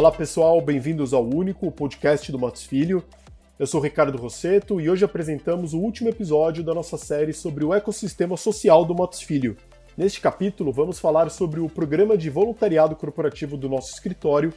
Olá 0.00 0.10
pessoal, 0.10 0.62
bem-vindos 0.62 1.12
ao 1.12 1.22
Único, 1.22 1.70
podcast 1.70 2.32
do 2.32 2.38
Matos 2.38 2.64
Filho. 2.64 3.04
Eu 3.58 3.66
sou 3.66 3.82
Ricardo 3.82 4.16
Rosseto 4.16 4.80
e 4.80 4.88
hoje 4.88 5.04
apresentamos 5.04 5.74
o 5.74 5.78
último 5.78 6.08
episódio 6.08 6.64
da 6.64 6.72
nossa 6.72 6.96
série 6.96 7.34
sobre 7.34 7.66
o 7.66 7.74
ecossistema 7.74 8.34
social 8.34 8.82
do 8.86 8.94
Matos 8.94 9.20
Filho. 9.20 9.58
Neste 9.98 10.18
capítulo, 10.18 10.72
vamos 10.72 10.98
falar 10.98 11.30
sobre 11.30 11.60
o 11.60 11.68
programa 11.68 12.16
de 12.16 12.30
voluntariado 12.30 12.96
corporativo 12.96 13.58
do 13.58 13.68
nosso 13.68 13.92
escritório 13.92 14.54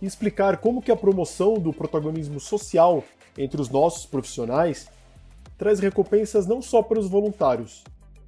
e 0.00 0.06
explicar 0.06 0.58
como 0.58 0.80
que 0.80 0.92
a 0.92 0.96
promoção 0.96 1.54
do 1.54 1.72
protagonismo 1.72 2.38
social 2.38 3.02
entre 3.36 3.60
os 3.60 3.68
nossos 3.68 4.06
profissionais 4.06 4.88
traz 5.58 5.80
recompensas 5.80 6.46
não 6.46 6.62
só 6.62 6.84
para 6.84 7.00
os 7.00 7.08
voluntários, 7.08 7.82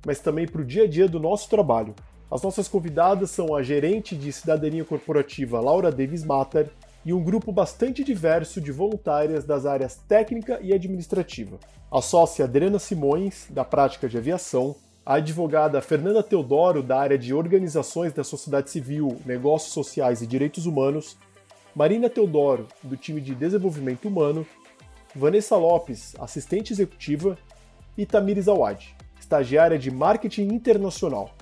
mas 0.05 0.19
também 0.19 0.49
para 0.49 0.63
o 0.63 0.65
dia 0.65 0.83
a 0.83 0.89
dia 0.89 1.07
do 1.07 1.21
nosso 1.21 1.49
trabalho. 1.49 1.95
As 2.31 2.43
nossas 2.43 2.67
convidadas 2.67 3.31
são 3.31 3.55
a 3.55 3.63
gerente 3.63 4.17
de 4.17 4.33
cidadania 4.33 4.85
corporativa 4.85 5.61
Laura 5.61 5.93
Davis 5.93 6.25
Matter 6.25 6.69
e 7.05 7.13
um 7.13 7.23
grupo 7.23 7.53
bastante 7.53 8.03
diverso 8.03 8.61
de 8.61 8.73
voluntárias 8.73 9.45
das 9.45 9.65
áreas 9.65 10.01
técnica 10.09 10.59
e 10.61 10.75
administrativa. 10.75 11.57
A 11.89 12.03
sócia 12.03 12.45
Adriana 12.45 12.81
Simões, 12.81 13.47
da 13.49 13.65
prática 13.65 14.09
de 14.09 14.19
aviação, 14.19 14.75
a 15.05 15.15
advogada 15.15 15.81
Fernanda 15.81 16.21
Teodoro, 16.21 16.83
da 16.83 16.99
área 16.99 17.17
de 17.17 17.33
organizações 17.33 18.13
da 18.13 18.25
sociedade 18.25 18.71
civil, 18.71 19.21
negócios 19.25 19.73
sociais 19.73 20.21
e 20.21 20.27
direitos 20.27 20.67
humanos, 20.67 21.17
Marina 21.77 22.11
Teodoro, 22.11 22.67
do 22.83 22.97
time 22.97 23.21
de 23.21 23.37
desenvolvimento 23.37 24.09
humano, 24.09 24.45
Vanessa 25.15 25.55
Lopes, 25.57 26.17
assistente 26.19 26.73
executiva, 26.73 27.39
e 27.97 28.05
Tamires 28.05 28.49
Awad, 28.49 28.97
estagiária 29.19 29.79
de 29.79 29.93
marketing 29.93 30.49
internacional. 30.49 31.36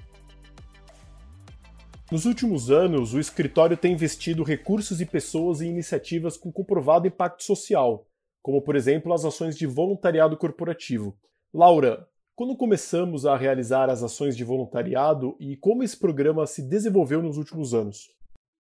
Nos 2.14 2.26
últimos 2.26 2.70
anos, 2.70 3.12
o 3.12 3.18
escritório 3.18 3.76
tem 3.76 3.92
investido 3.92 4.44
recursos 4.44 5.00
e 5.00 5.04
pessoas 5.04 5.60
em 5.60 5.68
iniciativas 5.68 6.36
com 6.36 6.52
comprovado 6.52 7.08
impacto 7.08 7.42
social, 7.42 8.06
como, 8.40 8.62
por 8.62 8.76
exemplo, 8.76 9.12
as 9.12 9.24
ações 9.24 9.58
de 9.58 9.66
voluntariado 9.66 10.36
corporativo. 10.36 11.18
Laura, 11.52 12.06
quando 12.36 12.56
começamos 12.56 13.26
a 13.26 13.36
realizar 13.36 13.90
as 13.90 14.00
ações 14.00 14.36
de 14.36 14.44
voluntariado 14.44 15.36
e 15.40 15.56
como 15.56 15.82
esse 15.82 15.96
programa 15.96 16.46
se 16.46 16.62
desenvolveu 16.62 17.20
nos 17.20 17.36
últimos 17.36 17.74
anos? 17.74 18.08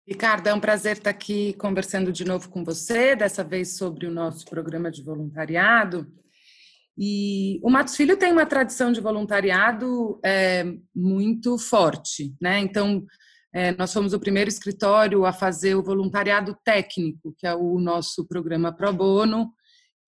Ricardo, 0.08 0.46
é 0.46 0.54
um 0.54 0.58
prazer 0.58 0.96
estar 0.96 1.10
aqui 1.10 1.52
conversando 1.58 2.10
de 2.10 2.24
novo 2.24 2.48
com 2.48 2.64
você, 2.64 3.14
dessa 3.14 3.44
vez 3.44 3.76
sobre 3.76 4.06
o 4.06 4.10
nosso 4.10 4.46
programa 4.46 4.90
de 4.90 5.02
voluntariado. 5.02 6.10
E 6.96 7.60
o 7.62 7.68
Matos 7.68 7.96
Filho 7.96 8.16
tem 8.16 8.32
uma 8.32 8.46
tradição 8.46 8.90
de 8.90 9.00
voluntariado 9.02 10.18
é, 10.24 10.64
muito 10.94 11.58
forte, 11.58 12.34
né? 12.40 12.60
Então, 12.60 13.06
é, 13.56 13.74
nós 13.74 13.90
fomos 13.90 14.12
o 14.12 14.20
primeiro 14.20 14.50
escritório 14.50 15.24
a 15.24 15.32
fazer 15.32 15.74
o 15.74 15.82
voluntariado 15.82 16.54
técnico, 16.62 17.34
que 17.38 17.46
é 17.46 17.54
o 17.54 17.80
nosso 17.80 18.26
programa 18.26 18.70
Pro 18.70 18.92
Bono, 18.92 19.50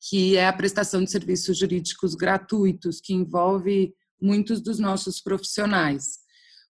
que 0.07 0.37
é 0.37 0.47
a 0.47 0.53
prestação 0.53 1.03
de 1.03 1.11
serviços 1.11 1.57
jurídicos 1.57 2.15
gratuitos, 2.15 3.01
que 3.01 3.15
envolve 3.15 3.95
muitos 4.21 4.61
dos 4.61 4.79
nossos 4.79 5.23
profissionais. 5.23 6.19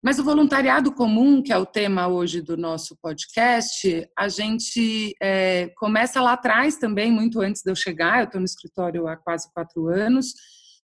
Mas 0.04 0.20
o 0.20 0.24
voluntariado 0.24 0.94
comum, 0.94 1.42
que 1.42 1.52
é 1.52 1.58
o 1.58 1.66
tema 1.66 2.08
hoje 2.08 2.44
do 2.44 2.56
nosso 2.56 2.96
podcast, 3.02 4.08
a 4.16 4.30
gente 4.30 5.16
é, 5.20 5.70
começa 5.78 6.22
lá 6.22 6.34
atrás 6.34 6.78
também, 6.78 7.12
muito 7.12 7.42
antes 7.42 7.64
de 7.64 7.72
eu 7.72 7.76
chegar, 7.76 8.20
eu 8.20 8.26
estou 8.26 8.40
no 8.40 8.46
escritório 8.46 9.08
há 9.08 9.18
quase 9.18 9.52
quatro 9.52 9.88
anos, 9.88 10.28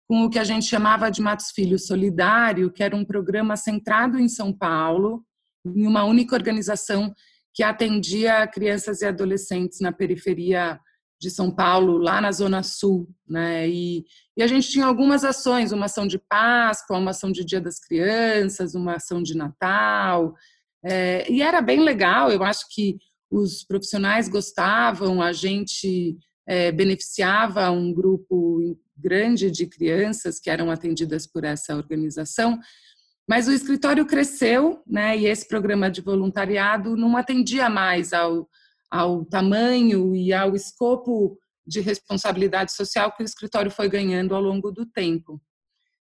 com 0.07 0.23
o 0.23 0.29
que 0.29 0.39
a 0.39 0.45
gente 0.45 0.67
chamava 0.67 1.11
de 1.11 1.21
Matos 1.21 1.51
Filho 1.51 1.77
Solidário, 1.77 2.71
que 2.71 2.81
era 2.81 2.95
um 2.95 3.03
programa 3.03 3.57
centrado 3.57 4.17
em 4.17 4.29
São 4.29 4.53
Paulo, 4.53 5.25
em 5.65 5.85
uma 5.85 6.03
única 6.03 6.35
organização 6.35 7.13
que 7.53 7.63
atendia 7.63 8.47
crianças 8.47 9.01
e 9.01 9.05
adolescentes 9.05 9.79
na 9.79 9.91
periferia 9.91 10.79
de 11.19 11.29
São 11.29 11.51
Paulo, 11.51 11.97
lá 11.97 12.19
na 12.19 12.31
Zona 12.31 12.63
Sul, 12.63 13.07
né? 13.29 13.69
E, 13.69 14.03
e, 14.35 14.41
a 14.41 14.47
gente 14.47 14.69
tinha 14.69 14.85
algumas 14.87 15.23
ações, 15.23 15.71
uma 15.71 15.85
ação 15.85 16.07
de 16.07 16.17
Páscoa, 16.17 16.97
uma 16.97 17.11
ação 17.11 17.31
de 17.31 17.45
Dia 17.45 17.61
das 17.61 17.79
Crianças, 17.79 18.73
uma 18.73 18.95
ação 18.95 19.21
de 19.21 19.37
Natal, 19.37 20.33
é, 20.83 21.31
e 21.31 21.43
era 21.43 21.61
bem 21.61 21.79
legal. 21.81 22.31
Eu 22.31 22.43
acho 22.43 22.65
que 22.69 22.97
os 23.29 23.63
profissionais 23.63 24.27
gostavam, 24.27 25.21
a 25.21 25.31
gente 25.31 26.17
é, 26.47 26.71
beneficiava 26.71 27.69
um 27.69 27.93
grupo 27.93 28.77
grande 28.97 29.49
de 29.49 29.67
crianças 29.67 30.39
que 30.39 30.49
eram 30.49 30.69
atendidas 30.69 31.25
por 31.27 31.43
essa 31.43 31.75
organização. 31.75 32.59
Mas 33.27 33.47
o 33.47 33.51
escritório 33.51 34.05
cresceu, 34.05 34.81
né, 34.85 35.17
e 35.17 35.25
esse 35.25 35.47
programa 35.47 35.89
de 35.89 36.01
voluntariado 36.01 36.97
não 36.97 37.15
atendia 37.15 37.69
mais 37.69 38.13
ao, 38.13 38.49
ao 38.89 39.23
tamanho 39.25 40.15
e 40.15 40.33
ao 40.33 40.55
escopo 40.55 41.37
de 41.65 41.79
responsabilidade 41.79 42.73
social 42.73 43.11
que 43.15 43.23
o 43.23 43.25
escritório 43.25 43.71
foi 43.71 43.87
ganhando 43.87 44.35
ao 44.35 44.41
longo 44.41 44.71
do 44.71 44.85
tempo. 44.85 45.41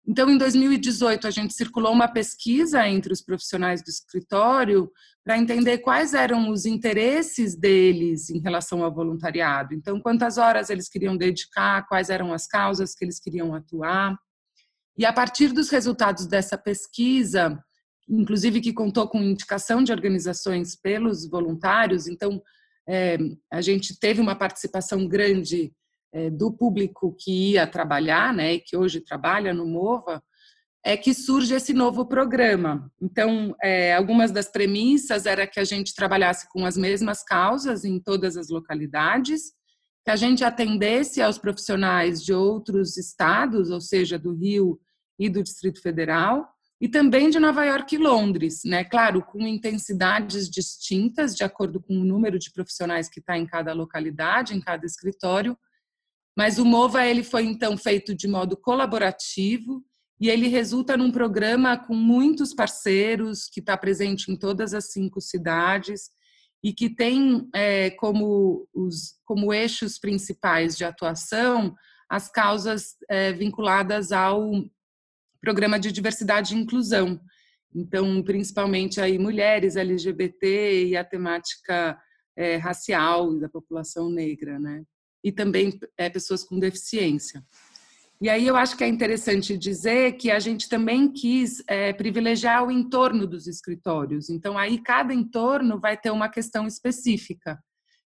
Então, 0.06 0.30
em 0.30 0.38
2018, 0.38 1.28
a 1.28 1.32
gente 1.32 1.54
circulou 1.54 1.94
uma 1.94 2.10
pesquisa 2.10 2.86
entre 2.86 3.14
os 3.14 3.22
profissionais 3.22 3.82
do 3.82 3.90
escritório 3.90 4.92
para 5.24 5.38
entender 5.38 5.78
quais 5.78 6.14
eram 6.14 6.50
os 6.50 6.66
interesses 6.66 7.56
deles 7.56 8.30
em 8.30 8.40
relação 8.40 8.84
ao 8.84 8.94
voluntariado. 8.94 9.74
Então, 9.74 10.02
quantas 10.02 10.38
horas 10.38 10.70
eles 10.70 10.90
queriam 10.90 11.16
dedicar, 11.16 11.88
quais 11.88 12.10
eram 12.10 12.34
as 12.34 12.46
causas 12.46 12.94
que 12.94 13.06
eles 13.06 13.18
queriam 13.18 13.56
atuar. 13.56 14.18
E 14.98 15.06
a 15.06 15.14
partir 15.14 15.52
dos 15.52 15.70
resultados 15.70 16.28
dessa 16.28 16.58
pesquisa, 16.58 17.58
inclusive 18.08 18.62
que 18.62 18.74
contou 18.74 19.08
com 19.08 19.22
indicação 19.22 19.84
de 19.84 19.92
organizações 19.92 20.76
pelos 20.76 21.28
voluntários, 21.28 22.08
então 22.08 22.42
é, 22.88 23.18
a 23.52 23.62
gente 23.62 23.98
teve 24.00 24.22
uma 24.22 24.36
participação 24.36 25.08
grande 25.08 25.74
é, 26.14 26.30
do 26.30 26.52
público 26.52 27.16
que 27.18 27.52
ia 27.52 27.66
trabalhar, 27.66 28.34
né, 28.34 28.54
e 28.54 28.60
que 28.60 28.78
hoje 28.78 29.02
trabalha 29.02 29.54
no 29.54 29.66
Mova, 29.66 30.22
é 30.86 30.98
que 30.98 31.14
surge 31.14 31.56
esse 31.56 31.74
novo 31.74 32.06
programa. 32.06 32.92
Então, 33.02 33.56
é, 33.64 33.96
algumas 33.96 34.32
das 34.32 34.52
premissas 34.52 35.26
era 35.26 35.48
que 35.48 35.60
a 35.60 35.64
gente 35.64 35.96
trabalhasse 35.96 36.48
com 36.50 36.66
as 36.66 36.76
mesmas 36.76 37.24
causas 37.24 37.86
em 37.86 38.00
todas 38.00 38.36
as 38.36 38.50
localidades, 38.50 39.54
que 40.04 40.12
a 40.12 40.16
gente 40.16 40.44
atendesse 40.44 41.22
aos 41.22 41.38
profissionais 41.38 42.22
de 42.24 42.34
outros 42.34 42.98
estados, 42.98 43.70
ou 43.70 43.80
seja, 43.80 44.20
do 44.20 44.34
Rio 44.34 44.80
e 45.18 45.30
do 45.30 45.42
Distrito 45.42 45.82
Federal, 45.82 46.54
e 46.82 46.90
também 46.90 47.30
de 47.30 47.40
Nova 47.40 47.64
York 47.64 47.96
e 47.96 47.98
Londres, 47.98 48.62
né? 48.66 48.84
Claro, 48.84 49.22
com 49.22 49.48
intensidades 49.48 50.50
distintas 50.50 51.34
de 51.34 51.44
acordo 51.44 51.80
com 51.80 51.94
o 51.98 52.04
número 52.04 52.38
de 52.38 52.52
profissionais 52.52 53.08
que 53.08 53.22
está 53.22 53.38
em 53.38 53.46
cada 53.46 53.72
localidade, 53.72 54.54
em 54.54 54.60
cada 54.60 54.86
escritório. 54.86 55.58
Mas 56.36 56.58
o 56.58 56.66
Mova 56.66 57.06
ele 57.06 57.24
foi 57.24 57.46
então 57.46 57.78
feito 57.78 58.14
de 58.14 58.28
modo 58.28 58.58
colaborativo 58.58 59.82
e 60.20 60.30
ele 60.30 60.50
resulta 60.50 60.98
num 60.98 61.12
programa 61.12 61.78
com 61.78 61.96
muitos 61.96 62.54
parceiros 62.54 63.48
que 63.48 63.62
está 63.62 63.78
presente 63.78 64.30
em 64.30 64.36
todas 64.36 64.74
as 64.74 64.92
cinco 64.92 65.22
cidades 65.22 66.10
e 66.64 66.72
que 66.74 66.90
tem 66.90 67.50
é, 67.54 67.90
como, 67.92 68.68
os, 68.74 69.20
como 69.26 69.54
eixos 69.54 70.00
principais 70.00 70.78
de 70.78 70.86
atuação 70.86 71.76
as 72.10 72.30
causas 72.30 72.96
é, 73.10 73.34
vinculadas 73.34 74.12
ao 74.12 74.52
programa 75.42 75.80
de 75.80 75.92
diversidade 75.92 76.56
e 76.56 76.60
inclusão. 76.60 77.20
Então, 77.74 78.22
principalmente 78.22 79.02
aí 79.02 79.18
mulheres, 79.18 79.76
LGBT 79.76 80.86
e 80.86 80.96
a 80.96 81.04
temática 81.04 82.00
é, 82.36 82.56
racial 82.58 83.38
da 83.40 83.50
população 83.50 84.10
negra, 84.10 84.60
né? 84.60 84.84
E 85.24 85.32
também 85.32 85.80
é, 85.98 86.08
pessoas 86.10 86.44
com 86.44 86.60
deficiência. 86.60 87.44
E 88.24 88.30
aí 88.30 88.48
eu 88.48 88.56
acho 88.56 88.78
que 88.78 88.86
é 88.86 88.88
interessante 88.88 89.58
dizer 89.58 90.14
que 90.14 90.32
a 90.32 90.40
gente 90.40 90.70
também 90.70 91.12
quis 91.12 91.62
é, 91.68 91.92
privilegiar 91.92 92.66
o 92.66 92.72
entorno 92.72 93.28
dos 93.28 93.48
escritórios. 93.48 94.30
Então, 94.30 94.58
aí 94.58 94.80
cada 94.82 95.14
entorno 95.14 95.78
vai 95.78 95.98
ter 95.98 96.10
uma 96.10 96.30
questão 96.30 96.66
específica. 96.66 97.62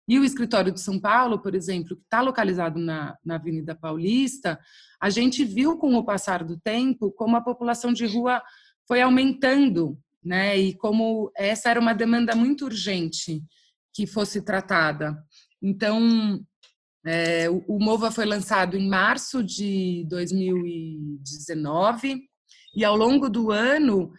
E 0.07 0.17
o 0.17 0.23
escritório 0.23 0.71
de 0.71 0.79
São 0.79 0.97
Paulo, 1.01 1.39
por 1.39 1.53
exemplo, 1.53 1.97
que 1.97 2.03
está 2.03 2.21
localizado 2.21 2.79
na, 2.79 3.17
na 3.25 3.35
Avenida 3.35 3.75
Paulista, 3.75 4.57
a 5.01 5.09
gente 5.09 5.44
viu 5.44 5.77
com 5.77 5.94
o 5.95 6.06
passar 6.06 6.45
do 6.45 6.57
tempo 6.57 7.11
como 7.11 7.35
a 7.35 7.41
população 7.41 7.91
de 7.91 8.06
rua 8.06 8.41
foi 8.88 9.01
aumentando, 9.01 10.00
né? 10.23 10.57
E 10.57 10.77
como 10.77 11.29
essa 11.35 11.69
era 11.69 11.79
uma 11.79 11.94
demanda 11.94 12.33
muito 12.33 12.63
urgente 12.63 13.44
que 13.94 14.07
fosse 14.07 14.41
tratada. 14.41 15.21
Então, 15.61 16.39
é, 17.06 17.48
o 17.50 17.78
Mova 17.80 18.10
foi 18.10 18.25
lançado 18.25 18.75
em 18.75 18.90
março 18.90 19.44
de 19.44 20.04
2019 20.10 22.24
e 22.75 22.84
ao 22.84 22.98
longo 22.98 23.30
do 23.30 23.52
ano 23.52 24.12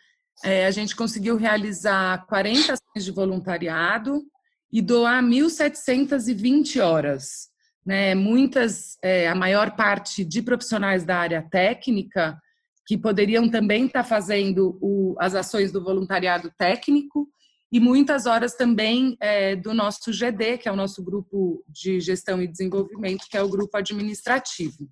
é, 0.45 0.67
a 0.67 0.71
gente 0.71 0.95
conseguiu 0.95 1.37
realizar 1.37 2.25
40 2.27 2.75
ações 2.75 3.05
de 3.05 3.11
voluntariado 3.11 4.23
e 4.73 4.81
doar 4.81 5.21
1.720 5.23 6.81
horas. 6.81 7.49
Né? 7.85 8.15
Muitas, 8.15 8.97
é, 9.03 9.29
a 9.29 9.35
maior 9.35 9.75
parte 9.75 10.25
de 10.25 10.41
profissionais 10.41 11.05
da 11.05 11.19
área 11.19 11.45
técnica 11.51 12.39
que 12.87 12.97
poderiam 12.97 13.49
também 13.49 13.87
estar 13.87 14.05
fazendo 14.05 14.79
o, 14.81 15.17
as 15.19 15.35
ações 15.35 15.73
do 15.73 15.83
voluntariado 15.83 16.53
técnico 16.57 17.29
e 17.71 17.81
muitas 17.81 18.27
horas 18.27 18.55
também 18.55 19.17
é, 19.21 19.57
do 19.57 19.75
nosso 19.75 20.13
GD, 20.13 20.59
que 20.59 20.69
é 20.69 20.73
o 20.73 20.77
nosso 20.77 21.03
grupo 21.03 21.65
de 21.69 22.01
gestão 22.01 22.41
e 22.41 22.47
desenvolvimento, 22.47 23.27
que 23.29 23.37
é 23.37 23.43
o 23.43 23.49
grupo 23.49 23.77
administrativo. 23.77 24.89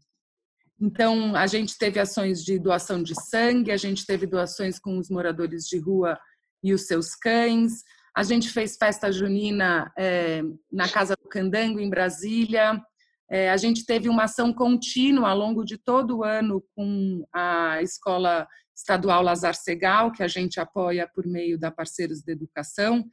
Então, 0.80 1.36
a 1.36 1.46
gente 1.46 1.78
teve 1.78 2.00
ações 2.00 2.42
de 2.42 2.58
doação 2.58 3.02
de 3.02 3.14
sangue, 3.30 3.70
a 3.70 3.76
gente 3.76 4.04
teve 4.04 4.26
doações 4.26 4.78
com 4.78 4.98
os 4.98 5.08
moradores 5.08 5.64
de 5.64 5.78
rua 5.78 6.18
e 6.62 6.74
os 6.74 6.86
seus 6.86 7.14
cães, 7.14 7.84
a 8.16 8.22
gente 8.22 8.48
fez 8.48 8.76
festa 8.76 9.10
junina 9.10 9.92
é, 9.96 10.42
na 10.70 10.88
Casa 10.88 11.14
do 11.16 11.28
Candango, 11.28 11.80
em 11.80 11.90
Brasília, 11.90 12.80
é, 13.30 13.50
a 13.50 13.56
gente 13.56 13.84
teve 13.86 14.08
uma 14.08 14.24
ação 14.24 14.52
contínua 14.52 15.30
ao 15.30 15.38
longo 15.38 15.64
de 15.64 15.78
todo 15.78 16.18
o 16.18 16.24
ano 16.24 16.62
com 16.74 17.24
a 17.32 17.80
Escola 17.82 18.46
Estadual 18.74 19.22
Lazar 19.22 19.54
Segal, 19.54 20.10
que 20.10 20.22
a 20.22 20.28
gente 20.28 20.58
apoia 20.58 21.08
por 21.12 21.26
meio 21.26 21.58
da 21.58 21.70
Parceiros 21.70 22.20
de 22.20 22.32
Educação. 22.32 23.04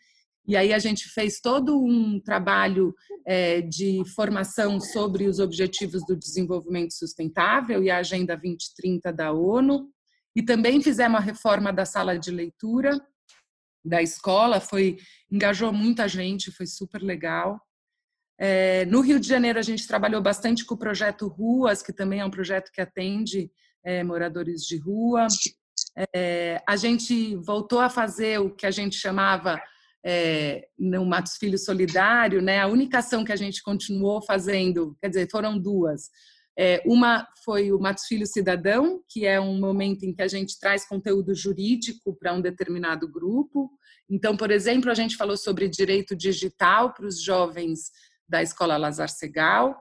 E 0.47 0.57
aí 0.57 0.73
a 0.73 0.79
gente 0.79 1.07
fez 1.09 1.39
todo 1.39 1.79
um 1.79 2.19
trabalho 2.19 2.95
é, 3.25 3.61
de 3.61 4.01
formação 4.15 4.79
sobre 4.79 5.27
os 5.27 5.39
Objetivos 5.39 6.03
do 6.05 6.15
Desenvolvimento 6.15 6.93
Sustentável 6.93 7.83
e 7.83 7.91
a 7.91 7.97
Agenda 7.97 8.35
2030 8.35 9.13
da 9.13 9.31
ONU. 9.31 9.89
E 10.35 10.41
também 10.41 10.81
fizemos 10.81 11.19
a 11.19 11.23
reforma 11.23 11.71
da 11.71 11.85
sala 11.85 12.17
de 12.17 12.31
leitura 12.31 12.99
da 13.83 14.01
escola, 14.01 14.59
foi 14.59 14.97
engajou 15.31 15.73
muita 15.73 16.07
gente, 16.07 16.51
foi 16.51 16.67
super 16.67 17.01
legal. 17.01 17.59
É, 18.39 18.85
no 18.85 19.01
Rio 19.01 19.19
de 19.19 19.27
Janeiro, 19.27 19.59
a 19.59 19.63
gente 19.63 19.87
trabalhou 19.87 20.21
bastante 20.21 20.65
com 20.65 20.73
o 20.73 20.77
projeto 20.77 21.27
Ruas, 21.27 21.81
que 21.81 21.93
também 21.93 22.19
é 22.19 22.25
um 22.25 22.31
projeto 22.31 22.71
que 22.71 22.81
atende 22.81 23.51
é, 23.83 24.04
moradores 24.04 24.62
de 24.62 24.78
rua. 24.78 25.28
É, 26.16 26.62
a 26.68 26.75
gente 26.75 27.36
voltou 27.36 27.80
a 27.80 27.89
fazer 27.89 28.39
o 28.39 28.50
que 28.50 28.66
a 28.66 28.72
gente 28.72 28.95
chamava 28.95 29.62
é, 30.06 30.68
no 30.78 31.06
Matos 31.06 31.36
Filho 31.38 31.57
Solidário, 31.57 32.42
né? 32.42 32.60
A 32.60 32.68
única 32.68 33.00
ação 33.00 33.24
que 33.24 33.31
a 33.31 33.36
gente 33.36 33.62
continuou 33.62 34.22
fazendo, 34.22 34.95
quer 35.01 35.10
dizer, 35.10 35.30
foram 35.30 35.60
duas. 35.60 36.10
É, 36.57 36.81
uma 36.86 37.28
foi 37.45 37.72
o 37.72 37.80
Matos 37.80 38.06
Filho 38.06 38.25
Cidadão, 38.28 39.01
que 39.10 39.25
é 39.25 39.39
um 39.39 39.60
momento 39.60 40.04
em 40.04 40.13
que 40.13 40.22
a 40.22 40.28
gente 40.28 40.60
traz 40.60 40.86
conteúdo 40.88 41.33
jurídico 41.33 42.16
para 42.18 42.33
um 42.33 42.42
determinado 42.42 43.07
grupo. 43.07 43.72
Então, 44.10 44.36
por 44.36 44.51
exemplo, 44.51 44.92
a 44.92 44.94
gente 44.94 45.16
falou 45.16 45.38
sobre 45.38 45.69
direito 45.69 46.16
digital 46.16 46.94
para 46.94 47.06
os 47.06 47.22
jovens 47.22 47.92
da 48.28 48.42
Escola 48.42 48.78
Lazar 48.78 49.10
Segal. 49.10 49.75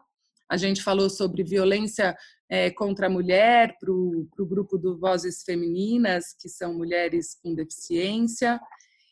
A 0.48 0.56
gente 0.56 0.82
falou 0.82 1.10
sobre 1.10 1.42
violência 1.42 2.16
é, 2.50 2.68
contra 2.68 3.06
a 3.06 3.10
mulher 3.10 3.76
para 3.78 3.92
o 3.92 4.28
grupo 4.40 4.76
do 4.76 4.98
Vozes 4.98 5.44
Femininas, 5.44 6.34
que 6.38 6.48
são 6.48 6.74
mulheres 6.74 7.38
com 7.40 7.54
deficiência. 7.54 8.60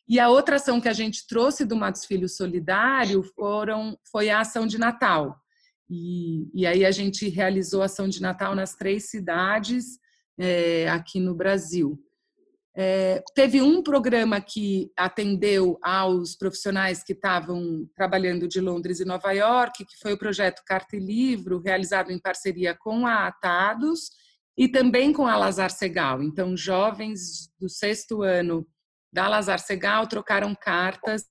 E 0.09 0.19
a 0.19 0.29
outra 0.29 0.57
ação 0.57 0.81
que 0.81 0.89
a 0.89 0.93
gente 0.93 1.27
trouxe 1.27 1.65
do 1.65 1.77
Matos 1.77 2.05
Filho 2.05 2.29
Solidário 2.29 3.23
foram, 3.23 3.97
foi 4.11 4.29
a 4.29 4.41
ação 4.41 4.67
de 4.67 4.77
Natal. 4.77 5.37
E, 5.89 6.51
e 6.53 6.67
aí 6.67 6.85
a 6.85 6.91
gente 6.91 7.29
realizou 7.29 7.81
a 7.81 7.85
ação 7.85 8.09
de 8.09 8.21
Natal 8.21 8.55
nas 8.57 8.75
três 8.75 9.09
cidades 9.09 9.99
é, 10.39 10.89
aqui 10.89 11.21
no 11.21 11.35
Brasil. 11.35 11.99
É, 12.81 13.25
teve 13.35 13.61
um 13.61 13.83
programa 13.83 14.41
que 14.41 14.93
atendeu 14.97 15.77
aos 15.83 16.37
profissionais 16.37 17.03
que 17.03 17.13
estavam 17.13 17.91
trabalhando 17.97 18.47
de 18.47 18.61
Londres 18.61 19.01
e 19.01 19.05
Nova 19.05 19.33
York, 19.33 19.85
que 19.85 19.99
foi 20.01 20.13
o 20.13 20.19
projeto 20.19 20.63
Carta 20.65 20.95
e 20.95 21.01
Livro, 21.01 21.59
realizado 21.59 22.13
em 22.13 22.21
parceria 22.21 22.77
com 22.77 23.05
a 23.05 23.27
Atados 23.27 24.11
e 24.57 24.69
também 24.69 25.13
com 25.13 25.27
a 25.27 25.37
Lazar 25.37 25.73
Segal. 25.73 26.23
Então, 26.23 26.57
jovens 26.57 27.51
do 27.61 27.69
sexto 27.69 28.23
ano 28.23 28.65
da 29.13 29.27
Lazar 29.27 29.59
Segal 29.59 30.07
trocaram 30.07 30.55
cartas 30.55 31.25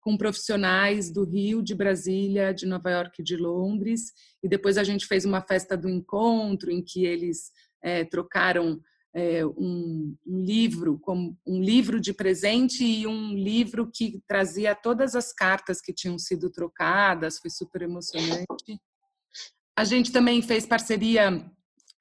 com 0.00 0.16
profissionais 0.16 1.12
do 1.12 1.22
Rio, 1.22 1.62
de 1.62 1.74
Brasília, 1.74 2.54
de 2.54 2.64
Nova 2.64 2.90
York 2.90 3.20
e 3.20 3.24
de 3.24 3.36
Londres. 3.36 4.04
E 4.42 4.48
depois 4.48 4.78
a 4.78 4.84
gente 4.84 5.04
fez 5.06 5.26
uma 5.26 5.42
festa 5.42 5.76
do 5.76 5.86
encontro 5.86 6.70
em 6.70 6.82
que 6.82 7.04
eles 7.04 7.50
é, 7.82 8.04
trocaram 8.04 8.80
é, 9.14 9.46
um, 9.46 10.16
um, 10.26 10.40
livro, 10.40 10.98
como 10.98 11.38
um 11.46 11.62
livro 11.62 12.00
de 12.00 12.12
presente 12.12 12.84
e 12.84 13.06
um 13.06 13.32
livro 13.32 13.88
que 13.92 14.20
trazia 14.26 14.74
todas 14.74 15.14
as 15.14 15.32
cartas 15.32 15.80
que 15.80 15.92
tinham 15.92 16.18
sido 16.18 16.50
trocadas, 16.50 17.38
foi 17.38 17.50
super 17.50 17.82
emocionante. 17.82 18.80
A 19.76 19.84
gente 19.84 20.10
também 20.10 20.42
fez 20.42 20.66
parceria 20.66 21.48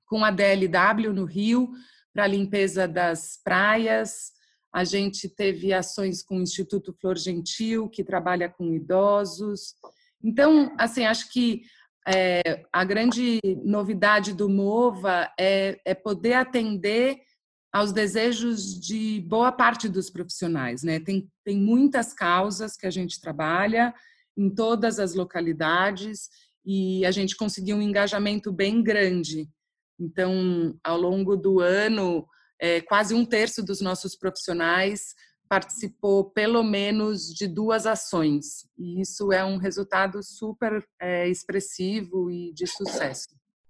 com 0.07 0.25
a 0.25 0.31
DLW 0.31 1.13
no 1.13 1.25
Rio 1.25 1.71
para 2.11 2.23
a 2.23 2.27
limpeza 2.27 2.87
das 2.87 3.39
praias. 3.43 4.31
A 4.73 4.83
gente 4.83 5.29
teve 5.29 5.71
ações 5.71 6.23
com 6.23 6.37
o 6.37 6.41
Instituto 6.41 6.95
Flor 6.99 7.17
Gentil, 7.17 7.87
que 7.89 8.03
trabalha 8.03 8.49
com 8.49 8.73
idosos. 8.73 9.75
Então, 10.23 10.75
assim, 10.79 11.05
acho 11.05 11.31
que 11.31 11.61
é, 12.07 12.65
a 12.71 12.83
grande 12.83 13.39
novidade 13.63 14.33
do 14.33 14.49
MOVA 14.49 15.31
é, 15.39 15.79
é, 15.85 15.93
poder 15.93 16.33
atender 16.33 17.21
aos 17.71 17.91
desejos 17.91 18.79
de 18.79 19.21
boa 19.21 19.51
parte 19.51 19.89
dos 19.89 20.09
profissionais. 20.09 20.83
Né? 20.83 20.99
Tem, 20.99 21.29
tem 21.43 21.57
muitas 21.57 22.13
causas 22.13 22.75
que 22.75 22.85
a 22.85 22.91
gente 22.91 23.19
trabalha 23.19 23.93
em 24.37 24.49
todas 24.49 24.99
as 24.99 25.15
localidades 25.15 26.29
e 26.65 27.05
a 27.05 27.11
gente 27.11 27.35
conseguiu 27.35 27.77
um 27.77 27.81
engajamento 27.81 28.51
bem 28.51 28.81
grande. 28.83 29.49
Então, 29.99 30.77
ao 30.83 30.97
longo 30.99 31.35
do 31.35 31.59
ano, 31.59 32.27
é, 32.59 32.81
quase 32.81 33.13
um 33.13 33.25
terço 33.25 33.63
dos 33.63 33.81
nossos 33.81 34.15
profissionais 34.15 35.13
participou 35.53 36.31
pelo 36.31 36.63
menos 36.63 37.31
de 37.31 37.47
duas 37.47 37.85
ações. 37.85 38.67
E 38.75 38.99
isso 38.99 39.31
é 39.31 39.45
um 39.45 39.57
resultado 39.57 40.23
super 40.23 40.83
é, 40.99 41.29
expressivo 41.29 42.31
e 42.31 42.51
de 42.53 42.65
sucesso. 42.65 43.27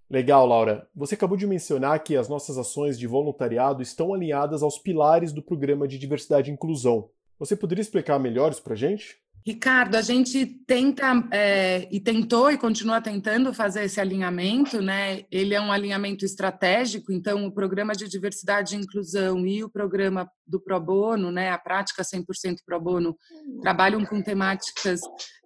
Legal, 0.09 0.47
Laura. 0.47 0.88
Você 0.95 1.15
acabou 1.15 1.35
de 1.35 1.45
mencionar 1.45 2.01
que 2.01 2.15
as 2.15 2.30
nossas 2.30 2.57
ações 2.57 2.97
de 2.97 3.06
voluntariado 3.06 3.81
estão 3.81 4.13
alinhadas 4.13 4.63
aos 4.63 4.77
pilares 4.77 5.33
do 5.33 5.44
programa 5.44 5.85
de 5.85 6.00
diversidade 6.00 6.50
e 6.50 6.53
inclusão. 6.53 7.09
Você 7.38 7.53
poderia 7.53 7.81
explicar 7.81 8.18
melhor 8.18 8.53
isso 8.53 8.63
para 8.63 8.75
gente? 8.75 9.18
Ricardo, 9.45 9.95
a 9.95 10.01
gente 10.01 10.45
tenta 10.66 11.28
é, 11.31 11.88
e 11.92 12.00
tentou 12.00 12.50
e 12.50 12.57
continua 12.57 13.01
tentando 13.01 13.54
fazer 13.54 13.84
esse 13.84 14.00
alinhamento, 14.00 14.81
né? 14.81 15.25
Ele 15.30 15.54
é 15.54 15.60
um 15.60 15.72
alinhamento 15.72 16.24
estratégico, 16.24 17.12
então 17.12 17.45
o 17.45 17.52
programa 17.52 17.94
de 17.94 18.07
diversidade 18.07 18.76
e 18.76 18.80
inclusão 18.80 19.45
e 19.45 19.62
o 19.62 19.69
programa 19.69 20.30
do 20.47 20.62
Pro 20.62 20.80
Bono, 20.80 21.30
né? 21.30 21.52
A 21.52 21.57
prática 21.57 22.04
100% 22.04 22.57
Pro 22.66 22.80
Bono 22.80 23.18
trabalham 23.62 24.06
com 24.06 24.21
temáticas 24.21 25.02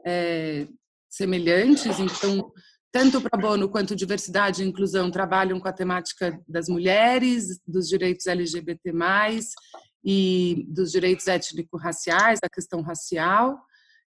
é, 0.06 0.68
semelhantes, 1.10 2.00
então 2.00 2.52
tanto 2.92 3.18
o 3.18 3.22
Pro 3.22 3.40
Bono 3.40 3.68
quanto 3.68 3.96
diversidade 3.96 4.64
e 4.64 4.68
inclusão 4.68 5.10
trabalham 5.10 5.60
com 5.60 5.68
a 5.68 5.74
temática 5.74 6.40
das 6.48 6.70
mulheres, 6.70 7.60
dos 7.68 7.88
direitos 7.88 8.28
LGBT+, 8.28 8.92
e 10.06 10.66
dos 10.70 10.92
direitos 10.92 11.28
étnico-raciais, 11.28 12.40
da 12.40 12.48
questão 12.48 12.82
racial. 12.82 13.60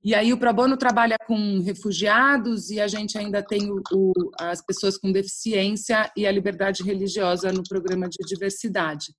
E 0.05 0.15
aí 0.15 0.35
o 0.35 0.39
Probono 0.39 0.77
trabalha 0.77 1.17
com 1.27 1.61
refugiados 1.61 2.69
e 2.69 2.79
a 2.79 2.87
gente 2.87 3.17
ainda 3.17 3.43
tem 3.43 3.71
o, 3.71 3.81
o, 3.91 4.13
as 4.39 4.61
pessoas 4.61 4.99
com 4.99 5.11
deficiência 5.11 6.13
e 6.15 6.27
a 6.27 6.31
liberdade 6.31 6.83
religiosa 6.83 7.51
no 7.51 7.63
programa 7.63 8.07
de 8.07 8.19
diversidade. 8.27 9.15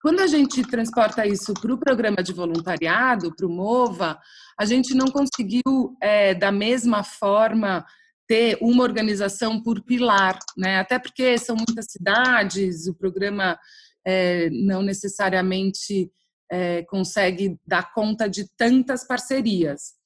Quando 0.00 0.20
a 0.20 0.26
gente 0.26 0.62
transporta 0.62 1.26
isso 1.26 1.52
para 1.52 1.74
o 1.74 1.78
programa 1.78 2.22
de 2.22 2.32
voluntariado, 2.32 3.34
para 3.36 3.46
o 3.46 3.50
MOVA, 3.50 4.18
a 4.58 4.64
gente 4.64 4.94
não 4.94 5.06
conseguiu, 5.08 5.96
é, 6.00 6.34
da 6.34 6.50
mesma 6.50 7.04
forma, 7.04 7.84
ter 8.26 8.56
uma 8.62 8.82
organização 8.82 9.62
por 9.62 9.82
pilar, 9.82 10.38
né? 10.56 10.78
até 10.78 10.98
porque 10.98 11.36
são 11.36 11.54
muitas 11.54 11.86
cidades, 11.90 12.86
o 12.86 12.94
programa 12.94 13.58
é, 14.04 14.48
não 14.50 14.82
necessariamente 14.82 16.10
é, 16.50 16.82
consegue 16.84 17.58
dar 17.66 17.92
conta 17.92 18.28
de 18.28 18.48
tantas 18.56 19.06
parcerias. 19.06 20.00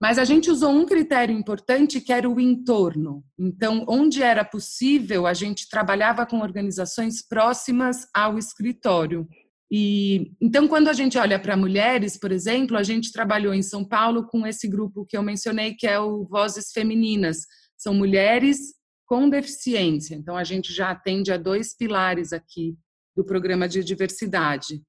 Mas 0.00 0.18
a 0.18 0.24
gente 0.24 0.50
usou 0.50 0.70
um 0.70 0.86
critério 0.86 1.36
importante 1.36 2.00
que 2.00 2.12
era 2.12 2.28
o 2.28 2.40
entorno. 2.40 3.22
Então, 3.38 3.84
onde 3.86 4.22
era 4.22 4.42
possível, 4.42 5.26
a 5.26 5.34
gente 5.34 5.68
trabalhava 5.68 6.24
com 6.24 6.40
organizações 6.40 7.20
próximas 7.20 8.08
ao 8.14 8.38
escritório. 8.38 9.28
E 9.70 10.32
então, 10.40 10.66
quando 10.66 10.88
a 10.88 10.94
gente 10.94 11.18
olha 11.18 11.38
para 11.38 11.56
mulheres, 11.56 12.16
por 12.16 12.32
exemplo, 12.32 12.78
a 12.78 12.82
gente 12.82 13.12
trabalhou 13.12 13.52
em 13.52 13.62
São 13.62 13.84
Paulo 13.84 14.26
com 14.26 14.46
esse 14.46 14.66
grupo 14.66 15.04
que 15.06 15.16
eu 15.16 15.22
mencionei, 15.22 15.74
que 15.74 15.86
é 15.86 16.00
o 16.00 16.24
Vozes 16.24 16.72
Femininas. 16.72 17.46
São 17.76 17.92
mulheres 17.92 18.74
com 19.06 19.28
deficiência. 19.28 20.14
Então, 20.14 20.34
a 20.36 20.44
gente 20.44 20.72
já 20.72 20.90
atende 20.90 21.30
a 21.30 21.36
dois 21.36 21.76
pilares 21.76 22.32
aqui 22.32 22.74
do 23.14 23.24
programa 23.24 23.68
de 23.68 23.84
diversidade. 23.84 24.82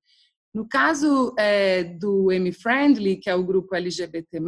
No 0.53 0.67
caso 0.67 1.33
é, 1.37 1.83
do 1.83 2.31
M-Friendly, 2.31 3.17
que 3.17 3.29
é 3.29 3.35
o 3.35 3.43
grupo 3.43 3.73
LGBT+, 3.75 4.39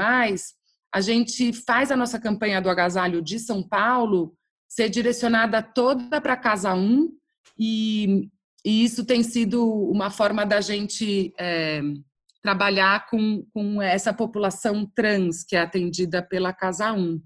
a 0.93 1.01
gente 1.01 1.53
faz 1.53 1.91
a 1.91 1.95
nossa 1.95 2.19
campanha 2.19 2.61
do 2.61 2.69
agasalho 2.69 3.21
de 3.21 3.39
São 3.39 3.67
Paulo 3.67 4.35
ser 4.67 4.89
direcionada 4.89 5.61
toda 5.61 6.19
para 6.19 6.35
Casa 6.35 6.73
1 6.73 7.09
e, 7.57 8.29
e, 8.65 8.83
isso 8.83 9.05
tem 9.05 9.23
sido 9.23 9.63
uma 9.63 10.09
forma 10.09 10.45
da 10.45 10.61
gente 10.61 11.33
é, 11.39 11.81
trabalhar 12.41 13.07
com, 13.07 13.45
com 13.53 13.81
essa 13.81 14.11
população 14.11 14.85
trans 14.95 15.43
que 15.43 15.55
é 15.55 15.61
atendida 15.61 16.21
pela 16.21 16.51
Casa 16.51 16.91
1. 16.91 17.21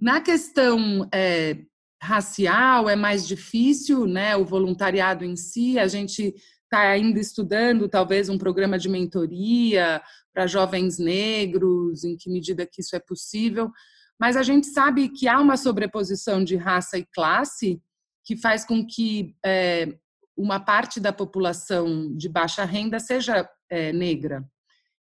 Na 0.00 0.20
questão 0.20 1.08
é, 1.12 1.58
racial 2.00 2.88
é 2.88 2.96
mais 2.96 3.26
difícil, 3.26 4.06
né? 4.06 4.36
O 4.36 4.44
voluntariado 4.44 5.24
em 5.24 5.36
si, 5.36 5.78
a 5.78 5.88
gente 5.88 6.34
está 6.66 6.90
ainda 6.90 7.18
estudando 7.18 7.88
talvez 7.88 8.28
um 8.28 8.36
programa 8.36 8.78
de 8.78 8.88
mentoria 8.88 10.02
para 10.34 10.46
jovens 10.46 10.98
negros, 10.98 12.04
em 12.04 12.16
que 12.16 12.28
medida 12.28 12.66
que 12.66 12.80
isso 12.80 12.94
é 12.94 13.00
possível, 13.00 13.70
mas 14.18 14.36
a 14.36 14.42
gente 14.42 14.66
sabe 14.66 15.08
que 15.08 15.28
há 15.28 15.40
uma 15.40 15.56
sobreposição 15.56 16.42
de 16.42 16.56
raça 16.56 16.98
e 16.98 17.06
classe 17.06 17.80
que 18.24 18.36
faz 18.36 18.64
com 18.64 18.84
que 18.84 19.34
é, 19.44 19.96
uma 20.36 20.58
parte 20.58 20.98
da 20.98 21.12
população 21.12 22.14
de 22.16 22.28
baixa 22.28 22.64
renda 22.64 22.98
seja 22.98 23.48
é, 23.70 23.92
negra. 23.92 24.44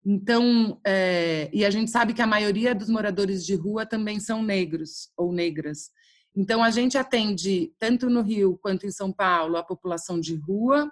Então, 0.04 0.80
é, 0.86 1.50
e 1.52 1.64
a 1.64 1.70
gente 1.70 1.90
sabe 1.90 2.14
que 2.14 2.22
a 2.22 2.26
maioria 2.26 2.74
dos 2.74 2.88
moradores 2.88 3.44
de 3.44 3.54
rua 3.54 3.84
também 3.84 4.18
são 4.18 4.42
negros 4.42 5.10
ou 5.16 5.32
negras. 5.32 5.90
Então, 6.34 6.62
a 6.62 6.70
gente 6.70 6.96
atende, 6.96 7.72
tanto 7.78 8.08
no 8.08 8.22
Rio 8.22 8.58
quanto 8.62 8.86
em 8.86 8.90
São 8.90 9.12
Paulo, 9.12 9.56
a 9.56 9.62
população 9.62 10.18
de 10.18 10.36
rua. 10.36 10.90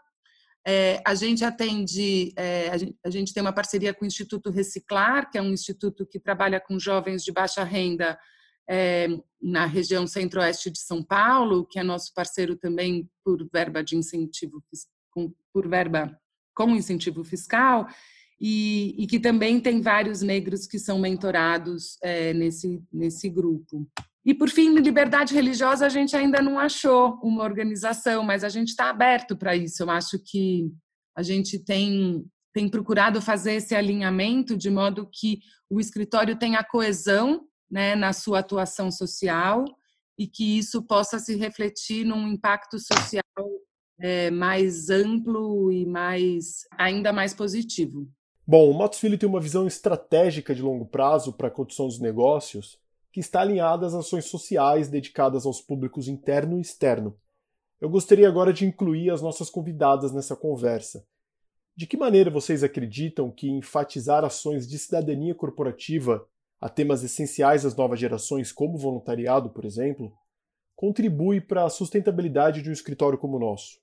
É, 0.70 1.00
a 1.02 1.14
gente 1.14 1.42
atende, 1.46 2.30
é, 2.36 2.68
a, 2.68 2.76
gente, 2.76 2.94
a, 3.02 3.08
gente, 3.08 3.32
tem 3.32 3.40
uma 3.40 3.54
parceria 3.54 3.94
com 3.94 4.04
o 4.04 4.06
Instituto 4.06 4.50
Reciclar, 4.50 5.30
que 5.30 5.38
é 5.38 5.42
um 5.42 5.50
instituto 5.50 6.04
que 6.04 6.20
trabalha 6.20 6.60
com 6.60 6.78
jovens 6.78 7.24
de 7.24 7.32
baixa 7.32 7.64
renda 7.64 8.18
é, 8.68 9.08
na 9.40 9.64
região 9.64 10.06
centro-oeste 10.06 10.70
de 10.70 10.78
São 10.78 11.02
Paulo, 11.02 11.64
que 11.64 11.78
é 11.78 11.82
nosso 11.82 12.12
parceiro 12.12 12.54
também 12.54 13.08
por 13.24 13.48
verba 13.50 13.82
de 13.82 13.96
incentivo, 13.96 14.62
por 15.54 15.66
verba 15.66 16.14
com 16.54 16.76
incentivo 16.76 17.24
fiscal 17.24 17.88
e, 18.38 18.94
e, 18.98 19.06
que 19.06 19.18
também 19.18 19.58
tem 19.60 19.80
vários 19.80 20.20
negros 20.20 20.66
que 20.66 20.78
são 20.78 20.98
mentorados 20.98 21.96
é, 22.02 22.34
nesse, 22.34 22.82
nesse 22.92 23.30
grupo. 23.30 23.88
E, 24.28 24.34
por 24.34 24.50
fim, 24.50 24.74
liberdade 24.74 25.32
religiosa, 25.32 25.86
a 25.86 25.88
gente 25.88 26.14
ainda 26.14 26.42
não 26.42 26.58
achou 26.58 27.18
uma 27.22 27.42
organização, 27.42 28.22
mas 28.22 28.44
a 28.44 28.50
gente 28.50 28.68
está 28.68 28.90
aberto 28.90 29.34
para 29.34 29.56
isso. 29.56 29.82
Eu 29.82 29.88
acho 29.88 30.18
que 30.22 30.70
a 31.16 31.22
gente 31.22 31.58
tem, 31.58 32.22
tem 32.52 32.68
procurado 32.68 33.22
fazer 33.22 33.54
esse 33.54 33.74
alinhamento 33.74 34.54
de 34.54 34.68
modo 34.68 35.08
que 35.10 35.38
o 35.70 35.80
escritório 35.80 36.38
tenha 36.38 36.62
coesão 36.62 37.46
né, 37.70 37.96
na 37.96 38.12
sua 38.12 38.40
atuação 38.40 38.90
social 38.90 39.64
e 40.18 40.26
que 40.26 40.58
isso 40.58 40.82
possa 40.82 41.18
se 41.18 41.34
refletir 41.34 42.04
num 42.04 42.28
impacto 42.28 42.78
social 42.78 43.50
é, 43.98 44.30
mais 44.30 44.90
amplo 44.90 45.72
e 45.72 45.86
mais 45.86 46.66
ainda 46.76 47.14
mais 47.14 47.32
positivo. 47.32 48.06
Bom, 48.46 48.70
o 48.70 48.76
Matos 48.76 48.98
Filho 48.98 49.16
tem 49.16 49.26
uma 49.26 49.40
visão 49.40 49.66
estratégica 49.66 50.54
de 50.54 50.60
longo 50.60 50.84
prazo 50.84 51.32
para 51.32 51.48
a 51.48 51.50
condução 51.50 51.86
dos 51.86 51.98
negócios 51.98 52.78
que 53.12 53.20
está 53.20 53.40
alinhada 53.40 53.86
às 53.86 53.94
ações 53.94 54.26
sociais 54.26 54.88
dedicadas 54.88 55.46
aos 55.46 55.60
públicos 55.60 56.08
interno 56.08 56.58
e 56.58 56.60
externo. 56.60 57.16
Eu 57.80 57.88
gostaria 57.88 58.28
agora 58.28 58.52
de 58.52 58.66
incluir 58.66 59.10
as 59.10 59.22
nossas 59.22 59.48
convidadas 59.48 60.12
nessa 60.12 60.34
conversa. 60.36 61.04
De 61.76 61.86
que 61.86 61.96
maneira 61.96 62.30
vocês 62.30 62.64
acreditam 62.64 63.30
que 63.30 63.48
enfatizar 63.48 64.24
ações 64.24 64.66
de 64.68 64.78
cidadania 64.78 65.34
corporativa 65.34 66.26
a 66.60 66.68
temas 66.68 67.04
essenciais 67.04 67.64
às 67.64 67.76
novas 67.76 68.00
gerações, 68.00 68.50
como 68.50 68.76
voluntariado, 68.76 69.50
por 69.50 69.64
exemplo, 69.64 70.12
contribui 70.74 71.40
para 71.40 71.64
a 71.64 71.70
sustentabilidade 71.70 72.62
de 72.62 72.70
um 72.70 72.72
escritório 72.72 73.18
como 73.18 73.36
o 73.36 73.40
nosso? 73.40 73.78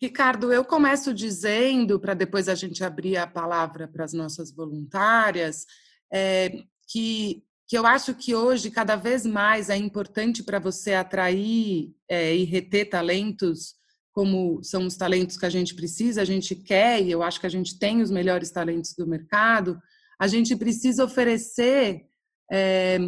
Ricardo, 0.00 0.52
eu 0.52 0.64
começo 0.64 1.12
dizendo, 1.12 1.98
para 1.98 2.14
depois 2.14 2.48
a 2.48 2.54
gente 2.54 2.84
abrir 2.84 3.16
a 3.16 3.26
palavra 3.26 3.88
para 3.88 4.04
as 4.04 4.12
nossas 4.12 4.54
voluntárias, 4.54 5.66
é, 6.12 6.62
que, 6.86 7.42
que 7.68 7.76
eu 7.76 7.86
acho 7.86 8.14
que 8.14 8.34
hoje, 8.34 8.70
cada 8.70 8.96
vez 8.96 9.26
mais, 9.26 9.68
é 9.68 9.76
importante 9.76 10.42
para 10.42 10.58
você 10.58 10.94
atrair 10.94 11.94
é, 12.08 12.34
e 12.34 12.44
reter 12.44 12.88
talentos, 12.88 13.74
como 14.10 14.64
são 14.64 14.86
os 14.86 14.96
talentos 14.96 15.36
que 15.36 15.44
a 15.46 15.50
gente 15.50 15.74
precisa, 15.74 16.22
a 16.22 16.24
gente 16.24 16.56
quer, 16.56 17.02
e 17.02 17.10
eu 17.10 17.22
acho 17.22 17.38
que 17.38 17.46
a 17.46 17.50
gente 17.50 17.78
tem 17.78 18.00
os 18.00 18.10
melhores 18.10 18.50
talentos 18.50 18.94
do 18.96 19.06
mercado, 19.06 19.78
a 20.18 20.26
gente 20.26 20.56
precisa 20.56 21.04
oferecer 21.04 22.06
é, 22.50 22.98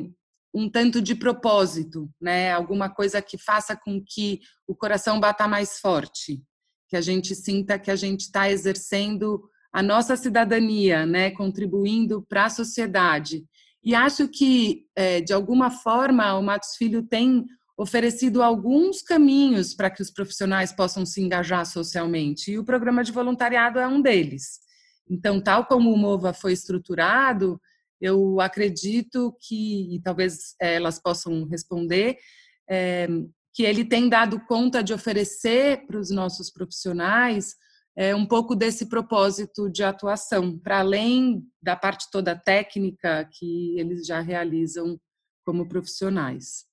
um 0.55 0.69
tanto 0.69 1.01
de 1.01 1.15
propósito, 1.15 2.09
né? 2.21 2.53
Alguma 2.53 2.91
coisa 2.91 3.23
que 3.23 3.39
faça 3.39 3.75
com 3.75 4.05
que 4.07 4.41
o 4.69 4.75
coração 4.77 5.19
bata 5.19 5.49
mais 5.49 5.79
forte 5.79 6.45
que 6.91 6.97
a 6.97 7.01
gente 7.01 7.37
sinta 7.37 7.79
que 7.79 7.91
a 7.91 7.95
gente 7.95 8.23
está 8.23 8.51
exercendo 8.51 9.49
a 9.73 9.81
nossa 9.81 10.17
cidadania, 10.17 11.07
né, 11.07 11.31
contribuindo 11.31 12.21
para 12.29 12.47
a 12.47 12.51
sociedade. 12.51 13.45
E 13.83 13.95
acho 13.95 14.29
que, 14.29 14.87
é, 14.95 15.21
de 15.21 15.33
alguma 15.33 15.71
forma, 15.71 16.35
o 16.35 16.43
Matos 16.43 16.77
Filho 16.77 17.03
tem 17.03 17.45
oferecido 17.77 18.43
alguns 18.43 19.01
caminhos 19.01 19.73
para 19.73 19.91
que 19.91 20.03
os 20.03 20.11
profissionais 20.11 20.71
possam 20.71 21.07
se 21.07 21.23
engajar 21.23 21.65
socialmente, 21.65 22.51
e 22.51 22.59
o 22.59 22.65
programa 22.65 23.03
de 23.03 23.11
voluntariado 23.11 23.79
é 23.79 23.87
um 23.87 24.03
deles. 24.03 24.61
Então, 25.09 25.41
tal 25.41 25.65
como 25.65 25.91
o 25.91 25.97
MOVA 25.97 26.35
foi 26.35 26.53
estruturado, 26.53 27.59
eu 28.01 28.41
acredito 28.41 29.35
que, 29.41 29.95
e 29.95 30.01
talvez 30.03 30.55
é, 30.61 30.75
elas 30.75 31.01
possam 31.01 31.45
responder, 31.45 32.19
é, 32.69 33.09
que 33.53 33.63
ele 33.63 33.85
tem 33.85 34.09
dado 34.09 34.41
conta 34.47 34.83
de 34.83 34.93
oferecer 34.93 35.87
para 35.87 35.99
os 35.99 36.11
nossos 36.11 36.51
profissionais 36.51 37.57
é, 38.01 38.15
um 38.15 38.25
pouco 38.25 38.57
desse 38.57 38.89
propósito 38.89 39.69
de 39.71 39.85
atuação, 39.85 40.59
para 40.59 40.79
além 40.79 41.47
da 41.61 41.77
parte 41.77 42.11
toda 42.11 42.35
técnica 42.35 43.29
que 43.31 43.79
eles 43.79 44.07
já 44.07 44.21
realizam 44.21 44.99
como 45.45 45.69
profissionais. 45.69 46.65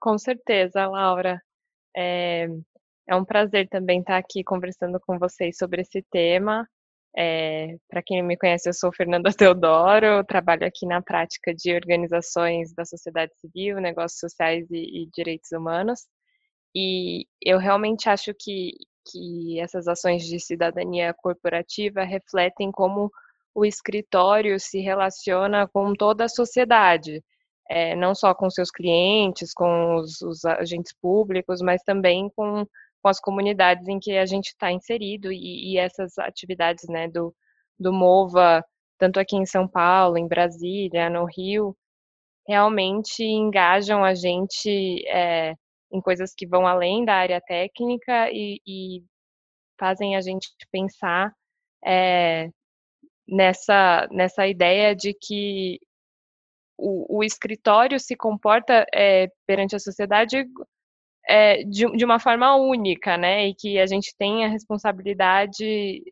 Com 0.00 0.18
certeza, 0.18 0.88
Laura. 0.88 1.40
É, 1.96 2.48
é 3.08 3.14
um 3.14 3.24
prazer 3.24 3.68
também 3.68 4.00
estar 4.00 4.16
aqui 4.18 4.42
conversando 4.42 4.98
com 5.06 5.20
vocês 5.20 5.56
sobre 5.56 5.82
esse 5.82 6.04
tema. 6.10 6.68
É, 7.16 7.76
Para 7.88 8.02
quem 8.02 8.20
me 8.24 8.36
conhece, 8.36 8.68
eu 8.68 8.74
sou 8.74 8.92
Fernanda 8.92 9.30
Teodoro, 9.32 10.24
trabalho 10.24 10.66
aqui 10.66 10.84
na 10.84 11.00
prática 11.00 11.54
de 11.54 11.72
organizações 11.76 12.74
da 12.74 12.84
sociedade 12.84 13.32
civil, 13.38 13.80
negócios 13.80 14.18
sociais 14.18 14.66
e, 14.72 15.04
e 15.04 15.10
direitos 15.14 15.52
humanos. 15.52 16.00
E 16.74 17.24
eu 17.40 17.56
realmente 17.56 18.08
acho 18.08 18.34
que, 18.34 18.72
que 19.06 19.60
essas 19.60 19.88
ações 19.88 20.24
de 20.24 20.40
cidadania 20.40 21.14
corporativa 21.14 22.02
refletem 22.02 22.70
como 22.72 23.10
o 23.54 23.64
escritório 23.64 24.58
se 24.60 24.80
relaciona 24.80 25.66
com 25.68 25.94
toda 25.94 26.24
a 26.24 26.28
sociedade, 26.28 27.22
é, 27.68 27.96
não 27.96 28.14
só 28.14 28.34
com 28.34 28.50
seus 28.50 28.70
clientes, 28.70 29.52
com 29.54 29.96
os, 29.96 30.20
os 30.22 30.44
agentes 30.44 30.92
públicos, 31.00 31.60
mas 31.62 31.82
também 31.82 32.30
com 32.36 32.66
com 33.06 33.10
as 33.10 33.20
comunidades 33.20 33.86
em 33.86 34.00
que 34.00 34.18
a 34.18 34.26
gente 34.26 34.48
está 34.48 34.72
inserido 34.72 35.30
e, 35.32 35.74
e, 35.74 35.78
essas 35.78 36.18
atividades 36.18 36.88
né, 36.88 37.06
do, 37.06 37.32
do 37.78 37.92
MOVA, 37.92 38.64
tanto 38.98 39.20
aqui 39.20 39.36
em 39.36 39.46
São 39.46 39.68
Paulo, 39.68 40.18
em 40.18 40.26
Brasília, 40.26 41.08
no 41.08 41.24
Rio, 41.24 41.76
realmente 42.48 43.22
engajam 43.22 44.04
a 44.04 44.12
gente 44.12 45.06
é, 45.06 45.54
em 45.96 46.00
coisas 46.00 46.34
que 46.34 46.46
vão 46.46 46.66
além 46.66 47.04
da 47.04 47.14
área 47.14 47.40
técnica 47.40 48.30
e, 48.30 48.60
e 48.66 49.04
fazem 49.78 50.16
a 50.16 50.20
gente 50.20 50.48
pensar 50.70 51.32
é, 51.84 52.50
nessa, 53.28 54.08
nessa 54.10 54.46
ideia 54.46 54.94
de 54.94 55.14
que 55.14 55.78
o, 56.78 57.18
o 57.18 57.24
escritório 57.24 57.98
se 57.98 58.16
comporta 58.16 58.86
é, 58.94 59.28
perante 59.46 59.74
a 59.76 59.80
sociedade 59.80 60.44
é, 61.28 61.64
de, 61.64 61.86
de, 61.96 62.04
uma 62.04 62.20
forma 62.20 62.54
única, 62.56 63.16
né? 63.16 63.48
E 63.48 63.54
que 63.54 63.78
a 63.78 63.86
gente 63.86 64.14
tem 64.16 64.44
a 64.44 64.48
responsabilidade 64.48 66.02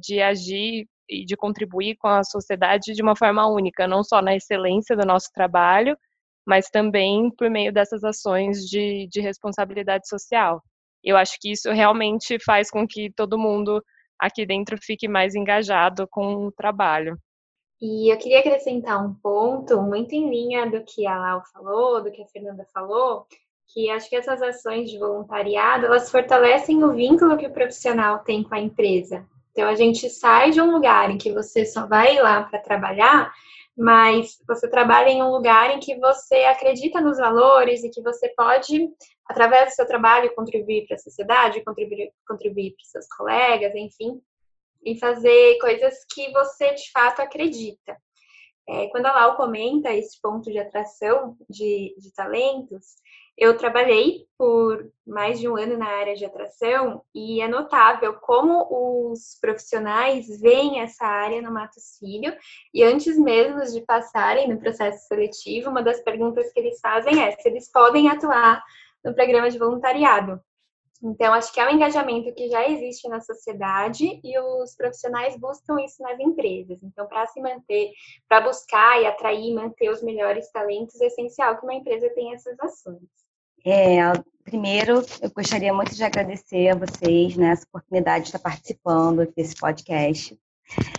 de 0.00 0.20
agir 0.20 0.88
e 1.08 1.24
de 1.24 1.36
contribuir 1.36 1.96
com 1.96 2.08
a 2.08 2.24
sociedade 2.24 2.92
de 2.92 3.02
uma 3.02 3.16
forma 3.16 3.46
única, 3.46 3.86
não 3.86 4.02
só 4.02 4.20
na 4.20 4.34
excelência 4.34 4.96
do 4.96 5.06
nosso 5.06 5.30
trabalho, 5.32 5.96
mas 6.46 6.70
também 6.70 7.30
por 7.36 7.50
meio 7.50 7.72
dessas 7.72 8.04
ações 8.04 8.60
de, 8.66 9.08
de 9.10 9.20
responsabilidade 9.20 10.08
social. 10.08 10.62
Eu 11.02 11.16
acho 11.16 11.36
que 11.40 11.52
isso 11.52 11.70
realmente 11.72 12.38
faz 12.44 12.70
com 12.70 12.86
que 12.86 13.10
todo 13.12 13.38
mundo 13.38 13.82
aqui 14.18 14.46
dentro 14.46 14.78
fique 14.80 15.08
mais 15.08 15.34
engajado 15.34 16.06
com 16.08 16.46
o 16.46 16.52
trabalho. 16.52 17.18
E 17.80 18.10
eu 18.10 18.16
queria 18.16 18.40
acrescentar 18.40 19.04
um 19.04 19.12
ponto 19.14 19.82
muito 19.82 20.14
em 20.14 20.30
linha 20.30 20.70
do 20.70 20.82
que 20.82 21.06
a 21.06 21.18
Lau 21.18 21.42
falou, 21.52 22.02
do 22.02 22.10
que 22.10 22.22
a 22.22 22.26
Fernanda 22.26 22.66
falou, 22.72 23.26
que 23.66 23.90
acho 23.90 24.08
que 24.08 24.16
essas 24.16 24.40
ações 24.40 24.90
de 24.90 24.98
voluntariado, 24.98 25.86
elas 25.86 26.10
fortalecem 26.10 26.82
o 26.82 26.92
vínculo 26.92 27.36
que 27.36 27.46
o 27.46 27.52
profissional 27.52 28.20
tem 28.20 28.42
com 28.42 28.54
a 28.54 28.60
empresa. 28.60 29.26
Então, 29.52 29.68
a 29.68 29.74
gente 29.74 30.08
sai 30.08 30.50
de 30.50 30.60
um 30.60 30.70
lugar 30.70 31.10
em 31.10 31.18
que 31.18 31.32
você 31.32 31.64
só 31.64 31.86
vai 31.86 32.16
lá 32.16 32.42
para 32.42 32.58
trabalhar, 32.58 33.32
mas 33.76 34.38
você 34.48 34.68
trabalha 34.68 35.10
em 35.10 35.22
um 35.22 35.30
lugar 35.30 35.70
em 35.70 35.80
que 35.80 35.98
você 35.98 36.44
acredita 36.44 37.00
nos 37.00 37.18
valores 37.18 37.84
e 37.84 37.90
que 37.90 38.00
você 38.00 38.28
pode, 38.30 38.88
através 39.26 39.66
do 39.66 39.74
seu 39.74 39.86
trabalho, 39.86 40.34
contribuir 40.34 40.86
para 40.86 40.96
a 40.96 40.98
sociedade, 40.98 41.62
contribuir, 41.62 42.10
contribuir 42.26 42.74
para 42.74 42.84
seus 42.86 43.06
colegas, 43.08 43.74
enfim. 43.74 44.20
e 44.84 44.98
fazer 44.98 45.58
coisas 45.58 46.04
que 46.14 46.30
você 46.32 46.72
de 46.74 46.90
fato 46.92 47.20
acredita. 47.20 47.96
É, 48.68 48.88
quando 48.88 49.06
a 49.06 49.12
Lau 49.12 49.36
comenta 49.36 49.92
esse 49.92 50.20
ponto 50.20 50.50
de 50.50 50.58
atração 50.58 51.36
de, 51.48 51.94
de 51.98 52.12
talentos, 52.14 52.96
eu 53.36 53.56
trabalhei 53.56 54.26
por 54.38 54.90
mais 55.06 55.38
de 55.38 55.48
um 55.48 55.56
ano 55.56 55.76
na 55.76 55.86
área 55.86 56.14
de 56.14 56.24
atração 56.24 57.02
e 57.14 57.40
é 57.40 57.48
notável 57.48 58.14
como 58.14 58.66
os 59.10 59.38
profissionais 59.40 60.26
veem 60.40 60.80
essa 60.80 61.04
área 61.04 61.42
no 61.42 61.52
Matos 61.52 61.98
Filho. 61.98 62.34
E 62.72 62.82
antes 62.82 63.18
mesmo 63.18 63.62
de 63.64 63.82
passarem 63.82 64.48
no 64.48 64.58
processo 64.58 65.06
seletivo, 65.06 65.70
uma 65.70 65.82
das 65.82 66.00
perguntas 66.00 66.50
que 66.52 66.60
eles 66.60 66.80
fazem 66.80 67.22
é 67.22 67.32
se 67.32 67.48
eles 67.48 67.70
podem 67.70 68.08
atuar 68.08 68.62
no 69.04 69.14
programa 69.14 69.50
de 69.50 69.58
voluntariado. 69.58 70.40
Então, 71.02 71.34
acho 71.34 71.52
que 71.52 71.60
é 71.60 71.66
um 71.66 71.70
engajamento 71.70 72.32
que 72.34 72.48
já 72.48 72.66
existe 72.68 73.06
na 73.08 73.20
sociedade 73.20 74.18
e 74.24 74.38
os 74.38 74.74
profissionais 74.74 75.38
buscam 75.38 75.76
isso 75.84 76.02
nas 76.02 76.18
empresas. 76.18 76.78
Então, 76.82 77.06
para 77.06 77.26
se 77.26 77.40
manter, 77.40 77.92
para 78.26 78.40
buscar 78.40 79.00
e 79.00 79.06
atrair 79.06 79.50
e 79.50 79.54
manter 79.54 79.90
os 79.90 80.02
melhores 80.02 80.50
talentos, 80.50 80.98
é 81.00 81.06
essencial 81.06 81.58
que 81.58 81.64
uma 81.64 81.74
empresa 81.74 82.08
tenha 82.14 82.34
essas 82.34 82.58
ações. 82.60 83.25
É, 83.68 83.98
primeiro, 84.44 85.04
eu 85.20 85.28
gostaria 85.32 85.74
muito 85.74 85.92
de 85.92 86.04
agradecer 86.04 86.68
a 86.68 86.76
vocês 86.76 87.36
né, 87.36 87.48
essa 87.48 87.66
oportunidade 87.66 88.22
de 88.22 88.28
estar 88.28 88.38
participando 88.38 89.26
desse 89.36 89.56
podcast. 89.56 90.38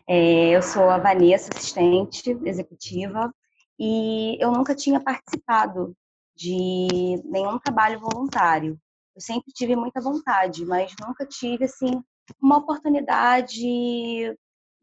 É, 0.05 0.49
eu 0.49 0.61
sou 0.61 0.89
a 0.89 0.97
Vanessa, 0.97 1.49
assistente 1.55 2.37
executiva, 2.43 3.33
e 3.79 4.37
eu 4.43 4.51
nunca 4.51 4.75
tinha 4.75 4.99
participado 4.99 5.95
de 6.35 7.21
nenhum 7.23 7.57
trabalho 7.57 8.01
voluntário. 8.01 8.77
Eu 9.15 9.21
sempre 9.21 9.53
tive 9.53 9.73
muita 9.73 10.01
vontade, 10.01 10.65
mas 10.65 10.93
nunca 10.99 11.25
tive 11.25 11.63
assim 11.63 12.03
uma 12.41 12.57
oportunidade 12.57 13.61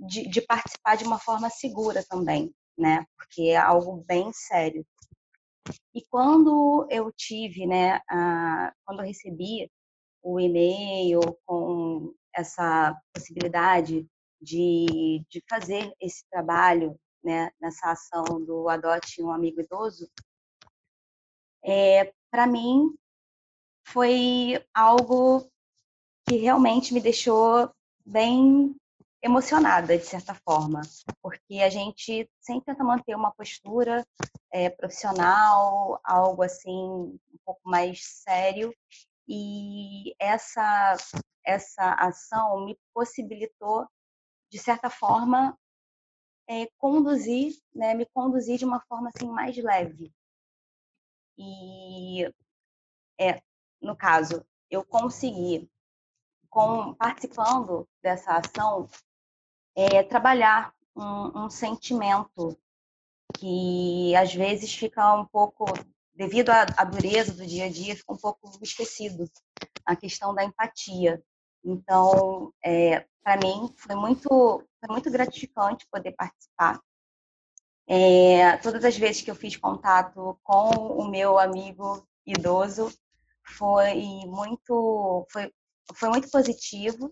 de, 0.01 0.27
de 0.31 0.41
participar 0.41 0.97
de 0.97 1.05
uma 1.05 1.19
forma 1.19 1.51
segura 1.51 2.03
também, 2.09 2.51
né? 2.79 3.05
Porque 3.19 3.43
é 3.43 3.57
algo 3.59 4.03
bem 4.07 4.33
sério. 4.33 4.87
E 5.95 6.05
quando 6.11 6.87
eu 6.91 7.11
tive, 7.13 7.67
né, 7.67 8.01
a, 8.09 8.73
quando 8.85 9.01
eu 9.01 9.07
recebi 9.07 9.71
o 10.23 10.41
e-mail 10.41 11.21
com 11.47 12.15
essa 12.35 12.99
possibilidade 13.13 14.07
de, 14.41 15.25
de 15.29 15.43
fazer 15.49 15.93
esse 16.01 16.25
trabalho, 16.31 16.99
né, 17.23 17.51
nessa 17.61 17.91
ação 17.91 18.25
do 18.45 18.69
Adote 18.69 19.23
um 19.23 19.31
Amigo 19.31 19.61
Idoso, 19.61 20.09
é, 21.65 22.13
para 22.31 22.47
mim 22.47 22.95
foi 23.87 24.63
algo 24.75 25.51
que 26.29 26.37
realmente 26.37 26.93
me 26.93 27.01
deixou 27.01 27.71
bem 28.05 28.75
emocionada, 29.25 29.97
de 29.97 30.05
certa 30.05 30.35
forma, 30.35 30.83
porque 31.23 31.63
a 31.63 31.71
gente 31.71 32.31
sempre 32.39 32.67
tenta 32.67 32.85
manter 32.85 33.17
uma 33.17 33.33
postura 33.33 34.07
é, 34.53 34.69
profissional, 34.69 35.99
algo 36.05 36.43
assim 36.43 36.71
um 36.71 37.39
pouco 37.43 37.63
mais 37.65 38.05
sério, 38.05 38.71
e 39.27 40.15
essa, 40.21 40.95
essa 41.43 41.95
ação 41.95 42.67
me 42.67 42.79
possibilitou, 42.93 43.89
de 44.53 44.59
certa 44.59 44.91
forma, 44.91 45.59
é, 46.47 46.69
conduzir, 46.77 47.55
né, 47.75 47.95
me 47.95 48.05
conduzir 48.13 48.59
de 48.59 48.67
uma 48.67 48.83
forma 48.83 49.09
assim 49.09 49.27
mais 49.27 49.57
leve. 49.57 50.13
E 51.39 52.31
é, 53.19 53.41
no 53.81 53.97
caso, 53.97 54.45
eu 54.71 54.85
consegui, 54.85 55.67
com, 56.51 56.95
participando 56.95 57.89
dessa 58.03 58.37
ação, 58.37 58.87
é, 59.77 60.03
trabalhar 60.03 60.73
um, 60.97 61.45
um 61.45 61.51
sentimento 61.51 62.57
que 63.39 64.15
às 64.17 64.33
vezes 64.35 64.73
fica 64.75 65.15
um 65.15 65.27
pouco, 65.27 65.65
devido 66.15 66.51
à, 66.51 66.67
à 66.77 66.85
dureza 66.85 67.33
do 67.35 67.47
dia 67.47 67.67
a 67.67 67.71
dia, 67.71 67.97
fica 67.97 68.13
um 68.13 68.19
pouco 68.19 68.59
esquecido 68.63 69.29
a 69.85 69.97
questão 69.97 70.35
da 70.35 70.45
empatia. 70.45 71.23
Então, 71.65 72.53
é, 72.65 73.07
para 73.23 73.39
mim, 73.39 73.73
foi 73.77 73.97
muito, 73.97 74.29
foi 74.29 74.89
muito 74.89 75.11
gratificante 75.11 75.87
poder 75.91 76.13
participar. 76.13 76.81
É, 77.87 78.57
todas 78.59 78.85
as 78.85 78.97
vezes 78.97 79.23
que 79.23 79.31
eu 79.31 79.35
fiz 79.35 79.57
contato 79.57 80.39
com 80.43 80.71
o 80.71 81.09
meu 81.09 81.39
amigo 81.39 82.07
idoso, 82.27 82.91
foi 83.47 83.95
muito, 84.27 85.27
foi, 85.31 85.53
foi 85.95 86.09
muito 86.09 86.31
positivo, 86.31 87.11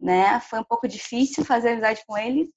né? 0.00 0.40
Foi 0.40 0.60
um 0.60 0.64
pouco 0.64 0.86
difícil 0.86 1.44
fazer 1.44 1.70
amizade 1.70 2.02
com 2.06 2.16
ele, 2.16 2.50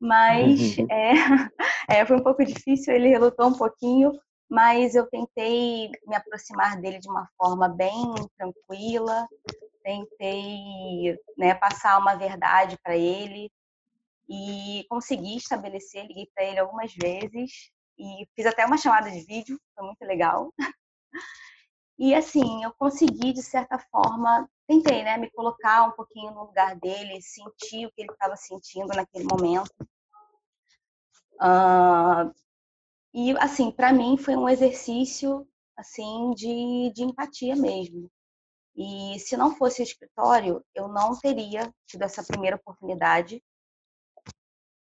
mas 0.00 0.78
uhum. 0.78 0.86
é, 0.90 1.12
é, 2.00 2.06
foi 2.06 2.16
um 2.16 2.22
pouco 2.22 2.44
difícil, 2.44 2.94
ele 2.94 3.08
relutou 3.08 3.46
um 3.46 3.56
pouquinho, 3.56 4.12
mas 4.48 4.94
eu 4.94 5.06
tentei 5.08 5.90
me 6.06 6.16
aproximar 6.16 6.80
dele 6.80 6.98
de 6.98 7.08
uma 7.08 7.28
forma 7.36 7.68
bem 7.68 8.14
tranquila, 8.36 9.28
tentei 9.82 11.16
né, 11.36 11.54
passar 11.54 11.98
uma 11.98 12.14
verdade 12.14 12.78
para 12.82 12.96
ele 12.96 13.50
e 14.28 14.84
consegui 14.88 15.36
estabelecer, 15.36 16.06
liguei 16.06 16.28
para 16.34 16.44
ele 16.44 16.58
algumas 16.58 16.92
vezes 16.94 17.70
e 17.98 18.26
fiz 18.34 18.46
até 18.46 18.64
uma 18.64 18.76
chamada 18.76 19.10
de 19.10 19.20
vídeo, 19.20 19.58
foi 19.74 19.86
muito 19.86 20.04
legal. 20.04 20.52
E 22.00 22.14
assim, 22.14 22.62
eu 22.62 22.72
consegui, 22.78 23.32
de 23.32 23.42
certa 23.42 23.76
forma, 23.76 24.48
tentei, 24.68 25.02
né, 25.02 25.16
me 25.16 25.30
colocar 25.30 25.84
um 25.84 25.92
pouquinho 25.92 26.30
no 26.32 26.44
lugar 26.44 26.76
dele, 26.76 27.22
sentir 27.22 27.86
o 27.86 27.90
que 27.90 28.02
ele 28.02 28.12
estava 28.12 28.36
sentindo 28.36 28.88
naquele 28.88 29.24
momento. 29.24 29.72
Uh, 31.40 32.34
e 33.14 33.30
assim, 33.38 33.70
para 33.70 33.92
mim 33.92 34.18
foi 34.18 34.36
um 34.36 34.48
exercício 34.48 35.48
assim 35.74 36.32
de, 36.34 36.92
de 36.94 37.02
empatia 37.02 37.56
mesmo. 37.56 38.10
E 38.76 39.18
se 39.20 39.36
não 39.36 39.56
fosse 39.56 39.80
o 39.80 39.84
escritório, 39.84 40.62
eu 40.74 40.86
não 40.86 41.18
teria 41.18 41.72
tido 41.86 42.02
essa 42.02 42.22
primeira 42.22 42.56
oportunidade. 42.56 43.42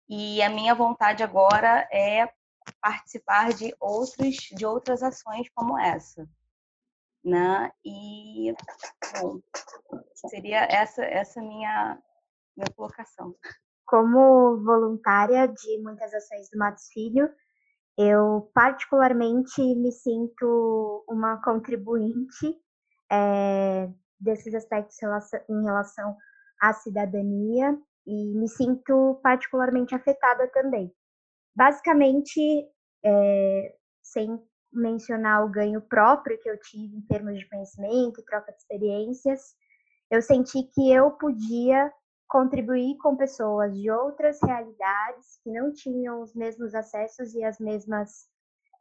E 0.09 0.42
a 0.42 0.49
minha 0.49 0.75
vontade 0.75 1.23
agora 1.23 1.87
é 1.92 2.33
participar 2.81 3.53
de 3.53 3.75
outros 3.79 4.37
de 4.37 4.64
outras 4.64 5.03
ações 5.03 5.49
como 5.55 5.79
essa 5.79 6.27
né? 7.24 7.70
E 7.84 8.52
bom, 9.20 9.40
seria 10.14 10.64
essa 10.70 11.04
essa 11.04 11.40
minha 11.40 11.98
minha 12.56 12.70
colocação. 12.76 13.34
Como 13.87 14.62
voluntária 14.64 15.46
de 15.46 15.82
muitas 15.82 16.12
ações 16.14 16.48
do 16.50 16.58
Matos 16.58 16.88
Filho, 16.92 17.28
eu 17.98 18.50
particularmente 18.54 19.60
me 19.76 19.92
sinto 19.92 21.04
uma 21.08 21.40
contribuinte 21.42 22.56
é, 23.10 23.88
desses 24.18 24.54
aspectos 24.54 24.96
em 25.48 25.62
relação 25.64 26.16
à 26.60 26.72
cidadania 26.72 27.78
e 28.06 28.34
me 28.34 28.48
sinto 28.48 29.20
particularmente 29.22 29.94
afetada 29.94 30.48
também. 30.48 30.92
Basicamente, 31.54 32.40
é, 33.04 33.76
sem 34.02 34.42
mencionar 34.74 35.44
o 35.44 35.50
ganho 35.50 35.80
próprio 35.80 36.38
que 36.38 36.48
eu 36.48 36.58
tive 36.60 36.96
em 36.96 37.02
termos 37.02 37.38
de 37.38 37.48
conhecimento, 37.48 38.24
troca 38.24 38.52
de 38.52 38.58
experiências, 38.58 39.54
eu 40.10 40.20
senti 40.20 40.62
que 40.64 40.92
eu 40.92 41.12
podia 41.12 41.92
contribuir 42.28 42.96
com 42.98 43.16
pessoas 43.16 43.72
de 43.76 43.90
outras 43.90 44.40
realidades 44.42 45.38
que 45.42 45.50
não 45.50 45.72
tinham 45.72 46.20
os 46.20 46.34
mesmos 46.34 46.74
acessos 46.74 47.34
e 47.34 47.44
as 47.44 47.58
mesmas 47.58 48.28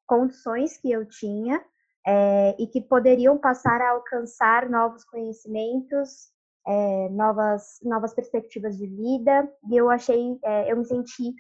condições 0.08 0.78
que 0.78 0.92
eu 0.92 1.06
tinha 1.06 1.64
é, 2.06 2.56
e 2.60 2.68
que 2.68 2.82
poderiam 2.82 3.38
passar 3.38 3.82
a 3.82 3.92
alcançar 3.92 4.70
novos 4.70 5.06
conhecimentos, 5.06 6.32
é, 6.68 7.10
novas 7.10 7.80
novas 7.84 8.14
perspectivas 8.14 8.78
de 8.78 8.88
vida. 8.88 9.50
E 9.70 9.78
eu 9.78 9.90
achei 9.90 10.38
é, 10.44 10.72
eu 10.72 10.78
me 10.78 10.86
senti 10.86 11.34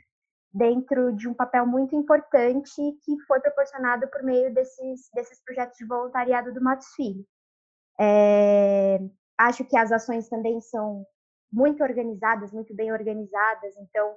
dentro 0.53 1.13
de 1.13 1.27
um 1.27 1.33
papel 1.33 1.65
muito 1.65 1.95
importante 1.95 2.75
que 3.03 3.19
foi 3.27 3.39
proporcionado 3.39 4.07
por 4.09 4.21
meio 4.21 4.53
desses, 4.53 5.09
desses 5.13 5.43
projetos 5.43 5.77
de 5.77 5.85
voluntariado 5.85 6.53
do 6.53 6.61
Matos 6.61 6.87
Filho. 6.95 7.25
É, 7.99 8.99
acho 9.37 9.65
que 9.65 9.75
as 9.75 9.91
ações 9.91 10.29
também 10.29 10.61
são 10.61 11.05
muito 11.51 11.83
organizadas, 11.83 12.51
muito 12.51 12.75
bem 12.75 12.91
organizadas, 12.91 13.75
então 13.77 14.15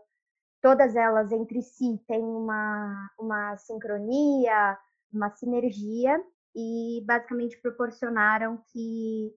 todas 0.63 0.97
elas 0.97 1.33
entre 1.33 1.63
si 1.63 2.01
têm 2.07 2.23
uma, 2.23 3.11
uma 3.19 3.57
sincronia, 3.57 4.79
uma 5.13 5.31
sinergia 5.31 6.23
e 6.55 7.03
basicamente 7.07 7.61
proporcionaram 7.61 8.63
que, 8.73 9.35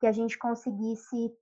que 0.00 0.06
a 0.06 0.12
gente 0.12 0.38
conseguisse 0.38 1.32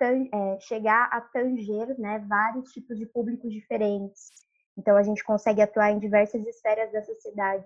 é, 0.00 0.58
chegar 0.60 1.08
a 1.12 1.20
tanger 1.20 1.98
né, 1.98 2.18
vários 2.28 2.72
tipos 2.72 2.98
de 2.98 3.06
públicos 3.06 3.52
diferentes, 3.52 4.30
então, 4.76 4.96
a 4.96 5.02
gente 5.02 5.22
consegue 5.24 5.60
atuar 5.60 5.90
em 5.90 5.98
diversas 5.98 6.46
esferas 6.46 6.92
da 6.92 7.02
sociedade 7.02 7.64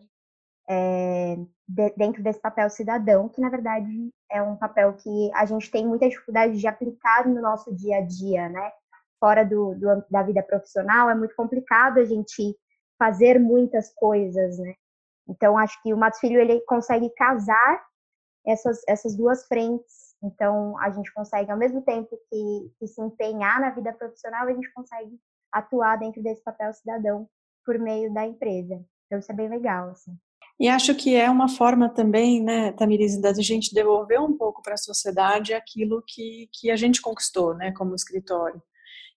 é, 0.69 1.37
de, 1.69 1.90
dentro 1.97 2.23
desse 2.23 2.40
papel 2.40 2.69
cidadão, 2.69 3.29
que 3.29 3.40
na 3.40 3.49
verdade 3.49 4.11
é 4.31 4.42
um 4.42 4.57
papel 4.57 4.95
que 4.95 5.31
a 5.33 5.45
gente 5.45 5.71
tem 5.71 5.87
muita 5.87 6.09
dificuldade 6.09 6.59
de 6.59 6.66
aplicar 6.66 7.29
no 7.29 7.40
nosso 7.40 7.75
dia 7.75 7.99
a 7.99 8.01
dia, 8.01 8.49
né? 8.49 8.73
fora 9.21 9.45
do, 9.45 9.75
do, 9.75 10.05
da 10.11 10.23
vida 10.23 10.42
profissional, 10.42 11.11
é 11.11 11.14
muito 11.14 11.35
complicado 11.35 11.99
a 11.99 12.05
gente 12.05 12.57
fazer 12.99 13.38
muitas 13.38 13.92
coisas, 13.95 14.59
né? 14.59 14.75
Então, 15.29 15.59
acho 15.59 15.81
que 15.83 15.92
o 15.92 15.97
Matos 15.97 16.21
Filho, 16.21 16.40
ele 16.40 16.61
consegue 16.62 17.11
casar 17.11 17.85
essas, 18.47 18.81
essas 18.87 19.16
duas 19.16 19.47
frentes. 19.47 20.14
Então, 20.23 20.79
a 20.79 20.90
gente 20.90 21.12
consegue, 21.12 21.51
ao 21.51 21.59
mesmo 21.59 21.83
tempo 21.83 22.16
que, 22.31 22.73
que 22.79 22.87
se 22.87 23.01
empenhar 23.01 23.61
na 23.61 23.71
vida 23.71 23.92
profissional, 23.92 24.47
a 24.47 24.53
gente 24.53 24.73
consegue 24.73 25.19
atuar 25.59 25.97
dentro 25.97 26.23
desse 26.23 26.42
papel 26.42 26.73
cidadão 26.73 27.29
por 27.64 27.79
meio 27.79 28.12
da 28.12 28.27
empresa. 28.27 28.85
Então, 29.07 29.19
isso 29.19 29.31
é 29.31 29.35
bem 29.35 29.49
legal, 29.49 29.90
assim. 29.90 30.16
E 30.59 30.69
acho 30.69 30.95
que 30.95 31.14
é 31.14 31.29
uma 31.29 31.49
forma 31.49 31.88
também, 31.88 32.42
né, 32.42 32.73
Tamiris, 32.73 33.21
da 33.21 33.33
gente 33.35 33.75
devolver 33.75 34.21
um 34.21 34.37
pouco 34.37 34.62
para 34.62 34.75
a 34.75 34.79
sociedade 34.79 35.53
aquilo 35.53 36.03
que, 36.07 36.49
que 36.53 36.71
a 36.71 36.77
gente 36.77 37.03
conquistou, 37.03 37.55
né, 37.55 37.73
como 37.73 37.95
escritório. 37.95 38.62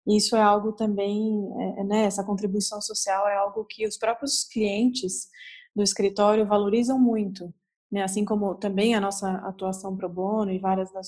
Isso 0.06 0.36
é 0.36 0.42
algo 0.42 0.74
também, 0.74 1.50
é, 1.78 1.84
né, 1.84 2.04
essa 2.06 2.26
contribuição 2.26 2.82
social 2.82 3.28
é 3.28 3.38
algo 3.38 3.64
que 3.66 3.88
os 3.88 3.98
próprios 3.98 4.44
clientes 4.44 5.30
do 5.74 5.82
escritório 5.82 6.46
valorizam 6.46 7.00
muito, 7.00 7.54
né, 7.90 8.04
assim 8.04 8.26
como 8.26 8.56
também 8.56 8.94
a 8.94 9.00
nossa 9.00 9.32
atuação 9.48 9.96
pro 9.96 10.10
bono 10.10 10.52
e 10.52 10.60
várias 10.60 10.92
das, 10.92 11.08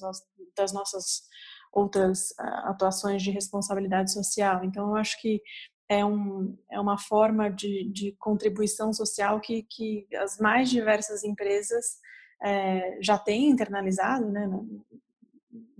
das 0.55 0.71
nossas 0.71 1.23
outras 1.71 2.33
ah, 2.37 2.69
atuações 2.69 3.23
de 3.23 3.31
responsabilidade 3.31 4.11
social. 4.11 4.63
Então, 4.63 4.89
eu 4.89 4.95
acho 4.95 5.19
que 5.21 5.41
é, 5.89 6.05
um, 6.05 6.57
é 6.71 6.79
uma 6.79 6.97
forma 6.97 7.49
de, 7.49 7.89
de 7.91 8.15
contribuição 8.19 8.93
social 8.93 9.39
que, 9.39 9.63
que 9.69 10.07
as 10.15 10.37
mais 10.37 10.69
diversas 10.69 11.23
empresas 11.23 11.99
é, 12.41 12.97
já 13.01 13.17
têm 13.17 13.49
internalizado 13.49 14.25
né, 14.29 14.49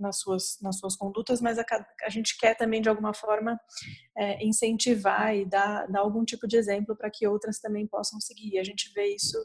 nas, 0.02 0.18
suas, 0.18 0.58
nas 0.60 0.78
suas 0.78 0.96
condutas, 0.96 1.40
mas 1.40 1.58
a, 1.58 1.64
a 2.04 2.10
gente 2.10 2.36
quer 2.36 2.54
também, 2.56 2.82
de 2.82 2.88
alguma 2.88 3.14
forma, 3.14 3.58
é, 4.16 4.44
incentivar 4.44 5.34
e 5.34 5.46
dar, 5.46 5.86
dar 5.86 6.00
algum 6.00 6.24
tipo 6.24 6.46
de 6.46 6.56
exemplo 6.56 6.96
para 6.96 7.10
que 7.10 7.26
outras 7.26 7.58
também 7.58 7.86
possam 7.86 8.20
seguir. 8.20 8.58
A 8.58 8.64
gente 8.64 8.92
vê 8.92 9.14
isso 9.14 9.38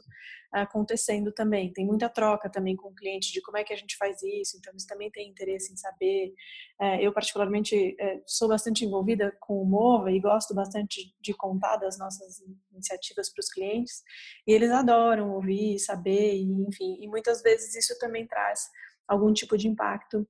acontecendo 0.52 1.30
também. 1.30 1.72
Tem 1.72 1.86
muita 1.86 2.08
troca 2.08 2.50
também 2.50 2.74
com 2.74 2.88
o 2.88 2.94
cliente 2.94 3.32
de 3.32 3.40
como 3.40 3.58
é 3.58 3.64
que 3.64 3.72
a 3.72 3.76
gente 3.76 3.96
faz 3.96 4.22
isso, 4.22 4.56
então 4.56 4.72
eles 4.72 4.86
também 4.86 5.10
têm 5.10 5.28
interesse 5.28 5.72
em 5.72 5.76
saber. 5.76 6.34
É, 6.80 7.04
eu, 7.04 7.12
particularmente, 7.12 7.96
é, 7.98 8.20
sou 8.26 8.48
bastante 8.48 8.84
envolvida 8.84 9.36
com 9.40 9.62
o 9.62 9.66
Mova 9.66 10.10
e 10.10 10.20
gosto 10.20 10.54
bastante 10.54 11.14
de 11.20 11.34
contar 11.34 11.76
das 11.76 11.98
nossas 11.98 12.42
iniciativas 12.72 13.30
para 13.30 13.40
os 13.40 13.50
clientes, 13.50 14.02
e 14.46 14.52
eles 14.52 14.70
adoram 14.70 15.32
ouvir, 15.32 15.78
saber, 15.78 16.34
e, 16.34 16.44
enfim, 16.66 16.98
e 17.00 17.08
muitas 17.08 17.42
vezes 17.42 17.74
isso 17.74 17.98
também 17.98 18.26
traz 18.26 18.68
algum 19.06 19.32
tipo 19.32 19.56
de 19.56 19.68
impacto 19.68 20.26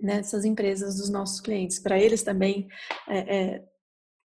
nessas 0.00 0.44
empresas 0.44 0.96
dos 0.96 1.08
nossos 1.08 1.40
clientes, 1.40 1.78
para 1.78 1.98
eles 1.98 2.22
também 2.22 2.68
é, 3.08 3.18
é, 3.18 3.64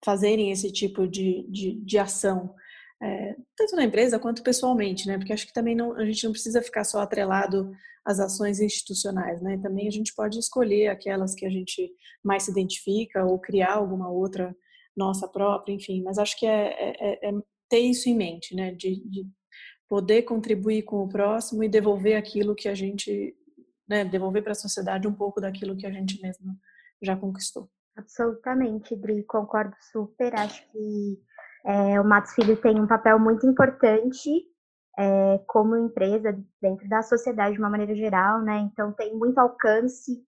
fazerem 0.03 0.51
esse 0.51 0.71
tipo 0.71 1.07
de, 1.07 1.45
de, 1.49 1.73
de 1.81 1.97
ação 1.97 2.55
é, 3.01 3.35
tanto 3.55 3.75
na 3.75 3.85
empresa 3.85 4.19
quanto 4.19 4.43
pessoalmente, 4.43 5.07
né? 5.07 5.17
Porque 5.17 5.31
acho 5.31 5.47
que 5.47 5.53
também 5.53 5.75
não, 5.75 5.93
a 5.93 6.05
gente 6.05 6.23
não 6.25 6.31
precisa 6.31 6.61
ficar 6.61 6.83
só 6.83 6.99
atrelado 6.99 7.71
às 8.05 8.19
ações 8.19 8.59
institucionais, 8.59 9.41
né? 9.41 9.57
Também 9.61 9.87
a 9.87 9.91
gente 9.91 10.13
pode 10.13 10.37
escolher 10.37 10.87
aquelas 10.89 11.33
que 11.33 11.45
a 11.45 11.49
gente 11.49 11.89
mais 12.23 12.43
se 12.43 12.51
identifica 12.51 13.23
ou 13.23 13.39
criar 13.39 13.73
alguma 13.75 14.09
outra 14.09 14.53
nossa 14.95 15.27
própria, 15.27 15.73
enfim. 15.73 16.03
Mas 16.03 16.17
acho 16.17 16.37
que 16.37 16.45
é, 16.45 16.73
é, 16.73 17.27
é, 17.27 17.29
é 17.29 17.31
ter 17.69 17.79
isso 17.79 18.09
em 18.09 18.15
mente, 18.15 18.53
né? 18.53 18.71
De, 18.73 19.01
de, 19.09 19.25
poder 19.87 20.21
contribuir 20.21 20.83
com 20.83 20.97
o 21.03 21.09
próximo 21.09 21.63
e 21.63 21.69
devolver 21.69 22.15
aquilo 22.15 22.53
que 22.53 22.69
a 22.69 22.75
gente, 22.75 23.35
né? 23.89 24.05
Devolver 24.05 24.43
para 24.43 24.51
a 24.51 24.55
sociedade 24.55 25.07
um 25.07 25.13
pouco 25.13 25.41
daquilo 25.41 25.75
que 25.75 25.87
a 25.87 25.91
gente 25.91 26.21
mesmo 26.21 26.55
já 27.01 27.15
conquistou. 27.15 27.69
Absolutamente, 27.97 28.95
Dri, 28.95 29.23
concordo 29.23 29.75
super. 29.91 30.33
Acho 30.35 30.63
que 30.71 31.19
é, 31.65 31.99
o 31.99 32.05
Matos 32.05 32.33
Filho 32.33 32.55
tem 32.55 32.79
um 32.79 32.87
papel 32.87 33.19
muito 33.19 33.45
importante 33.45 34.29
é, 34.97 35.39
como 35.47 35.75
empresa 35.75 36.37
dentro 36.61 36.87
da 36.87 37.01
sociedade 37.01 37.53
de 37.53 37.59
uma 37.59 37.69
maneira 37.69 37.95
geral, 37.95 38.41
né? 38.41 38.59
Então 38.71 38.93
tem 38.93 39.15
muito 39.15 39.37
alcance 39.37 40.23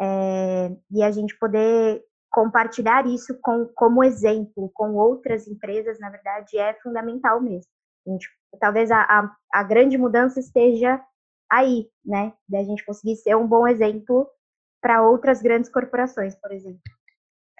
é, 0.00 0.74
e 0.90 1.02
a 1.02 1.10
gente 1.10 1.38
poder 1.38 2.02
compartilhar 2.30 3.06
isso 3.06 3.36
com, 3.42 3.66
como 3.74 4.04
exemplo 4.04 4.70
com 4.72 4.94
outras 4.94 5.48
empresas, 5.48 5.98
na 5.98 6.08
verdade, 6.08 6.56
é 6.56 6.74
fundamental 6.80 7.40
mesmo. 7.40 7.70
A 8.06 8.10
gente, 8.10 8.28
talvez 8.60 8.90
a, 8.90 9.02
a, 9.02 9.36
a 9.52 9.62
grande 9.62 9.98
mudança 9.98 10.38
esteja 10.38 11.02
aí, 11.50 11.88
né? 12.04 12.32
Da 12.48 12.62
gente 12.62 12.84
conseguir 12.84 13.16
ser 13.16 13.36
um 13.36 13.46
bom 13.46 13.66
exemplo 13.66 14.28
para 14.80 15.06
outras 15.06 15.42
grandes 15.42 15.70
corporações, 15.70 16.34
por 16.36 16.52
exemplo. 16.52 16.80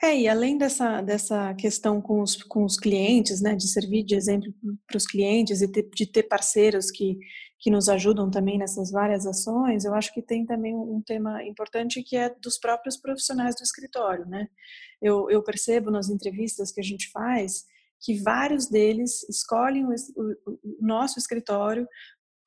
É, 0.03 0.19
e 0.19 0.27
além 0.27 0.57
dessa, 0.57 1.03
dessa 1.03 1.53
questão 1.55 2.01
com 2.01 2.23
os, 2.23 2.43
com 2.45 2.65
os 2.65 2.79
clientes, 2.79 3.43
né, 3.43 3.55
de 3.55 3.69
servir 3.69 4.03
de 4.03 4.15
exemplo 4.15 4.51
para 4.87 4.97
os 4.97 5.07
clientes 5.07 5.61
e 5.61 5.71
ter, 5.71 5.91
de 5.91 6.07
ter 6.07 6.23
parceiros 6.23 6.91
que, 6.91 7.19
que 7.59 7.71
nos 7.71 7.87
ajudam 7.87 8.31
também 8.31 8.57
nessas 8.57 8.91
várias 8.91 9.27
ações, 9.27 9.85
eu 9.85 9.93
acho 9.93 10.15
que 10.15 10.23
tem 10.23 10.47
também 10.47 10.75
um 10.75 11.03
tema 11.03 11.45
importante 11.45 12.03
que 12.03 12.17
é 12.17 12.35
dos 12.43 12.59
próprios 12.59 12.97
profissionais 12.97 13.55
do 13.55 13.63
escritório, 13.63 14.25
né? 14.25 14.49
Eu, 15.03 15.31
eu 15.31 15.43
percebo 15.43 15.91
nas 15.91 16.09
entrevistas 16.09 16.73
que 16.73 16.81
a 16.81 16.85
gente 16.85 17.11
faz 17.11 17.67
que 18.03 18.23
vários 18.23 18.67
deles 18.67 19.29
escolhem 19.29 19.85
o, 19.85 19.91
o, 19.91 20.53
o 20.53 20.77
nosso 20.81 21.19
escritório 21.19 21.87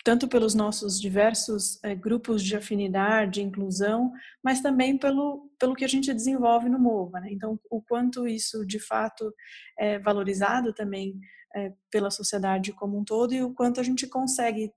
tanto 0.03 0.27
pelos 0.27 0.53
nossos 0.53 0.99
diversos 0.99 1.81
é, 1.81 1.95
grupos 1.95 2.43
de 2.43 2.57
afinidade, 2.57 3.35
de 3.35 3.41
inclusão, 3.41 4.11
mas 4.43 4.61
também 4.61 4.97
pelo, 4.97 5.49
pelo 5.57 5.75
que 5.75 5.85
a 5.85 5.87
gente 5.87 6.13
desenvolve 6.13 6.67
no 6.67 6.77
MOVA. 6.77 7.21
Né? 7.21 7.29
Então, 7.31 7.57
o 7.69 7.81
quanto 7.81 8.27
isso 8.27 8.65
de 8.65 8.79
fato 8.79 9.33
é 9.79 9.97
valorizado 9.99 10.73
também 10.73 11.17
é, 11.55 11.71
pela 11.89 12.11
sociedade 12.11 12.73
como 12.73 12.99
um 12.99 13.05
todo 13.05 13.33
e 13.33 13.41
o 13.41 13.53
quanto 13.53 13.79
a 13.79 13.83
gente 13.83 14.05
consegue 14.07 14.71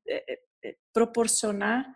proporcionar 0.92 1.86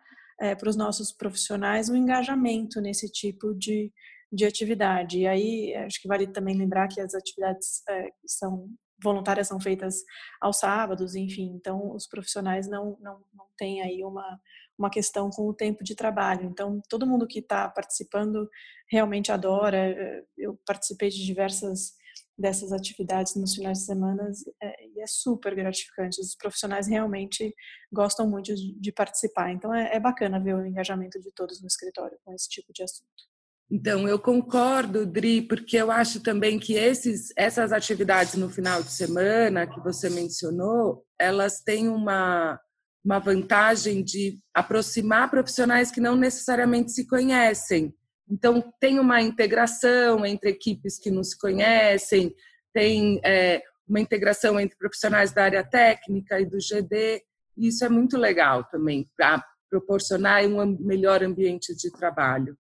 para 0.59 0.71
os 0.71 0.77
nossos 0.77 1.13
profissionais 1.13 1.91
um 1.91 1.97
engajamento 1.97 2.81
nesse 2.81 3.11
tipo 3.11 3.55
de, 3.55 3.93
de 4.33 4.47
atividade. 4.47 5.19
E 5.19 5.27
aí, 5.27 5.75
acho 5.75 6.01
que 6.01 6.09
vale 6.09 6.27
também 6.27 6.57
lembrar 6.57 6.89
que 6.89 7.01
as 7.01 7.15
atividades 7.15 7.83
são 8.27 8.71
voluntárias 9.03 9.49
são 9.49 9.61
feitas 9.61 10.05
aos 10.41 10.59
sábados, 10.59 11.15
enfim, 11.15 11.53
então 11.55 11.95
os 11.95 12.07
profissionais 12.07 12.69
não, 12.69 12.97
não, 13.01 13.21
não 13.35 13.47
têm 13.57 13.83
aí 13.83 14.05
uma, 14.05 14.41
uma 14.79 14.91
questão 14.91 15.31
com 15.31 15.49
o 15.49 15.55
tempo 15.55 15.85
de 15.85 15.95
trabalho. 15.95 16.45
Então, 16.45 16.81
todo 16.89 17.07
mundo 17.07 17.27
que 17.27 17.41
está 17.41 17.69
participando 17.69 18.49
realmente 18.91 19.31
adora. 19.31 19.77
Eh, 19.77 20.25
eu 20.39 20.59
participei 20.67 21.11
de 21.11 21.25
diversas 21.25 21.93
dessas 22.41 22.73
atividades 22.73 23.37
nos 23.37 23.55
finais 23.55 23.81
de 23.81 23.85
semana 23.85 24.31
é, 24.63 24.87
e 24.87 25.03
é 25.03 25.07
super 25.07 25.55
gratificante. 25.55 26.21
Os 26.21 26.35
profissionais 26.35 26.89
realmente 26.89 27.55
gostam 27.93 28.29
muito 28.29 28.55
de, 28.55 28.75
de 28.81 28.93
participar. 28.93 29.53
Então, 29.53 29.75
é, 29.75 29.95
é 29.95 30.01
bacana 30.01 30.41
ver 30.41 30.55
o 30.55 30.65
engajamento 30.65 31.21
de 31.21 31.31
todos 31.33 31.61
no 31.61 31.67
escritório 31.67 32.19
com 32.25 32.33
esse 32.33 32.49
tipo 32.49 32.73
de 32.73 32.83
assunto. 32.83 33.30
Então, 33.71 34.09
eu 34.09 34.19
concordo, 34.19 35.07
Dri, 35.07 35.43
porque 35.43 35.77
eu 35.77 35.93
acho 35.93 36.21
também 36.21 36.59
que 36.59 36.75
esses, 36.75 37.33
essas 37.37 37.73
atividades 37.73 38.35
no 38.35 38.51
final 38.51 38.83
de 38.83 38.91
semana 38.91 39.65
que 39.65 39.79
você 39.81 40.11
mencionou, 40.11 41.05
elas 41.17 41.61
têm 41.61 41.89
uma, 41.89 42.61
uma 43.05 43.21
vantagem 43.21 44.03
de 44.03 44.41
aproximar 44.53 45.31
profissionais 45.31 45.93
que 45.93 46.01
não 46.01 46.17
necessariamente 46.17 46.91
se 46.91 47.07
conhecem. 47.07 47.95
Então, 48.29 48.73
tem 48.81 48.99
uma 48.99 49.23
integração 49.23 50.27
entre 50.27 50.51
equipes 50.51 50.99
que 50.99 51.11
não 51.11 51.23
se 51.23 51.39
conhecem, 51.39 52.35
tem 52.75 53.21
é, 53.25 53.63
uma 53.89 54.01
integração 54.01 54.59
entre 54.59 54.77
profissionais 54.77 55.33
da 55.33 55.45
área 55.45 55.63
técnica 55.63 56.41
e 56.41 56.47
do 56.47 56.59
GD, 56.59 57.23
e 57.57 57.69
isso 57.69 57.85
é 57.85 57.89
muito 57.89 58.17
legal 58.17 58.65
também, 58.65 59.09
para 59.17 59.45
proporcionar 59.69 60.45
um 60.45 60.77
melhor 60.81 61.23
ambiente 61.23 61.73
de 61.77 61.91
trabalho. 61.93 62.57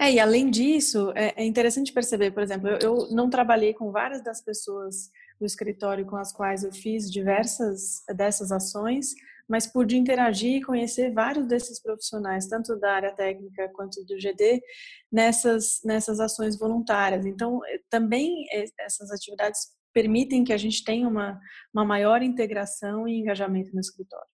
É, 0.00 0.10
e 0.10 0.18
além 0.18 0.48
disso, 0.48 1.12
é, 1.14 1.42
é 1.42 1.44
interessante 1.44 1.92
perceber, 1.92 2.30
por 2.30 2.42
exemplo, 2.42 2.68
eu, 2.68 2.78
eu, 2.78 3.08
não 3.10 3.28
trabalhei 3.28 3.74
com 3.74 3.92
várias 3.92 4.24
das 4.24 4.42
pessoas 4.42 5.10
do 5.38 5.44
escritório 5.44 6.06
com 6.06 6.16
as 6.16 6.32
quais 6.32 6.64
eu 6.64 6.72
fiz 6.72 7.10
diversas 7.10 8.02
dessas 8.16 8.50
ações, 8.50 9.14
mas 9.46 9.66
pude 9.66 9.98
interagir 9.98 10.56
e 10.56 10.62
conhecer 10.62 11.12
vários 11.12 11.46
desses 11.46 11.82
profissionais, 11.82 12.46
tanto 12.46 12.80
da 12.80 12.94
área 12.94 13.12
técnica 13.12 13.68
quanto 13.74 14.02
do 14.06 14.16
GD, 14.18 14.62
nessas, 15.12 15.80
nessas 15.84 16.18
ações 16.18 16.58
voluntárias. 16.58 17.26
Então, 17.26 17.60
é, 17.66 17.78
também 17.90 18.46
é, 18.52 18.64
essas 18.80 19.10
atividades 19.10 19.60
permitem 19.92 20.44
que 20.44 20.52
a 20.54 20.56
gente 20.56 20.82
tenha 20.82 21.06
uma, 21.06 21.38
uma 21.74 21.84
maior 21.84 22.22
integração 22.22 23.06
e 23.06 23.18
engajamento 23.18 23.74
no 23.74 23.80
escritório. 23.80 24.28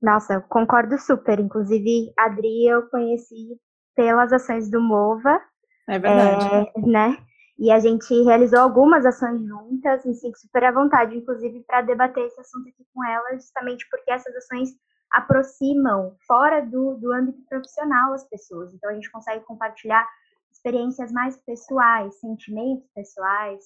Nossa, 0.00 0.40
concordo 0.48 0.96
super. 0.98 1.38
Inclusive, 1.40 2.10
a 2.18 2.24
Adri 2.24 2.66
eu 2.66 2.88
conheci 2.88 3.60
pelas 4.00 4.32
ações 4.32 4.70
do 4.70 4.80
MOVA. 4.80 5.38
É 5.86 5.98
verdade. 5.98 6.70
É, 6.74 6.80
né? 6.80 7.18
E 7.58 7.70
a 7.70 7.78
gente 7.78 8.14
realizou 8.22 8.60
algumas 8.60 9.04
ações 9.04 9.46
juntas, 9.46 10.06
me 10.06 10.14
sinto 10.14 10.38
super 10.38 10.64
à 10.64 10.72
vontade, 10.72 11.14
inclusive, 11.14 11.62
para 11.66 11.82
debater 11.82 12.24
esse 12.24 12.40
assunto 12.40 12.66
aqui 12.70 12.82
com 12.94 13.04
ela, 13.04 13.34
justamente 13.34 13.86
porque 13.90 14.10
essas 14.10 14.34
ações 14.34 14.70
aproximam 15.12 16.16
fora 16.26 16.62
do, 16.62 16.94
do 16.94 17.12
âmbito 17.12 17.42
profissional 17.46 18.14
as 18.14 18.26
pessoas. 18.26 18.72
Então, 18.72 18.88
a 18.88 18.94
gente 18.94 19.10
consegue 19.10 19.44
compartilhar 19.44 20.08
experiências 20.50 21.12
mais 21.12 21.36
pessoais, 21.44 22.18
sentimentos 22.20 22.88
pessoais, 22.94 23.64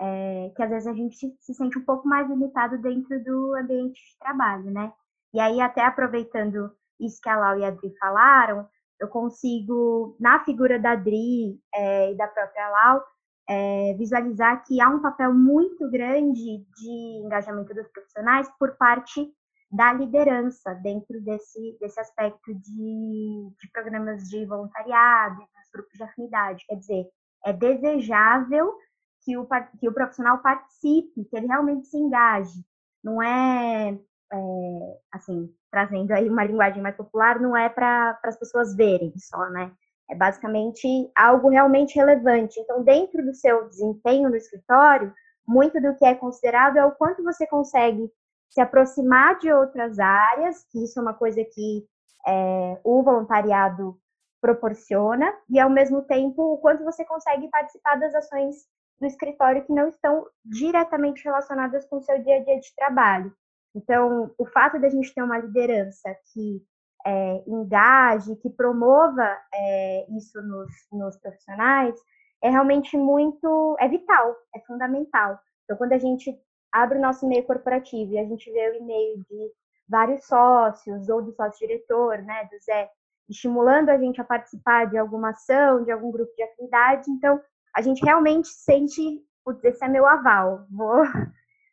é, 0.00 0.52
que 0.56 0.62
às 0.64 0.70
vezes 0.70 0.88
a 0.88 0.94
gente 0.94 1.16
se 1.16 1.54
sente 1.54 1.78
um 1.78 1.84
pouco 1.84 2.08
mais 2.08 2.28
limitado 2.28 2.76
dentro 2.78 3.22
do 3.22 3.54
ambiente 3.54 4.00
de 4.00 4.18
trabalho, 4.18 4.68
né? 4.72 4.92
E 5.32 5.38
aí, 5.38 5.60
até 5.60 5.84
aproveitando 5.84 6.72
isso 6.98 7.20
que 7.22 7.28
a 7.28 7.38
Lau 7.38 7.58
e 7.58 7.64
a 7.64 7.68
Adri 7.68 7.94
falaram, 8.00 8.66
eu 9.00 9.08
consigo, 9.08 10.16
na 10.18 10.44
figura 10.44 10.78
da 10.78 10.92
Adri 10.92 11.60
é, 11.74 12.12
e 12.12 12.16
da 12.16 12.26
própria 12.26 12.68
Lau, 12.68 13.04
é, 13.48 13.94
visualizar 13.94 14.64
que 14.64 14.80
há 14.80 14.88
um 14.88 15.00
papel 15.00 15.32
muito 15.32 15.88
grande 15.90 16.64
de 16.76 17.22
engajamento 17.24 17.72
dos 17.72 17.88
profissionais 17.88 18.48
por 18.58 18.76
parte 18.76 19.32
da 19.70 19.92
liderança 19.92 20.74
dentro 20.74 21.20
desse, 21.22 21.76
desse 21.80 22.00
aspecto 22.00 22.54
de, 22.54 23.50
de 23.60 23.70
programas 23.72 24.28
de 24.28 24.44
voluntariado, 24.46 25.38
dos 25.38 25.70
grupos 25.72 25.92
de 25.94 26.02
afinidade. 26.02 26.64
Quer 26.66 26.76
dizer, 26.76 27.06
é 27.44 27.52
desejável 27.52 28.74
que 29.22 29.36
o, 29.36 29.46
que 29.78 29.88
o 29.88 29.92
profissional 29.92 30.38
participe, 30.38 31.24
que 31.24 31.36
ele 31.36 31.46
realmente 31.46 31.88
se 31.88 31.98
engaje. 31.98 32.64
Não 33.02 33.22
é, 33.22 33.98
é 34.32 34.98
assim, 35.12 35.52
trazendo 35.76 36.10
aí 36.12 36.26
uma 36.26 36.42
linguagem 36.42 36.82
mais 36.82 36.96
popular, 36.96 37.38
não 37.38 37.54
é 37.54 37.68
para 37.68 38.18
as 38.24 38.38
pessoas 38.38 38.74
verem 38.74 39.12
só, 39.18 39.50
né? 39.50 39.70
É 40.08 40.14
basicamente 40.14 40.88
algo 41.14 41.50
realmente 41.50 41.96
relevante. 41.96 42.58
Então, 42.58 42.82
dentro 42.82 43.22
do 43.22 43.34
seu 43.34 43.68
desempenho 43.68 44.30
no 44.30 44.36
escritório, 44.36 45.12
muito 45.46 45.78
do 45.78 45.94
que 45.94 46.06
é 46.06 46.14
considerado 46.14 46.78
é 46.78 46.84
o 46.86 46.92
quanto 46.92 47.22
você 47.22 47.46
consegue 47.46 48.10
se 48.48 48.58
aproximar 48.58 49.38
de 49.38 49.52
outras 49.52 49.98
áreas, 49.98 50.64
que 50.70 50.82
isso 50.82 50.98
é 50.98 51.02
uma 51.02 51.12
coisa 51.12 51.44
que 51.44 51.84
é, 52.26 52.80
o 52.82 53.02
voluntariado 53.02 53.98
proporciona, 54.40 55.30
e 55.50 55.60
ao 55.60 55.68
mesmo 55.68 56.00
tempo 56.02 56.54
o 56.54 56.58
quanto 56.58 56.84
você 56.84 57.04
consegue 57.04 57.48
participar 57.48 57.96
das 57.96 58.14
ações 58.14 58.64
do 58.98 59.06
escritório 59.06 59.62
que 59.66 59.74
não 59.74 59.88
estão 59.88 60.26
diretamente 60.42 61.22
relacionadas 61.22 61.84
com 61.84 61.98
o 61.98 62.02
seu 62.02 62.18
dia 62.22 62.36
a 62.36 62.44
dia 62.44 62.58
de 62.60 62.74
trabalho. 62.74 63.30
Então, 63.76 64.34
o 64.38 64.46
fato 64.46 64.78
de 64.78 64.86
a 64.86 64.88
gente 64.88 65.14
ter 65.14 65.22
uma 65.22 65.38
liderança 65.38 66.16
que 66.32 66.62
é, 67.06 67.44
engaje, 67.46 68.34
que 68.36 68.48
promova 68.48 69.38
é, 69.54 70.06
isso 70.16 70.40
nos, 70.42 70.72
nos 70.90 71.16
profissionais, 71.18 71.94
é 72.42 72.48
realmente 72.48 72.96
muito, 72.96 73.76
é 73.78 73.86
vital, 73.86 74.34
é 74.54 74.60
fundamental. 74.60 75.38
Então, 75.64 75.76
quando 75.76 75.92
a 75.92 75.98
gente 75.98 76.34
abre 76.72 76.96
o 76.98 77.00
nosso 77.02 77.26
e-mail 77.26 77.44
corporativo 77.44 78.12
e 78.12 78.18
a 78.18 78.24
gente 78.24 78.50
vê 78.50 78.70
o 78.70 78.74
e-mail 78.76 79.18
de 79.28 79.52
vários 79.88 80.24
sócios 80.24 81.08
ou 81.10 81.22
do 81.22 81.32
sócio-diretor, 81.32 82.22
né, 82.22 82.48
do 82.50 82.58
Zé, 82.64 82.88
estimulando 83.28 83.90
a 83.90 83.98
gente 83.98 84.20
a 84.20 84.24
participar 84.24 84.86
de 84.86 84.96
alguma 84.96 85.30
ação, 85.30 85.84
de 85.84 85.92
algum 85.92 86.10
grupo 86.10 86.32
de 86.34 86.42
afinidade, 86.42 87.10
então 87.10 87.40
a 87.74 87.82
gente 87.82 88.02
realmente 88.02 88.48
sente, 88.48 89.22
putz, 89.44 89.62
esse 89.64 89.84
é 89.84 89.88
meu 89.88 90.06
aval, 90.06 90.66
vou, 90.70 91.02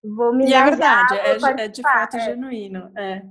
vou 0.04 0.34
me 0.34 0.50
E 0.50 0.54
é 0.54 0.64
verdade, 0.64 1.16
é, 1.16 1.64
é, 1.64 1.68
de 1.68 1.82
fato 1.82 2.18
é. 2.18 2.20
genuíno, 2.22 2.92
é. 2.98 3.24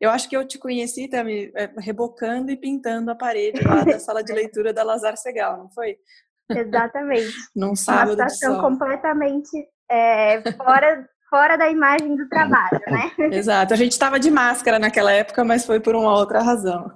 Eu 0.00 0.10
acho 0.10 0.28
que 0.30 0.36
eu 0.36 0.46
te 0.46 0.58
conheci 0.58 1.08
também 1.08 1.52
rebocando 1.76 2.50
e 2.50 2.56
pintando 2.56 3.10
a 3.10 3.14
parede 3.14 3.62
lá 3.62 3.84
da 3.84 3.98
sala 3.98 4.24
de 4.24 4.32
leitura 4.32 4.72
da 4.72 4.82
Lazar 4.82 5.14
Segal, 5.16 5.58
não 5.58 5.68
foi? 5.68 5.98
Exatamente. 6.48 7.34
Num 7.54 7.76
sábado 7.76 8.14
Uma 8.14 8.28
situação 8.28 8.60
completamente 8.62 9.50
é, 9.90 10.40
fora, 10.52 11.06
fora 11.28 11.56
da 11.58 11.68
imagem 11.68 12.16
do 12.16 12.26
trabalho, 12.30 12.80
né? 12.86 13.12
Exato. 13.36 13.74
A 13.74 13.76
gente 13.76 13.92
estava 13.92 14.18
de 14.18 14.30
máscara 14.30 14.78
naquela 14.78 15.12
época, 15.12 15.44
mas 15.44 15.66
foi 15.66 15.78
por 15.78 15.94
uma 15.94 16.16
outra 16.16 16.40
razão. 16.42 16.90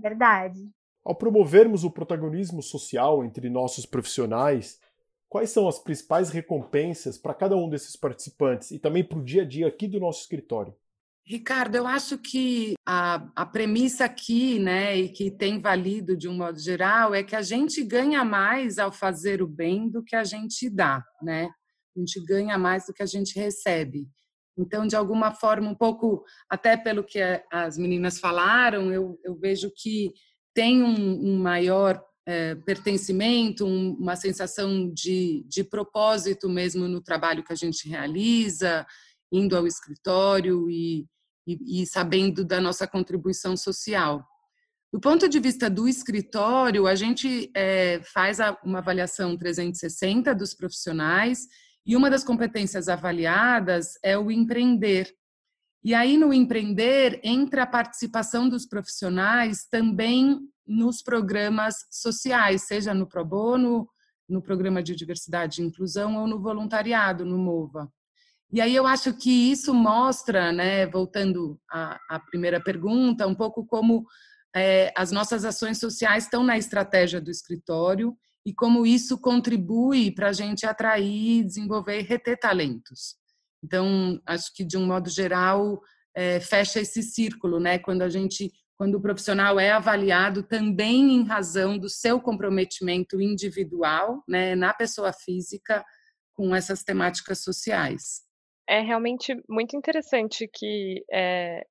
Verdade. 0.00 0.60
Ao 1.04 1.14
promovermos 1.14 1.84
o 1.84 1.90
protagonismo 1.90 2.62
social 2.62 3.22
entre 3.22 3.50
nossos 3.50 3.84
profissionais, 3.84 4.79
quais 5.30 5.50
são 5.50 5.68
as 5.68 5.78
principais 5.78 6.28
recompensas 6.28 7.16
para 7.16 7.32
cada 7.32 7.56
um 7.56 7.70
desses 7.70 7.94
participantes 7.94 8.72
e 8.72 8.78
também 8.80 9.04
para 9.04 9.18
o 9.18 9.24
dia 9.24 9.42
a 9.42 9.46
dia 9.46 9.68
aqui 9.68 9.86
do 9.86 10.00
nosso 10.00 10.22
escritório? 10.22 10.74
Ricardo, 11.24 11.76
eu 11.76 11.86
acho 11.86 12.18
que 12.18 12.74
a, 12.84 13.30
a 13.36 13.46
premissa 13.46 14.04
aqui, 14.04 14.58
né, 14.58 14.96
e 14.96 15.08
que 15.08 15.30
tem 15.30 15.60
valido 15.60 16.16
de 16.16 16.28
um 16.28 16.36
modo 16.36 16.58
geral, 16.58 17.14
é 17.14 17.22
que 17.22 17.36
a 17.36 17.42
gente 17.42 17.84
ganha 17.84 18.24
mais 18.24 18.78
ao 18.78 18.90
fazer 18.90 19.40
o 19.40 19.46
bem 19.46 19.88
do 19.88 20.02
que 20.02 20.16
a 20.16 20.24
gente 20.24 20.68
dá, 20.68 21.04
né? 21.22 21.48
A 21.96 22.00
gente 22.00 22.20
ganha 22.24 22.58
mais 22.58 22.86
do 22.86 22.92
que 22.92 23.02
a 23.02 23.06
gente 23.06 23.38
recebe. 23.38 24.08
Então, 24.58 24.84
de 24.86 24.96
alguma 24.96 25.30
forma, 25.30 25.70
um 25.70 25.74
pouco, 25.74 26.24
até 26.48 26.76
pelo 26.76 27.04
que 27.04 27.20
as 27.52 27.78
meninas 27.78 28.18
falaram, 28.18 28.92
eu, 28.92 29.16
eu 29.22 29.38
vejo 29.38 29.70
que 29.76 30.12
tem 30.52 30.82
um, 30.82 31.28
um 31.28 31.38
maior 31.38 32.02
é, 32.30 32.54
pertencimento, 32.54 33.66
um, 33.66 33.94
uma 33.94 34.14
sensação 34.14 34.88
de, 34.92 35.44
de 35.48 35.64
propósito 35.64 36.48
mesmo 36.48 36.86
no 36.86 37.00
trabalho 37.00 37.42
que 37.42 37.52
a 37.52 37.56
gente 37.56 37.88
realiza, 37.88 38.86
indo 39.32 39.56
ao 39.56 39.66
escritório 39.66 40.70
e, 40.70 41.06
e, 41.44 41.82
e 41.82 41.86
sabendo 41.86 42.44
da 42.44 42.60
nossa 42.60 42.86
contribuição 42.86 43.56
social. 43.56 44.24
Do 44.92 45.00
ponto 45.00 45.28
de 45.28 45.40
vista 45.40 45.68
do 45.68 45.88
escritório, 45.88 46.86
a 46.86 46.94
gente 46.94 47.50
é, 47.52 48.00
faz 48.04 48.38
uma 48.64 48.78
avaliação 48.78 49.36
360 49.36 50.32
dos 50.32 50.54
profissionais 50.54 51.48
e 51.84 51.96
uma 51.96 52.08
das 52.08 52.22
competências 52.22 52.88
avaliadas 52.88 53.94
é 54.04 54.16
o 54.16 54.30
empreender. 54.30 55.12
E 55.82 55.94
aí, 55.94 56.18
no 56.18 56.32
empreender, 56.32 57.20
entra 57.24 57.62
a 57.62 57.66
participação 57.66 58.48
dos 58.48 58.66
profissionais 58.66 59.66
também 59.70 60.38
nos 60.66 61.02
programas 61.02 61.74
sociais, 61.90 62.66
seja 62.66 62.92
no 62.92 63.06
Pro 63.06 63.24
Bono, 63.24 63.88
no 64.28 64.42
Programa 64.42 64.82
de 64.82 64.94
Diversidade 64.94 65.60
e 65.60 65.64
Inclusão 65.64 66.16
ou 66.16 66.26
no 66.26 66.40
voluntariado, 66.40 67.24
no 67.24 67.38
MOVA. 67.38 67.90
E 68.52 68.60
aí 68.60 68.74
eu 68.74 68.86
acho 68.86 69.14
que 69.14 69.50
isso 69.50 69.72
mostra, 69.72 70.52
né, 70.52 70.86
voltando 70.86 71.58
à, 71.70 71.98
à 72.08 72.20
primeira 72.20 72.60
pergunta, 72.60 73.26
um 73.26 73.34
pouco 73.34 73.64
como 73.64 74.04
é, 74.54 74.92
as 74.96 75.12
nossas 75.12 75.44
ações 75.44 75.78
sociais 75.78 76.24
estão 76.24 76.42
na 76.42 76.58
estratégia 76.58 77.20
do 77.20 77.30
escritório 77.30 78.16
e 78.44 78.52
como 78.52 78.86
isso 78.86 79.18
contribui 79.18 80.10
para 80.10 80.28
a 80.28 80.32
gente 80.32 80.66
atrair, 80.66 81.44
desenvolver 81.44 82.00
e 82.00 82.02
reter 82.02 82.38
talentos. 82.38 83.19
Então, 83.62 84.20
acho 84.26 84.52
que 84.54 84.64
de 84.64 84.76
um 84.76 84.86
modo 84.86 85.08
geral 85.08 85.80
é, 86.14 86.40
fecha 86.40 86.80
esse 86.80 87.02
círculo, 87.02 87.60
né? 87.60 87.78
Quando 87.78 88.02
a 88.02 88.08
gente, 88.08 88.50
quando 88.76 88.96
o 88.96 89.00
profissional 89.00 89.58
é 89.60 89.70
avaliado 89.70 90.42
também 90.42 91.12
em 91.12 91.24
razão 91.24 91.78
do 91.78 91.88
seu 91.88 92.20
comprometimento 92.20 93.20
individual, 93.20 94.22
né, 94.26 94.54
na 94.54 94.72
pessoa 94.72 95.12
física, 95.12 95.84
com 96.34 96.54
essas 96.54 96.82
temáticas 96.82 97.42
sociais. 97.42 98.22
É 98.68 98.80
realmente 98.80 99.36
muito 99.48 99.76
interessante 99.76 100.48
que 100.52 101.04
é, 101.12 101.64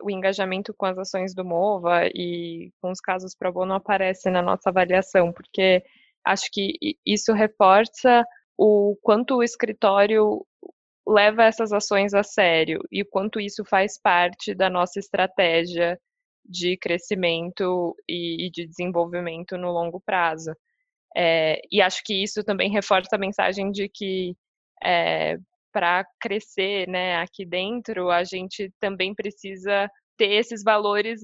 o 0.00 0.10
engajamento 0.10 0.72
com 0.74 0.86
as 0.86 0.96
ações 0.96 1.34
do 1.34 1.44
MOVA 1.44 2.06
e 2.14 2.70
com 2.80 2.90
os 2.90 3.00
casos 3.00 3.34
pro 3.36 3.52
bono 3.52 3.74
aparece 3.74 4.30
na 4.30 4.40
nossa 4.40 4.70
avaliação, 4.70 5.32
porque 5.32 5.82
acho 6.24 6.48
que 6.52 6.96
isso 7.04 7.32
reforça 7.32 8.24
o 8.56 8.96
quanto 9.02 9.36
o 9.36 9.42
escritório 9.42 10.46
leva 11.06 11.44
essas 11.44 11.72
ações 11.72 12.14
a 12.14 12.22
sério 12.22 12.80
e 12.90 13.02
o 13.02 13.06
quanto 13.06 13.40
isso 13.40 13.64
faz 13.64 14.00
parte 14.00 14.54
da 14.54 14.68
nossa 14.68 14.98
estratégia 14.98 15.98
de 16.44 16.76
crescimento 16.76 17.94
e, 18.08 18.50
de 18.52 18.66
desenvolvimento 18.66 19.56
no 19.56 19.70
longo 19.70 20.00
prazo. 20.00 20.52
É, 21.16 21.60
e 21.70 21.80
acho 21.80 22.02
que 22.04 22.22
isso 22.22 22.44
também 22.44 22.70
reforça 22.70 23.16
a 23.16 23.18
mensagem 23.18 23.70
de 23.70 23.88
que 23.88 24.36
é, 24.84 25.38
para 25.72 26.04
crescer 26.20 26.88
né, 26.88 27.16
aqui 27.16 27.44
dentro, 27.44 28.10
a 28.10 28.24
gente 28.24 28.72
também 28.80 29.14
precisa 29.14 29.90
ter 30.16 30.32
esses 30.32 30.62
valores 30.62 31.20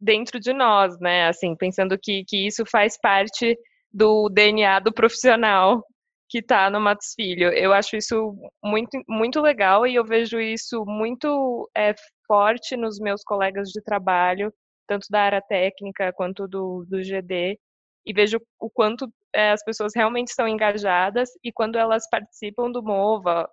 dentro 0.00 0.38
de 0.38 0.52
nós, 0.52 0.98
né? 1.00 1.28
Assim, 1.28 1.56
pensando 1.56 1.98
que, 2.00 2.24
que 2.24 2.46
isso 2.46 2.64
faz 2.66 2.98
parte 3.00 3.58
do 3.92 4.28
DNA 4.28 4.80
do 4.80 4.92
profissional 4.92 5.84
que 6.28 6.38
está 6.38 6.70
no 6.70 6.80
Matos 6.80 7.12
Filho. 7.14 7.52
Eu 7.52 7.72
acho 7.72 7.96
isso 7.96 8.34
muito, 8.62 9.02
muito 9.08 9.40
legal 9.40 9.86
e 9.86 9.94
eu 9.94 10.04
vejo 10.04 10.40
isso 10.40 10.84
muito 10.86 11.70
é, 11.76 11.94
forte 12.26 12.76
nos 12.76 12.98
meus 12.98 13.22
colegas 13.22 13.70
de 13.70 13.82
trabalho, 13.82 14.52
tanto 14.86 15.06
da 15.10 15.22
área 15.22 15.42
técnica 15.42 16.12
quanto 16.12 16.48
do, 16.48 16.84
do 16.88 17.02
GD, 17.02 17.58
e 18.06 18.12
vejo 18.12 18.38
o 18.60 18.70
quanto 18.70 19.08
é, 19.34 19.50
as 19.52 19.64
pessoas 19.64 19.92
realmente 19.94 20.28
estão 20.28 20.46
engajadas 20.48 21.30
e 21.42 21.52
quando 21.52 21.76
elas 21.76 22.08
participam 22.10 22.70
do 22.70 22.82
MOVA, 22.82 23.48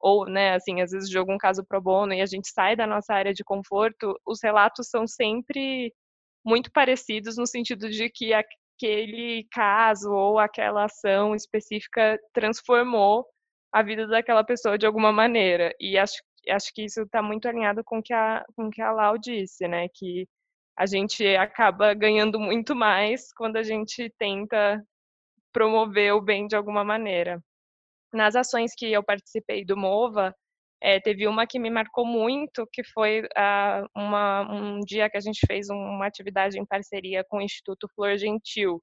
ou, 0.00 0.26
né, 0.26 0.54
assim, 0.54 0.80
às 0.80 0.90
vezes 0.90 1.10
joga 1.10 1.32
um 1.32 1.38
caso 1.38 1.64
pro 1.64 1.80
bono 1.80 2.12
e 2.14 2.20
a 2.20 2.26
gente 2.26 2.48
sai 2.50 2.76
da 2.76 2.86
nossa 2.86 3.14
área 3.14 3.32
de 3.32 3.42
conforto, 3.44 4.18
os 4.26 4.40
relatos 4.42 4.88
são 4.88 5.06
sempre 5.06 5.92
muito 6.44 6.70
parecidos 6.72 7.36
no 7.36 7.46
sentido 7.46 7.88
de 7.90 8.08
que 8.10 8.32
aquele 8.76 9.46
caso 9.50 10.12
ou 10.12 10.38
aquela 10.38 10.84
ação 10.84 11.34
específica 11.34 12.18
transformou 12.32 13.26
a 13.72 13.82
vida 13.82 14.06
daquela 14.06 14.44
pessoa 14.44 14.78
de 14.78 14.86
alguma 14.86 15.12
maneira. 15.12 15.74
E 15.80 15.98
acho, 15.98 16.22
acho 16.48 16.72
que 16.72 16.84
isso 16.84 17.02
está 17.02 17.22
muito 17.22 17.48
alinhado 17.48 17.82
com 17.84 18.02
que 18.02 18.12
a, 18.12 18.44
com 18.54 18.70
que 18.70 18.80
a 18.82 18.92
Lau 18.92 19.18
disse, 19.18 19.66
né? 19.66 19.88
Que 19.94 20.28
a 20.76 20.86
gente 20.86 21.26
acaba 21.36 21.94
ganhando 21.94 22.38
muito 22.38 22.74
mais 22.76 23.32
quando 23.34 23.56
a 23.56 23.62
gente 23.62 24.12
tenta 24.18 24.82
promover 25.52 26.14
o 26.14 26.20
bem 26.20 26.46
de 26.46 26.54
alguma 26.54 26.84
maneira. 26.84 27.42
Nas 28.12 28.36
ações 28.36 28.74
que 28.76 28.92
eu 28.92 29.02
participei 29.02 29.64
do 29.64 29.76
MOVA, 29.76 30.34
é, 30.80 31.00
teve 31.00 31.26
uma 31.26 31.46
que 31.46 31.58
me 31.58 31.70
marcou 31.70 32.06
muito, 32.06 32.66
que 32.72 32.84
foi 32.84 33.22
uh, 33.22 33.88
uma, 33.94 34.42
um 34.52 34.80
dia 34.80 35.08
que 35.08 35.16
a 35.16 35.20
gente 35.20 35.40
fez 35.46 35.68
uma 35.70 36.06
atividade 36.06 36.58
em 36.58 36.66
parceria 36.66 37.24
com 37.24 37.38
o 37.38 37.42
Instituto 37.42 37.88
Flor 37.94 38.16
Gentil, 38.16 38.82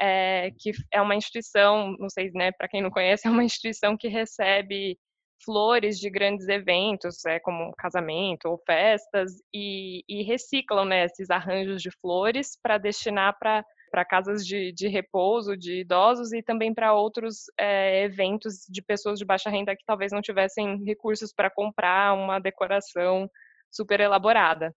é, 0.00 0.50
que 0.58 0.72
é 0.92 1.00
uma 1.00 1.14
instituição, 1.14 1.94
não 1.98 2.08
sei, 2.08 2.30
né, 2.32 2.52
para 2.52 2.68
quem 2.68 2.82
não 2.82 2.90
conhece, 2.90 3.26
é 3.28 3.30
uma 3.30 3.44
instituição 3.44 3.96
que 3.96 4.08
recebe 4.08 4.98
flores 5.44 5.98
de 5.98 6.10
grandes 6.10 6.48
eventos, 6.48 7.24
é, 7.26 7.38
como 7.40 7.72
casamento 7.76 8.46
ou 8.46 8.58
festas, 8.66 9.32
e, 9.54 10.02
e 10.08 10.22
reciclam 10.22 10.84
né, 10.84 11.04
esses 11.04 11.30
arranjos 11.30 11.82
de 11.82 11.90
flores 12.00 12.58
para 12.62 12.78
destinar 12.78 13.36
para 13.38 13.64
para 13.88 14.04
casas 14.04 14.46
de, 14.46 14.72
de, 14.72 14.88
repouso 14.88 15.56
de 15.56 15.80
idosos 15.80 16.32
e 16.32 16.42
também 16.42 16.74
para 16.74 16.94
outros 16.94 17.44
é, 17.58 18.04
eventos 18.04 18.66
de 18.68 18.82
pessoas 18.82 19.18
de 19.18 19.24
baixa 19.24 19.50
renda 19.50 19.76
que 19.76 19.84
talvez 19.84 20.12
não 20.12 20.22
tivessem 20.22 20.84
recursos 20.84 21.32
para 21.32 21.50
comprar 21.50 22.14
uma 22.14 22.38
decoração 22.38 23.30
super 23.70 24.00
elaborada. 24.00 24.74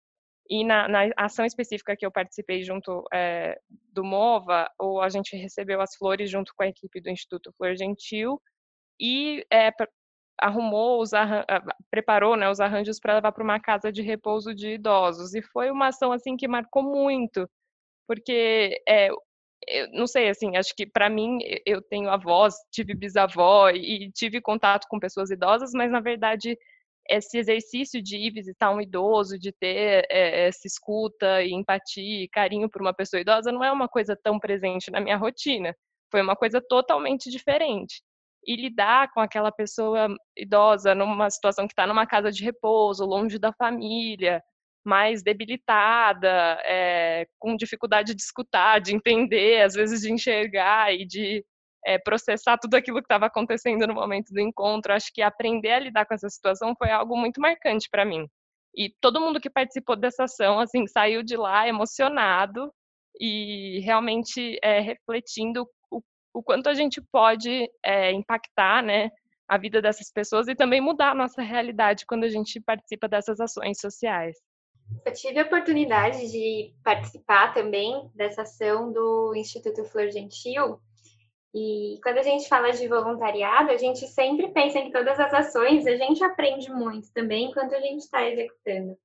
E 0.49 0.65
na, 0.65 0.87
na, 0.87 1.09
ação 1.15 1.45
específica 1.45 1.95
que 1.95 2.05
eu 2.05 2.11
participei 2.11 2.63
junto 2.63 3.03
é, 3.13 3.57
do 3.93 4.03
MOVA, 4.03 4.69
ou 4.77 5.01
a 5.01 5.09
gente 5.09 5.35
recebeu 5.35 5.79
as 5.81 5.95
flores 5.95 6.29
junto 6.29 6.53
com 6.55 6.63
a 6.63 6.67
equipe 6.67 6.99
do 6.99 7.09
Instituto 7.09 7.53
Flor 7.57 7.75
Gentil 7.75 8.41
e 8.99 9.45
é, 9.51 9.71
arrumou 10.41 11.01
os 11.01 11.11
preparou 11.89 12.35
né, 12.35 12.49
os 12.49 12.59
arranjos 12.59 12.99
para 12.99 13.15
levar 13.15 13.31
para 13.31 13.43
uma 13.43 13.59
casa 13.59 13.91
de 13.91 14.01
repouso 14.01 14.53
de 14.53 14.73
idosos 14.73 15.33
e 15.35 15.41
foi 15.41 15.69
uma 15.71 15.87
ação 15.87 16.11
assim 16.11 16.35
que 16.35 16.47
marcou 16.47 16.83
muito 16.83 17.47
porque 18.07 18.81
é, 18.87 19.09
eu 19.67 19.91
não 19.93 20.07
sei 20.07 20.29
assim 20.29 20.57
acho 20.57 20.75
que 20.75 20.85
para 20.85 21.09
mim 21.09 21.39
eu 21.65 21.81
tenho 21.81 22.09
avós 22.09 22.55
tive 22.71 22.93
bisavó 22.95 23.69
e 23.69 24.11
tive 24.11 24.41
contato 24.41 24.87
com 24.89 24.99
pessoas 24.99 25.29
idosas 25.31 25.71
mas 25.73 25.91
na 25.91 25.99
verdade 25.99 26.57
esse 27.09 27.37
exercício 27.37 28.01
de 28.01 28.17
ir 28.17 28.31
visitar 28.31 28.71
um 28.71 28.81
idoso 28.81 29.37
de 29.39 29.51
ter 29.51 30.05
é, 30.09 30.47
essa 30.47 30.67
escuta 30.67 31.43
e 31.43 31.51
empatia 31.53 32.23
e 32.23 32.29
carinho 32.29 32.69
por 32.69 32.81
uma 32.81 32.93
pessoa 32.93 33.21
idosa 33.21 33.51
não 33.51 33.63
é 33.63 33.71
uma 33.71 33.87
coisa 33.87 34.15
tão 34.15 34.39
presente 34.39 34.91
na 34.91 35.01
minha 35.01 35.17
rotina 35.17 35.75
foi 36.11 36.21
uma 36.21 36.35
coisa 36.35 36.61
totalmente 36.61 37.29
diferente. 37.31 38.03
E 38.45 38.55
lidar 38.55 39.11
com 39.13 39.21
aquela 39.21 39.51
pessoa 39.51 40.07
idosa 40.35 40.93
numa 40.93 41.29
situação 41.29 41.67
que 41.67 41.73
está 41.73 41.87
numa 41.87 42.05
casa 42.05 42.31
de 42.31 42.43
repouso, 42.43 43.05
longe 43.05 43.39
da 43.39 43.53
família, 43.53 44.43
mais 44.83 45.23
debilitada, 45.23 46.29
é, 46.63 47.27
com 47.39 47.55
dificuldade 47.55 48.15
de 48.15 48.21
escutar, 48.21 48.79
de 48.79 48.95
entender, 48.95 49.61
às 49.61 49.73
vezes 49.73 50.01
de 50.01 50.11
enxergar 50.11 50.93
e 50.93 51.05
de 51.05 51.45
é, 51.85 51.97
processar 51.99 52.57
tudo 52.57 52.75
aquilo 52.75 52.97
que 52.97 53.05
estava 53.05 53.27
acontecendo 53.27 53.87
no 53.87 53.93
momento 53.93 54.33
do 54.33 54.39
encontro. 54.39 54.93
Acho 54.93 55.11
que 55.13 55.21
aprender 55.21 55.71
a 55.71 55.79
lidar 55.79 56.05
com 56.05 56.13
essa 56.13 56.29
situação 56.29 56.73
foi 56.77 56.89
algo 56.89 57.15
muito 57.17 57.39
marcante 57.41 57.87
para 57.89 58.05
mim. 58.05 58.27
E 58.75 58.89
todo 59.01 59.19
mundo 59.19 59.39
que 59.39 59.49
participou 59.49 59.95
dessa 59.95 60.23
ação, 60.23 60.59
assim, 60.59 60.87
saiu 60.87 61.23
de 61.23 61.35
lá 61.35 61.67
emocionado 61.67 62.71
e 63.19 63.81
realmente 63.83 64.57
é, 64.63 64.79
refletindo 64.79 65.67
o 66.33 66.41
quanto 66.41 66.69
a 66.69 66.73
gente 66.73 67.01
pode 67.11 67.69
impactar, 68.13 68.81
né, 68.81 69.09
a 69.51 69.57
vida 69.57 69.81
dessas 69.81 70.09
pessoas 70.09 70.47
e 70.47 70.55
também 70.55 70.79
mudar 70.79 71.11
a 71.11 71.15
nossa 71.15 71.41
realidade 71.41 72.05
quando 72.05 72.23
a 72.23 72.29
gente 72.29 72.57
participa 72.61 73.05
dessas 73.09 73.37
ações 73.41 73.81
sociais. 73.81 74.37
Eu 75.05 75.13
tive 75.13 75.39
a 75.39 75.43
oportunidade 75.43 76.31
de 76.31 76.73
participar 76.83 77.53
também 77.53 78.09
dessa 78.13 78.43
ação 78.43 78.91
do 78.91 79.33
Instituto 79.35 79.83
Flor 79.85 80.09
Gentil. 80.09 80.79
E 81.53 81.99
quando 82.01 82.19
a 82.19 82.23
gente 82.23 82.47
fala 82.47 82.71
de 82.71 82.87
voluntariado, 82.87 83.71
a 83.71 83.77
gente 83.77 84.07
sempre 84.07 84.49
pensa 84.49 84.79
em 84.79 84.91
todas 84.91 85.19
as 85.19 85.33
ações, 85.33 85.85
a 85.85 85.95
gente 85.95 86.23
aprende 86.23 86.71
muito 86.71 87.11
também 87.13 87.49
enquanto 87.49 87.75
a 87.75 87.79
gente 87.81 88.01
está 88.01 88.25
executando. 88.27 88.97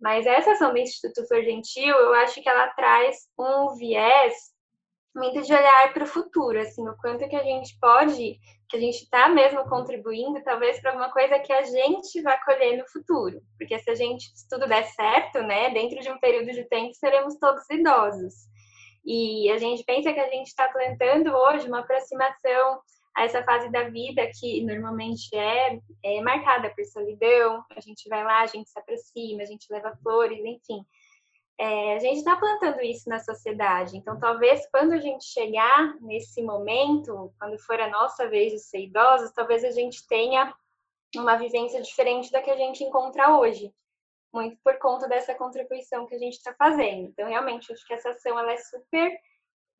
Mas 0.00 0.26
essa 0.26 0.52
ação 0.52 0.72
do 0.72 0.78
Instituto 0.78 1.26
Flor 1.26 1.42
Gentil, 1.42 1.96
eu 1.96 2.14
acho 2.14 2.42
que 2.42 2.48
ela 2.48 2.68
traz 2.68 3.28
um 3.38 3.74
viés 3.76 4.52
muito 5.14 5.42
de 5.42 5.52
olhar 5.52 5.92
para 5.92 6.04
o 6.04 6.06
futuro, 6.06 6.60
assim, 6.60 6.86
o 6.86 6.96
quanto 6.98 7.28
que 7.28 7.34
a 7.34 7.42
gente 7.42 7.76
pode, 7.80 8.38
que 8.68 8.76
a 8.76 8.80
gente 8.80 9.02
está 9.02 9.28
mesmo 9.28 9.64
contribuindo, 9.64 10.42
talvez 10.42 10.78
para 10.80 10.90
alguma 10.90 11.10
coisa 11.10 11.38
que 11.38 11.52
a 11.52 11.62
gente 11.62 12.20
vai 12.20 12.38
colher 12.44 12.76
no 12.76 12.86
futuro. 12.88 13.40
Porque 13.56 13.78
se 13.78 13.90
a 13.90 13.94
gente, 13.94 14.24
se 14.36 14.48
tudo 14.48 14.68
der 14.68 14.84
certo, 14.84 15.42
né, 15.42 15.70
dentro 15.70 15.98
de 16.00 16.10
um 16.10 16.18
período 16.18 16.52
de 16.52 16.64
tempo, 16.64 16.92
seremos 16.94 17.36
todos 17.38 17.68
idosos. 17.70 18.34
E 19.04 19.50
a 19.50 19.58
gente 19.58 19.82
pensa 19.84 20.12
que 20.12 20.20
a 20.20 20.28
gente 20.28 20.48
está 20.48 20.68
plantando 20.68 21.34
hoje 21.34 21.66
uma 21.66 21.80
aproximação 21.80 22.80
a 23.16 23.24
essa 23.24 23.42
fase 23.42 23.70
da 23.72 23.84
vida 23.84 24.30
que 24.38 24.62
normalmente 24.62 25.34
é, 25.34 25.78
é 26.04 26.20
marcada 26.20 26.70
por 26.70 26.84
solidão. 26.84 27.64
A 27.74 27.80
gente 27.80 28.06
vai 28.08 28.22
lá, 28.22 28.42
a 28.42 28.46
gente 28.46 28.68
se 28.68 28.78
aproxima, 28.78 29.42
a 29.42 29.46
gente 29.46 29.66
leva 29.70 29.96
flores, 30.02 30.38
enfim 30.38 30.84
é, 31.58 31.96
a 31.96 31.98
gente 31.98 32.18
está 32.18 32.36
plantando 32.36 32.80
isso 32.82 33.08
na 33.08 33.18
sociedade. 33.18 33.96
Então, 33.96 34.18
talvez 34.18 34.64
quando 34.70 34.92
a 34.92 34.98
gente 34.98 35.24
chegar 35.24 35.96
nesse 36.00 36.40
momento, 36.40 37.32
quando 37.38 37.58
for 37.58 37.80
a 37.80 37.90
nossa 37.90 38.28
vez 38.28 38.52
de 38.52 38.60
ser 38.60 38.84
idosos, 38.84 39.32
talvez 39.32 39.64
a 39.64 39.70
gente 39.72 40.06
tenha 40.06 40.54
uma 41.16 41.36
vivência 41.36 41.82
diferente 41.82 42.30
da 42.30 42.40
que 42.40 42.50
a 42.50 42.56
gente 42.56 42.84
encontra 42.84 43.36
hoje, 43.36 43.74
muito 44.32 44.56
por 44.62 44.78
conta 44.78 45.08
dessa 45.08 45.34
contribuição 45.34 46.06
que 46.06 46.14
a 46.14 46.18
gente 46.18 46.34
está 46.34 46.54
fazendo. 46.54 47.08
Então, 47.08 47.28
realmente, 47.28 47.72
acho 47.72 47.84
que 47.84 47.94
essa 47.94 48.10
ação 48.10 48.38
ela 48.38 48.52
é 48.52 48.58
super 48.58 49.18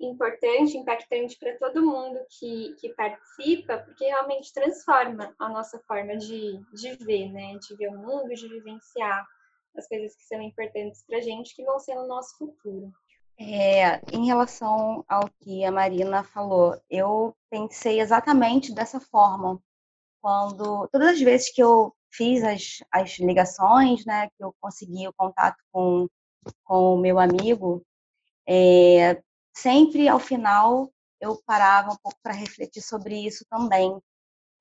importante, 0.01 0.77
impactante 0.77 1.38
para 1.38 1.59
todo 1.59 1.85
mundo 1.85 2.19
que, 2.38 2.75
que 2.81 2.88
participa, 2.95 3.79
porque 3.79 4.05
realmente 4.05 4.53
transforma 4.53 5.35
a 5.38 5.49
nossa 5.49 5.79
forma 5.81 6.17
de, 6.17 6.59
de 6.73 6.97
ver, 7.05 7.31
né? 7.31 7.57
De 7.59 7.77
ver 7.77 7.88
o 7.88 7.99
mundo, 7.99 8.35
de 8.35 8.49
vivenciar 8.49 9.27
as 9.79 9.88
coisas 9.88 10.14
que 10.17 10.25
são 10.25 10.41
importantes 10.43 11.05
para 11.07 11.21
gente, 11.21 11.55
que 11.55 11.64
vão 11.64 11.79
ser 11.79 11.95
no 11.95 12.07
nosso 12.07 12.37
futuro. 12.37 12.93
É, 13.41 14.03
em 14.11 14.27
relação 14.27 15.05
ao 15.09 15.31
que 15.41 15.64
a 15.64 15.71
Marina 15.71 16.25
falou, 16.25 16.81
eu 16.91 17.37
pensei 17.49 18.01
exatamente 18.01 18.75
dessa 18.75 19.01
forma. 19.01 19.62
Quando 20.21 20.88
todas 20.88 21.11
as 21.11 21.21
vezes 21.21 21.53
que 21.53 21.62
eu 21.62 21.95
fiz 22.11 22.43
as, 22.43 22.79
as 22.91 23.19
ligações, 23.19 24.05
né, 24.05 24.29
que 24.37 24.43
eu 24.43 24.53
consegui 24.61 25.07
o 25.07 25.12
contato 25.12 25.57
com, 25.71 26.09
com 26.64 26.95
o 26.95 27.01
meu 27.01 27.19
amigo, 27.19 27.85
é, 28.47 29.23
sempre 29.57 30.09
ao 30.09 30.19
final 30.19 30.91
eu 31.21 31.41
parava 31.47 31.93
um 31.93 31.97
pouco 32.03 32.19
para 32.23 32.33
refletir 32.33 32.83
sobre 32.83 33.27
isso 33.27 33.45
também, 33.49 33.97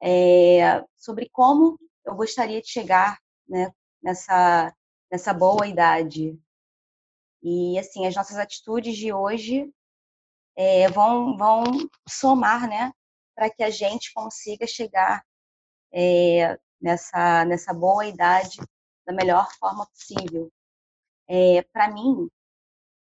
é, 0.01 0.84
sobre 0.95 1.30
como 1.32 1.80
eu 2.06 2.15
gostaria 2.15 2.62
de 2.62 2.69
chegar 2.69 3.17
né, 3.47 3.71
nessa 4.01 4.73
nessa 5.12 5.34
boa 5.34 5.67
idade. 5.67 6.39
E, 7.41 7.78
assim, 7.80 8.06
as 8.06 8.15
nossas 8.15 8.38
atitudes 8.38 8.98
de 8.98 9.13
hoje 9.13 9.72
é, 10.56 10.89
vão, 10.89 11.38
vão 11.38 11.63
somar, 12.08 12.67
né, 12.67 12.91
para 13.36 13.50
que 13.50 13.63
a 13.63 13.70
gente 13.70 14.12
consiga 14.13 14.65
chegar 14.65 15.24
é, 15.93 16.60
nessa, 16.82 17.46
nessa 17.46 17.74
boa 17.74 18.06
idade 18.06 18.58
da 19.06 19.13
melhor 19.13 19.48
forma 19.60 19.86
possível. 19.88 20.52
É, 21.28 21.62
para 21.72 21.91
mim, 21.91 22.30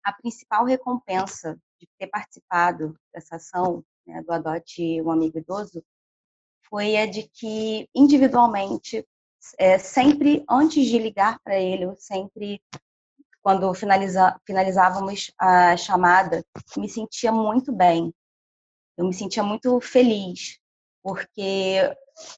a 0.03 0.11
principal 0.13 0.65
recompensa 0.65 1.57
de 1.79 1.87
ter 1.97 2.07
participado 2.07 2.97
dessa 3.13 3.35
ação 3.35 3.83
né, 4.05 4.21
do 4.21 4.31
Adote 4.31 5.01
um 5.01 5.11
Amigo 5.11 5.37
Idoso 5.37 5.83
foi 6.67 6.97
a 6.97 7.05
de 7.05 7.29
que, 7.29 7.87
individualmente, 7.93 9.07
é, 9.57 9.77
sempre 9.77 10.43
antes 10.49 10.85
de 10.85 10.97
ligar 10.97 11.39
para 11.43 11.59
ele, 11.59 11.85
eu 11.85 11.95
sempre 11.97 12.61
quando 13.43 13.73
finaliza, 13.73 14.39
finalizávamos 14.47 15.29
a 15.37 15.75
chamada, 15.75 16.45
me 16.77 16.87
sentia 16.87 17.29
muito 17.31 17.73
bem. 17.73 18.13
Eu 18.97 19.05
me 19.05 19.13
sentia 19.13 19.43
muito 19.43 19.81
feliz, 19.81 20.59
porque 21.03 21.75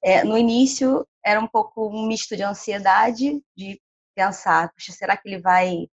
é, 0.04 0.24
no 0.24 0.36
início 0.36 1.08
era 1.24 1.40
um 1.40 1.48
pouco 1.48 1.88
um 1.88 2.08
misto 2.08 2.36
de 2.36 2.42
ansiedade, 2.42 3.40
de 3.56 3.80
pensar, 4.16 4.74
será 4.80 5.16
que 5.16 5.30
ele 5.30 5.40
vai 5.40 5.88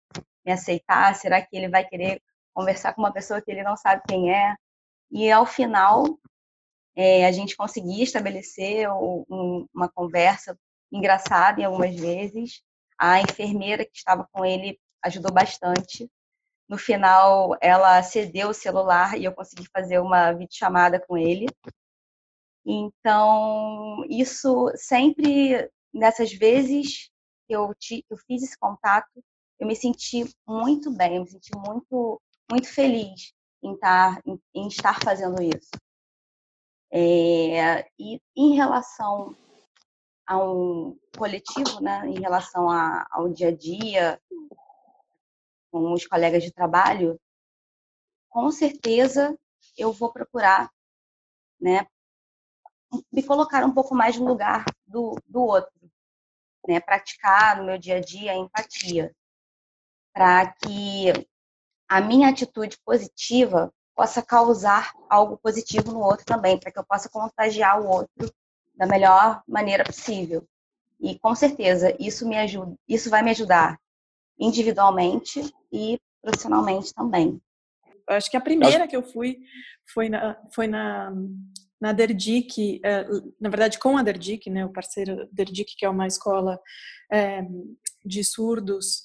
me 0.45 0.51
aceitar? 0.51 1.15
Será 1.15 1.41
que 1.41 1.55
ele 1.57 1.69
vai 1.69 1.85
querer 1.85 2.21
conversar 2.53 2.93
com 2.93 3.01
uma 3.01 3.13
pessoa 3.13 3.41
que 3.41 3.49
ele 3.49 3.63
não 3.63 3.75
sabe 3.75 4.03
quem 4.07 4.31
é? 4.31 4.55
E 5.11 5.31
ao 5.31 5.45
final, 5.45 6.03
é, 6.95 7.25
a 7.25 7.31
gente 7.31 7.55
conseguia 7.57 8.03
estabelecer 8.03 8.91
um, 8.91 9.65
uma 9.73 9.89
conversa 9.89 10.55
engraçado 10.91 11.59
em 11.59 11.65
algumas 11.65 11.95
vezes. 11.95 12.61
A 12.97 13.21
enfermeira 13.21 13.85
que 13.85 13.95
estava 13.95 14.27
com 14.31 14.45
ele 14.45 14.79
ajudou 15.03 15.31
bastante. 15.31 16.09
No 16.67 16.77
final, 16.77 17.55
ela 17.61 18.01
cedeu 18.03 18.49
o 18.49 18.53
celular 18.53 19.17
e 19.17 19.25
eu 19.25 19.33
consegui 19.33 19.67
fazer 19.73 19.99
uma 19.99 20.31
videochamada 20.33 20.99
com 20.99 21.17
ele. 21.17 21.47
Então, 22.65 24.03
isso 24.07 24.71
sempre, 24.75 25.69
nessas 25.93 26.31
vezes 26.31 27.09
que 27.47 27.55
eu, 27.55 27.73
te, 27.73 28.05
eu 28.09 28.17
fiz 28.17 28.43
esse 28.43 28.57
contato, 28.57 29.23
eu 29.59 29.65
me 29.65 29.75
senti 29.75 30.23
muito 30.47 30.91
bem, 30.91 31.15
eu 31.15 31.23
me 31.23 31.29
senti 31.29 31.49
muito, 31.57 32.21
muito 32.51 32.67
feliz 32.71 33.33
em, 33.63 33.75
tar, 33.77 34.21
em, 34.25 34.39
em 34.53 34.67
estar 34.67 34.99
fazendo 35.03 35.41
isso. 35.41 35.71
É, 36.91 37.87
e 37.99 38.19
em 38.35 38.55
relação 38.55 39.35
a 40.29 40.37
um 40.37 40.95
coletivo, 41.17 41.81
né, 41.81 42.05
em 42.05 42.19
relação 42.19 42.69
a, 42.69 43.07
ao 43.09 43.29
dia 43.29 43.47
a 43.47 43.55
dia, 43.55 44.21
com 45.71 45.91
os 45.91 46.05
colegas 46.05 46.43
de 46.43 46.53
trabalho, 46.53 47.19
com 48.29 48.51
certeza 48.51 49.35
eu 49.75 49.91
vou 49.91 50.13
procurar 50.13 50.69
né, 51.59 51.87
me 53.11 53.23
colocar 53.23 53.65
um 53.65 53.73
pouco 53.73 53.95
mais 53.95 54.19
no 54.19 54.27
lugar 54.27 54.65
do, 54.85 55.17
do 55.25 55.41
outro, 55.41 55.73
né, 56.67 56.79
praticar 56.79 57.57
no 57.57 57.65
meu 57.65 57.79
dia 57.79 57.97
a 57.97 57.99
dia 57.99 58.33
a 58.33 58.37
empatia, 58.37 59.11
para 60.13 60.53
que 60.53 61.11
a 61.87 62.01
minha 62.01 62.29
atitude 62.29 62.77
positiva 62.85 63.73
possa 63.95 64.21
causar 64.21 64.93
algo 65.09 65.39
positivo 65.39 65.91
no 65.91 66.01
outro 66.01 66.23
também, 66.23 66.59
para 66.59 66.71
que 66.71 66.77
eu 66.77 66.85
possa 66.85 67.09
contagiar 67.09 67.81
o 67.81 67.87
outro 67.87 68.31
da 68.79 68.87
melhor 68.87 69.43
maneira 69.45 69.83
possível. 69.83 70.47
E 71.01 71.19
com 71.19 71.35
certeza 71.35 71.93
isso 71.99 72.27
me 72.27 72.37
ajuda, 72.37 72.73
isso 72.87 73.09
vai 73.09 73.21
me 73.21 73.31
ajudar 73.31 73.77
individualmente 74.39 75.53
e 75.71 75.99
profissionalmente 76.21 76.93
também. 76.93 77.41
Eu 78.07 78.15
acho 78.15 78.31
que 78.31 78.37
a 78.37 78.41
primeira 78.41 78.87
que 78.87 78.95
eu 78.95 79.03
fui 79.03 79.37
foi 79.93 80.07
na, 80.07 80.37
foi 80.55 80.67
na, 80.67 81.11
na 81.79 81.91
Derdic, 81.91 82.79
eh, 82.83 83.05
na 83.39 83.49
verdade 83.49 83.77
com 83.77 83.97
a 83.97 84.03
Derdic, 84.03 84.49
né, 84.49 84.65
o 84.65 84.71
parceiro 84.71 85.27
Derdic, 85.31 85.75
que 85.77 85.85
é 85.85 85.89
uma 85.89 86.07
escola 86.07 86.59
é, 87.11 87.43
de 88.05 88.23
surdos 88.23 89.01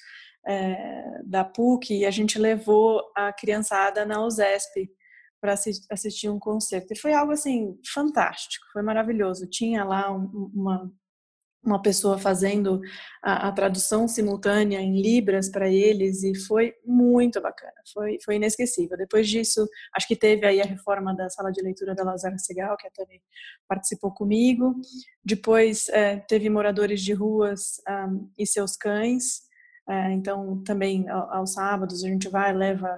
é, 0.46 1.20
da 1.24 1.44
PUC 1.44 1.98
e 1.98 2.06
a 2.06 2.10
gente 2.10 2.38
levou 2.38 3.02
a 3.16 3.32
criançada 3.32 4.06
na 4.06 4.24
USESP 4.24 4.88
para 5.44 5.52
assistir 5.90 6.30
um 6.30 6.38
concerto. 6.38 6.94
E 6.94 6.98
foi 6.98 7.12
algo 7.12 7.32
assim 7.32 7.78
fantástico, 7.92 8.64
foi 8.72 8.80
maravilhoso. 8.82 9.46
Tinha 9.46 9.84
lá 9.84 10.10
uma, 10.10 10.90
uma 11.62 11.82
pessoa 11.82 12.16
fazendo 12.16 12.80
a, 13.22 13.48
a 13.48 13.52
tradução 13.52 14.08
simultânea 14.08 14.80
em 14.80 15.02
libras 15.02 15.50
para 15.50 15.68
eles 15.68 16.22
e 16.22 16.34
foi 16.34 16.72
muito 16.82 17.42
bacana, 17.42 17.74
foi, 17.92 18.16
foi 18.24 18.36
inesquecível. 18.36 18.96
Depois 18.96 19.28
disso, 19.28 19.68
acho 19.94 20.08
que 20.08 20.16
teve 20.16 20.46
aí 20.46 20.62
a 20.62 20.66
reforma 20.66 21.14
da 21.14 21.28
sala 21.28 21.52
de 21.52 21.60
leitura 21.60 21.94
da 21.94 22.04
Lazara 22.04 22.38
Segal, 22.38 22.74
que 22.78 22.86
a 22.86 22.90
Tânia 22.90 23.20
participou 23.68 24.14
comigo. 24.14 24.74
Depois 25.22 25.90
é, 25.90 26.16
teve 26.20 26.48
moradores 26.48 27.02
de 27.02 27.12
ruas 27.12 27.82
um, 27.86 28.30
e 28.38 28.46
seus 28.46 28.76
cães, 28.78 29.42
é, 29.86 30.12
então, 30.12 30.62
também 30.62 31.06
aos 31.10 31.52
sábados 31.52 32.02
a 32.02 32.08
gente 32.08 32.30
vai, 32.30 32.54
leva 32.54 32.88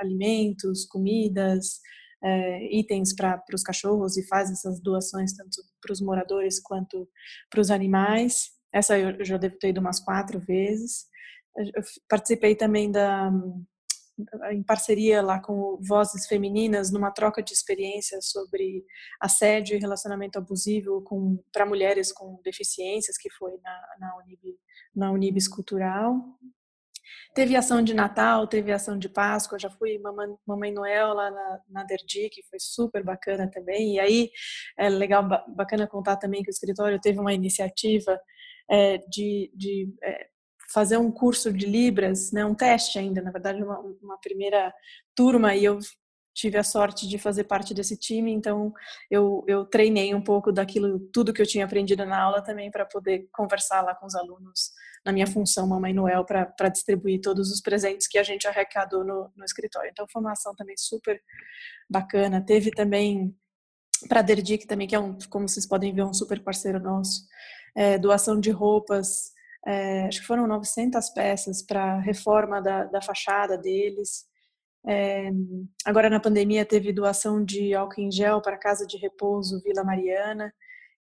alimentos, 0.00 0.86
comidas, 0.86 1.80
é, 2.22 2.76
itens 2.76 3.14
para 3.14 3.42
os 3.54 3.62
cachorros 3.62 4.16
e 4.16 4.26
faz 4.26 4.50
essas 4.50 4.80
doações 4.80 5.32
tanto 5.34 5.62
para 5.80 5.92
os 5.92 6.00
moradores 6.00 6.60
quanto 6.60 7.08
para 7.50 7.60
os 7.60 7.70
animais. 7.70 8.50
Essa 8.72 8.98
eu 8.98 9.24
já 9.24 9.36
devo 9.36 9.56
ter 9.58 9.70
ido 9.70 9.80
umas 9.80 10.00
quatro 10.00 10.38
vezes. 10.40 11.06
Eu 11.56 11.82
participei 12.08 12.54
também 12.54 12.90
da 12.90 13.30
em 14.50 14.62
parceria 14.62 15.22
lá 15.22 15.40
com 15.40 15.78
Vozes 15.80 16.26
Femininas, 16.26 16.90
numa 16.90 17.10
troca 17.10 17.42
de 17.42 17.52
experiências 17.52 18.30
sobre 18.30 18.84
assédio 19.20 19.76
e 19.76 19.80
relacionamento 19.80 20.38
abusivo 20.38 21.02
para 21.52 21.66
mulheres 21.66 22.12
com 22.12 22.40
deficiências, 22.44 23.16
que 23.16 23.30
foi 23.30 23.52
na, 23.62 23.82
na, 23.98 24.16
Unib, 24.18 24.58
na 24.94 25.12
Unibis 25.12 25.48
Cultural. 25.48 26.14
Teve 27.34 27.54
ação 27.56 27.82
de 27.82 27.94
Natal, 27.94 28.46
teve 28.46 28.72
ação 28.72 28.98
de 28.98 29.08
Páscoa, 29.08 29.58
já 29.58 29.70
fui 29.70 29.98
Mamãe, 29.98 30.28
Mamãe 30.46 30.72
Noel 30.72 31.14
lá 31.14 31.30
na, 31.30 31.60
na 31.68 31.84
Derdi, 31.84 32.28
que 32.28 32.42
foi 32.42 32.58
super 32.58 33.04
bacana 33.04 33.48
também. 33.48 33.94
E 33.94 34.00
aí 34.00 34.30
é 34.76 34.88
legal, 34.88 35.22
bacana 35.54 35.86
contar 35.86 36.16
também 36.16 36.42
que 36.42 36.50
o 36.50 36.52
escritório 36.52 37.00
teve 37.00 37.20
uma 37.20 37.32
iniciativa 37.32 38.20
é, 38.68 38.98
de, 38.98 39.50
de 39.54 39.94
é, 40.02 40.26
fazer 40.72 40.96
um 40.96 41.10
curso 41.10 41.52
de 41.52 41.66
Libras, 41.66 42.30
né, 42.32 42.44
um 42.44 42.54
teste 42.54 42.98
ainda, 42.98 43.20
na 43.20 43.30
verdade, 43.30 43.62
uma, 43.62 43.78
uma 44.02 44.18
primeira 44.18 44.72
turma, 45.14 45.54
e 45.54 45.64
eu 45.64 45.78
tive 46.32 46.56
a 46.56 46.62
sorte 46.62 47.08
de 47.08 47.18
fazer 47.18 47.44
parte 47.44 47.74
desse 47.74 47.96
time, 47.96 48.32
então 48.32 48.72
eu, 49.10 49.44
eu 49.48 49.64
treinei 49.64 50.14
um 50.14 50.22
pouco 50.22 50.52
daquilo, 50.52 51.00
tudo 51.12 51.32
que 51.32 51.42
eu 51.42 51.46
tinha 51.46 51.64
aprendido 51.64 52.06
na 52.06 52.22
aula 52.22 52.42
também 52.42 52.70
para 52.70 52.86
poder 52.86 53.28
conversar 53.32 53.82
lá 53.82 53.94
com 53.94 54.06
os 54.06 54.14
alunos 54.14 54.70
na 55.04 55.12
minha 55.12 55.26
função 55.26 55.66
Mamãe 55.66 55.94
Noel 55.94 56.24
para 56.24 56.68
distribuir 56.68 57.20
todos 57.20 57.50
os 57.50 57.60
presentes 57.60 58.06
que 58.06 58.18
a 58.18 58.22
gente 58.22 58.46
arrecadou 58.46 59.04
no, 59.04 59.30
no 59.36 59.44
escritório. 59.44 59.90
Então 59.90 60.06
foi 60.10 60.20
uma 60.20 60.32
ação 60.32 60.54
também 60.54 60.76
super 60.76 61.20
bacana. 61.88 62.44
Teve 62.44 62.70
também 62.70 63.34
para 64.08 64.20
a 64.20 64.22
Derdic 64.22 64.66
também, 64.66 64.86
que 64.86 64.94
é 64.94 64.98
um, 64.98 65.16
como 65.28 65.48
vocês 65.48 65.66
podem 65.66 65.94
ver, 65.94 66.04
um 66.04 66.14
super 66.14 66.42
parceiro 66.42 66.80
nosso, 66.80 67.22
é, 67.76 67.98
doação 67.98 68.40
de 68.40 68.50
roupas 68.50 69.32
é, 69.66 70.06
acho 70.06 70.20
que 70.20 70.26
foram 70.26 70.46
900 70.46 71.10
peças 71.10 71.62
para 71.62 72.00
reforma 72.00 72.60
da, 72.62 72.84
da 72.84 73.02
fachada 73.02 73.58
deles. 73.58 74.26
É, 74.86 75.30
agora 75.84 76.08
na 76.08 76.18
pandemia 76.18 76.64
teve 76.64 76.92
doação 76.92 77.44
de 77.44 77.74
álcool 77.74 78.00
em 78.00 78.10
gel 78.10 78.40
para 78.40 78.54
a 78.54 78.58
Casa 78.58 78.86
de 78.86 78.96
Repouso 78.96 79.60
Vila 79.62 79.84
Mariana, 79.84 80.52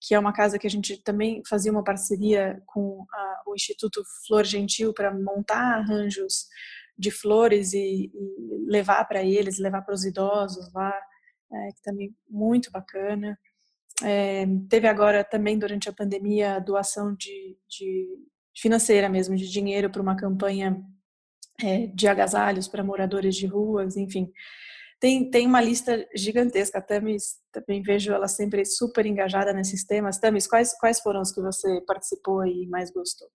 que 0.01 0.15
é 0.15 0.19
uma 0.19 0.33
casa 0.33 0.59
que 0.59 0.67
a 0.67 0.71
gente 0.71 1.03
também 1.03 1.43
fazia 1.49 1.73
uma 1.73 1.85
parceria 1.85 2.63
com 2.67 3.05
a, 3.13 3.43
o 3.47 3.55
Instituto 3.55 4.03
Flor 4.27 4.45
Gentil 4.45 4.93
para 4.93 5.13
montar 5.13 5.79
arranjos 5.79 6.47
de 6.99 7.11
flores 7.11 7.73
e, 7.73 8.11
e 8.13 8.67
levar 8.67 9.05
para 9.05 9.23
eles, 9.23 9.59
levar 9.59 9.83
para 9.83 9.95
os 9.95 10.05
idosos 10.05 10.73
lá, 10.73 10.95
é, 11.53 11.69
que 11.73 11.83
também 11.83 12.15
muito 12.29 12.71
bacana. 12.71 13.39
É, 14.03 14.47
teve 14.69 14.87
agora 14.87 15.25
também 15.25 15.59
durante 15.59 15.89
a 15.89 15.93
pandemia 15.93 16.57
a 16.57 16.59
doação 16.59 17.15
de, 17.15 17.57
de 17.69 18.09
financeira 18.57 19.09
mesmo, 19.09 19.37
de 19.37 19.51
dinheiro 19.51 19.91
para 19.91 20.03
uma 20.03 20.17
campanha 20.17 20.83
é, 21.63 21.87
de 21.87 22.07
agasalhos 22.07 22.69
para 22.69 22.85
moradores 22.85 23.35
de 23.35 23.47
ruas, 23.47 23.97
enfim. 23.97 24.31
Tem, 24.99 25.31
tem 25.31 25.47
uma 25.47 25.61
lista 25.61 26.07
gigantesca, 26.15 26.79
a 26.79 26.83
Tamis, 26.83 27.37
também 27.53 27.83
vejo 27.83 28.13
ela 28.13 28.29
sempre 28.29 28.65
super 28.65 29.05
engajada 29.05 29.53
nesses 29.53 29.85
temas. 29.85 30.19
Tamis, 30.19 30.47
quais, 30.47 30.77
quais 30.79 31.01
foram 31.01 31.21
os 31.21 31.33
que 31.33 31.41
você 31.41 31.83
participou 31.87 32.45
e 32.47 32.67
mais 32.69 32.91
gostou? 32.91 33.29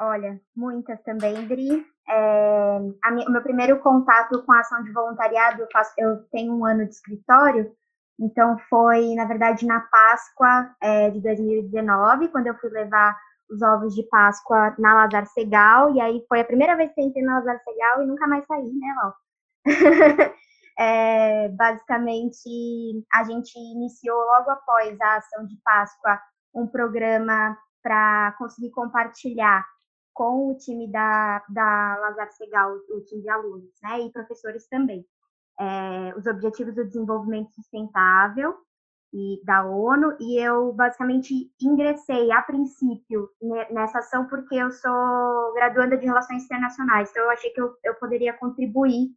Olha, 0.00 0.40
muitas 0.54 1.02
também, 1.02 1.46
Dri. 1.48 1.84
É, 2.08 2.78
minha, 3.10 3.28
o 3.28 3.32
meu 3.32 3.42
primeiro 3.42 3.80
contato 3.80 4.42
com 4.44 4.52
a 4.52 4.60
ação 4.60 4.82
de 4.84 4.92
voluntariado, 4.92 5.62
eu, 5.62 5.68
faço, 5.72 5.92
eu 5.98 6.22
tenho 6.30 6.54
um 6.54 6.64
ano 6.64 6.84
de 6.84 6.94
escritório, 6.94 7.72
então 8.18 8.56
foi, 8.70 9.14
na 9.14 9.24
verdade, 9.24 9.66
na 9.66 9.80
Páscoa 9.80 10.70
é, 10.80 11.10
de 11.10 11.20
2019, 11.20 12.28
quando 12.28 12.46
eu 12.46 12.54
fui 12.58 12.70
levar 12.70 13.16
os 13.50 13.60
ovos 13.60 13.94
de 13.94 14.02
Páscoa 14.04 14.74
na 14.78 14.94
Lazar 14.94 15.26
Segal, 15.26 15.94
e 15.94 16.00
aí 16.00 16.24
foi 16.28 16.40
a 16.40 16.44
primeira 16.44 16.76
vez 16.76 16.92
que 16.92 17.00
entrei 17.00 17.24
na 17.24 17.38
Lazar 17.38 17.60
Segal 17.62 18.02
e 18.02 18.06
nunca 18.06 18.26
mais 18.26 18.46
saí, 18.46 18.72
né, 18.72 18.94
Lau? 19.02 19.14
é, 20.78 21.48
basicamente, 21.48 23.04
a 23.12 23.24
gente 23.24 23.58
iniciou 23.58 24.16
logo 24.16 24.50
após 24.50 25.00
a 25.00 25.16
ação 25.16 25.44
de 25.46 25.56
Páscoa 25.64 26.20
um 26.54 26.66
programa 26.66 27.58
para 27.82 28.34
conseguir 28.38 28.70
compartilhar 28.70 29.66
com 30.14 30.50
o 30.50 30.56
time 30.56 30.90
da, 30.90 31.44
da 31.48 31.96
Lazar 32.00 32.30
Segal, 32.32 32.74
o 32.90 33.00
time 33.02 33.22
de 33.22 33.28
alunos, 33.28 33.70
né, 33.82 34.00
e 34.00 34.12
professores 34.12 34.66
também, 34.68 35.04
é, 35.58 36.14
os 36.16 36.26
objetivos 36.26 36.74
do 36.74 36.84
desenvolvimento 36.84 37.52
sustentável, 37.52 38.56
e 39.12 39.40
da 39.44 39.64
ONU 39.64 40.16
e 40.20 40.38
eu 40.38 40.72
basicamente 40.72 41.50
ingressei 41.60 42.30
a 42.30 42.42
princípio 42.42 43.30
nessa 43.70 44.00
ação 44.00 44.26
porque 44.26 44.54
eu 44.54 44.70
sou 44.70 45.54
graduanda 45.54 45.96
de 45.96 46.04
relações 46.04 46.44
internacionais, 46.44 47.10
então 47.10 47.24
eu 47.24 47.30
achei 47.30 47.50
que 47.50 47.60
eu, 47.60 47.74
eu 47.82 47.94
poderia 47.94 48.34
contribuir 48.34 49.08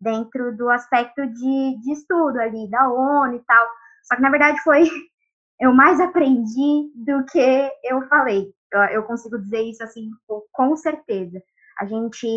dentro 0.00 0.56
do 0.56 0.70
aspecto 0.70 1.26
de, 1.26 1.80
de 1.80 1.92
estudo 1.92 2.38
ali 2.40 2.68
da 2.70 2.88
ONU 2.88 3.34
e 3.34 3.40
tal. 3.40 3.68
Só 4.04 4.16
que 4.16 4.22
na 4.22 4.30
verdade 4.30 4.60
foi 4.62 4.84
eu 5.60 5.72
mais 5.74 6.00
aprendi 6.00 6.90
do 6.94 7.24
que 7.26 7.70
eu 7.84 8.06
falei. 8.08 8.52
Eu, 8.72 8.80
eu 8.82 9.02
consigo 9.04 9.38
dizer 9.38 9.62
isso 9.62 9.82
assim 9.82 10.10
com 10.52 10.76
certeza. 10.76 11.42
A 11.78 11.86
gente 11.86 12.28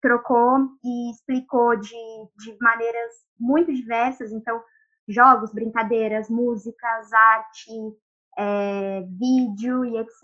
trocou 0.00 0.70
e 0.82 1.10
explicou 1.10 1.76
de, 1.76 1.96
de 2.38 2.56
maneiras 2.60 3.12
muito 3.38 3.72
diversas, 3.72 4.32
então 4.32 4.62
jogos, 5.06 5.52
brincadeiras, 5.52 6.28
músicas, 6.30 7.12
arte, 7.12 7.70
é, 8.38 9.02
vídeo 9.02 9.84
e 9.84 9.98
etc., 9.98 10.22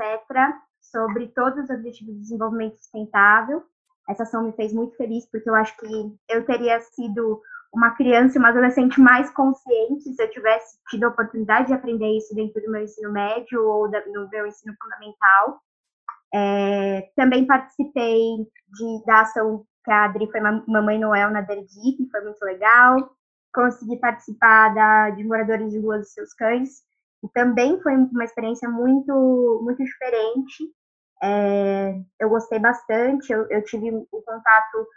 sobre 0.80 1.28
todos 1.28 1.64
os 1.64 1.70
objetivos 1.70 2.14
de 2.14 2.20
desenvolvimento 2.20 2.76
sustentável. 2.78 3.62
Essa 4.12 4.24
ação 4.24 4.44
me 4.44 4.52
fez 4.52 4.72
muito 4.72 4.96
feliz, 4.96 5.28
porque 5.30 5.48
eu 5.48 5.54
acho 5.54 5.76
que 5.76 6.16
eu 6.28 6.44
teria 6.44 6.80
sido 6.80 7.40
uma 7.74 7.90
criança 7.92 8.36
e 8.36 8.38
uma 8.38 8.50
adolescente 8.50 9.00
mais 9.00 9.30
consciente 9.30 10.12
se 10.12 10.22
eu 10.22 10.30
tivesse 10.30 10.78
tido 10.90 11.04
a 11.04 11.08
oportunidade 11.08 11.68
de 11.68 11.72
aprender 11.72 12.16
isso 12.16 12.34
dentro 12.34 12.60
do 12.60 12.70
meu 12.70 12.82
ensino 12.82 13.10
médio 13.10 13.66
ou 13.66 13.90
no 13.90 14.28
meu 14.28 14.46
ensino 14.46 14.74
fundamental. 14.80 15.60
É, 16.34 17.10
também 17.16 17.46
participei 17.46 18.36
de, 18.68 19.04
da 19.06 19.22
ação 19.22 19.64
que 19.84 19.90
a 19.90 20.04
Adri 20.04 20.30
foi 20.30 20.40
Mamãe 20.40 20.98
Noel 20.98 21.30
na 21.30 21.40
Derdi, 21.40 21.96
que 21.96 22.08
foi 22.10 22.20
muito 22.20 22.42
legal. 22.44 22.96
consegui 23.52 23.98
participar 23.98 24.74
da, 24.74 25.10
de 25.10 25.24
moradores 25.24 25.70
de 25.72 25.78
rua 25.78 25.98
dos 25.98 26.12
seus 26.12 26.32
cães, 26.34 26.82
e 27.24 27.28
também 27.34 27.80
foi 27.80 27.94
uma 27.94 28.24
experiência 28.24 28.68
muito, 28.68 29.60
muito 29.62 29.82
diferente. 29.82 30.64
É, 31.22 31.94
eu 32.18 32.28
gostei 32.28 32.58
bastante, 32.58 33.32
eu, 33.32 33.46
eu 33.48 33.62
tive 33.62 33.90
o 33.90 34.22
contato 34.22 34.88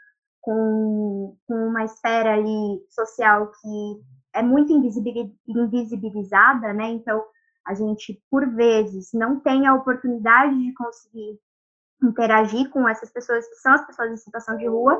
com, 0.41 1.37
com, 1.47 1.67
uma 1.67 1.83
esfera 1.83 2.33
ali 2.33 2.83
social 2.89 3.51
que 3.51 4.01
é 4.33 4.41
muito 4.41 4.73
invisibilizada, 4.73 6.73
né? 6.73 6.89
Então, 6.89 7.23
a 7.65 7.75
gente, 7.75 8.21
por 8.29 8.47
vezes, 8.55 9.11
não 9.13 9.39
tem 9.39 9.67
a 9.67 9.75
oportunidade 9.75 10.57
de 10.57 10.73
conseguir 10.73 11.39
interagir 12.03 12.69
com 12.69 12.87
essas 12.87 13.11
pessoas 13.11 13.47
que 13.47 13.55
são 13.55 13.73
as 13.73 13.85
pessoas 13.85 14.11
em 14.11 14.17
situação 14.17 14.57
de 14.57 14.67
rua 14.67 14.99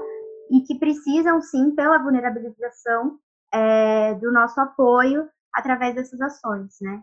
e 0.51 0.61
que 0.61 0.77
precisam, 0.77 1.41
sim, 1.41 1.73
pela 1.75 1.97
vulnerabilização 1.97 3.19
é, 3.53 4.13
do 4.15 4.31
nosso 4.31 4.59
apoio 4.59 5.27
através 5.53 5.95
dessas 5.95 6.21
ações, 6.21 6.75
né? 6.81 7.01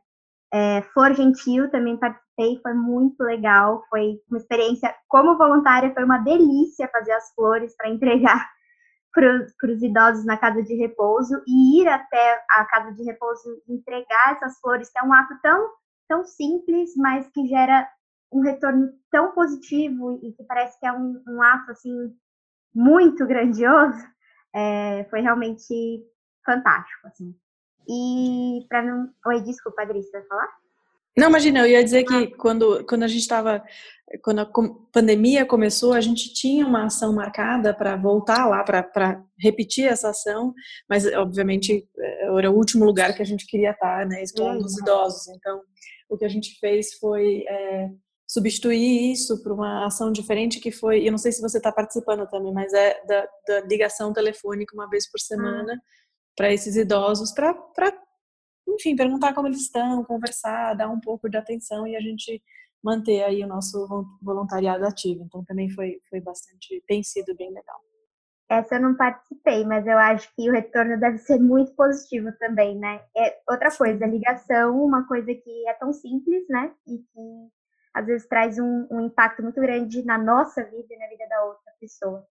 É, 0.52 0.82
Flor 0.82 1.14
Gentil 1.14 1.70
também 1.70 1.98
participei, 2.42 2.60
foi 2.60 2.74
muito 2.74 3.22
legal, 3.22 3.84
foi 3.88 4.20
uma 4.28 4.38
experiência 4.38 4.94
como 5.08 5.38
voluntária, 5.38 5.92
foi 5.94 6.04
uma 6.04 6.18
delícia 6.18 6.88
fazer 6.88 7.12
as 7.12 7.32
flores 7.34 7.74
para 7.76 7.88
entregar 7.88 8.50
para 9.14 9.70
os 9.70 9.82
idosos 9.82 10.24
na 10.24 10.36
casa 10.36 10.62
de 10.62 10.74
repouso 10.74 11.42
e 11.46 11.82
ir 11.82 11.88
até 11.88 12.44
a 12.50 12.64
casa 12.64 12.92
de 12.92 13.02
repouso 13.04 13.62
entregar 13.68 14.32
essas 14.32 14.58
flores, 14.60 14.90
que 14.90 14.98
é 14.98 15.02
um 15.02 15.12
ato 15.12 15.34
tão, 15.42 15.70
tão 16.08 16.24
simples, 16.24 16.90
mas 16.96 17.28
que 17.28 17.46
gera 17.46 17.88
um 18.32 18.40
retorno 18.40 18.90
tão 19.10 19.32
positivo 19.32 20.18
e 20.22 20.32
que 20.32 20.42
parece 20.44 20.78
que 20.80 20.86
é 20.86 20.92
um, 20.92 21.22
um 21.28 21.42
ato 21.42 21.70
assim 21.70 22.14
muito 22.74 23.26
grandioso, 23.26 23.98
é, 24.54 25.04
foi 25.10 25.20
realmente 25.20 26.02
fantástico, 26.44 27.06
assim. 27.06 27.34
E 27.86 28.64
para 28.68 28.82
não. 28.82 29.12
Oi, 29.26 29.40
desculpa, 29.42 29.82
Adri, 29.82 30.02
você 30.02 30.12
vai 30.12 30.22
falar? 30.28 30.61
Não, 31.16 31.28
imagina, 31.28 31.60
eu 31.60 31.66
ia 31.66 31.84
dizer 31.84 32.04
que 32.04 32.14
ah. 32.14 32.36
quando, 32.38 32.84
quando 32.86 33.02
a 33.02 33.08
gente 33.08 33.20
estava, 33.20 33.62
quando 34.22 34.40
a 34.40 34.50
pandemia 34.92 35.44
começou, 35.44 35.92
a 35.92 36.00
gente 36.00 36.32
tinha 36.32 36.66
uma 36.66 36.86
ação 36.86 37.12
marcada 37.12 37.74
para 37.74 37.96
voltar 37.96 38.46
lá, 38.46 38.64
para 38.64 39.22
repetir 39.38 39.86
essa 39.86 40.10
ação, 40.10 40.54
mas 40.88 41.06
obviamente 41.06 41.86
era 42.38 42.50
o 42.50 42.56
último 42.56 42.84
lugar 42.84 43.14
que 43.14 43.22
a 43.22 43.26
gente 43.26 43.46
queria 43.46 43.72
estar, 43.72 44.06
né, 44.06 44.22
expondo 44.22 44.64
os 44.64 44.78
idosos. 44.78 45.28
Então, 45.28 45.60
o 46.08 46.16
que 46.16 46.24
a 46.24 46.28
gente 46.28 46.58
fez 46.58 46.94
foi 46.94 47.44
é, 47.46 47.90
substituir 48.26 49.12
isso 49.12 49.42
por 49.42 49.52
uma 49.52 49.84
ação 49.84 50.10
diferente 50.10 50.60
que 50.60 50.70
foi, 50.70 51.06
eu 51.06 51.10
não 51.10 51.18
sei 51.18 51.30
se 51.32 51.42
você 51.42 51.58
está 51.58 51.70
participando 51.70 52.26
também, 52.26 52.52
mas 52.52 52.72
é 52.72 52.98
da, 53.04 53.28
da, 53.46 53.60
ligação 53.66 54.14
telefônica 54.14 54.74
uma 54.74 54.88
vez 54.88 55.10
por 55.10 55.20
semana 55.20 55.74
ah. 55.74 55.80
para 56.34 56.50
esses 56.50 56.74
idosos, 56.76 57.32
para 57.32 57.54
enfim, 58.66 58.96
perguntar 58.96 59.34
como 59.34 59.48
eles 59.48 59.60
estão, 59.60 60.04
conversar, 60.04 60.74
dar 60.74 60.88
um 60.88 61.00
pouco 61.00 61.28
de 61.28 61.36
atenção 61.36 61.86
e 61.86 61.96
a 61.96 62.00
gente 62.00 62.42
manter 62.82 63.22
aí 63.22 63.44
o 63.44 63.46
nosso 63.46 63.86
voluntariado 64.20 64.84
ativo. 64.86 65.24
Então 65.24 65.44
também 65.44 65.70
foi, 65.70 66.00
foi 66.10 66.20
bastante, 66.20 66.82
tem 66.86 67.02
sido 67.02 67.34
bem 67.36 67.52
legal. 67.52 67.80
Essa 68.48 68.74
eu 68.74 68.82
não 68.82 68.94
participei, 68.94 69.64
mas 69.64 69.86
eu 69.86 69.96
acho 69.96 70.30
que 70.34 70.50
o 70.50 70.52
retorno 70.52 71.00
deve 71.00 71.18
ser 71.18 71.38
muito 71.38 71.74
positivo 71.74 72.30
também, 72.38 72.78
né? 72.78 73.00
É 73.16 73.38
outra 73.48 73.74
coisa, 73.74 74.04
a 74.04 74.08
ligação, 74.08 74.84
uma 74.84 75.06
coisa 75.08 75.32
que 75.32 75.68
é 75.68 75.72
tão 75.74 75.90
simples, 75.92 76.46
né? 76.50 76.70
E 76.86 76.98
que 76.98 77.48
às 77.94 78.04
vezes 78.04 78.28
traz 78.28 78.58
um, 78.58 78.86
um 78.90 79.00
impacto 79.06 79.42
muito 79.42 79.58
grande 79.60 80.04
na 80.04 80.18
nossa 80.18 80.62
vida 80.64 80.86
e 80.90 80.98
na 80.98 81.06
vida 81.08 81.26
da 81.28 81.44
outra 81.44 81.72
pessoa. 81.80 82.26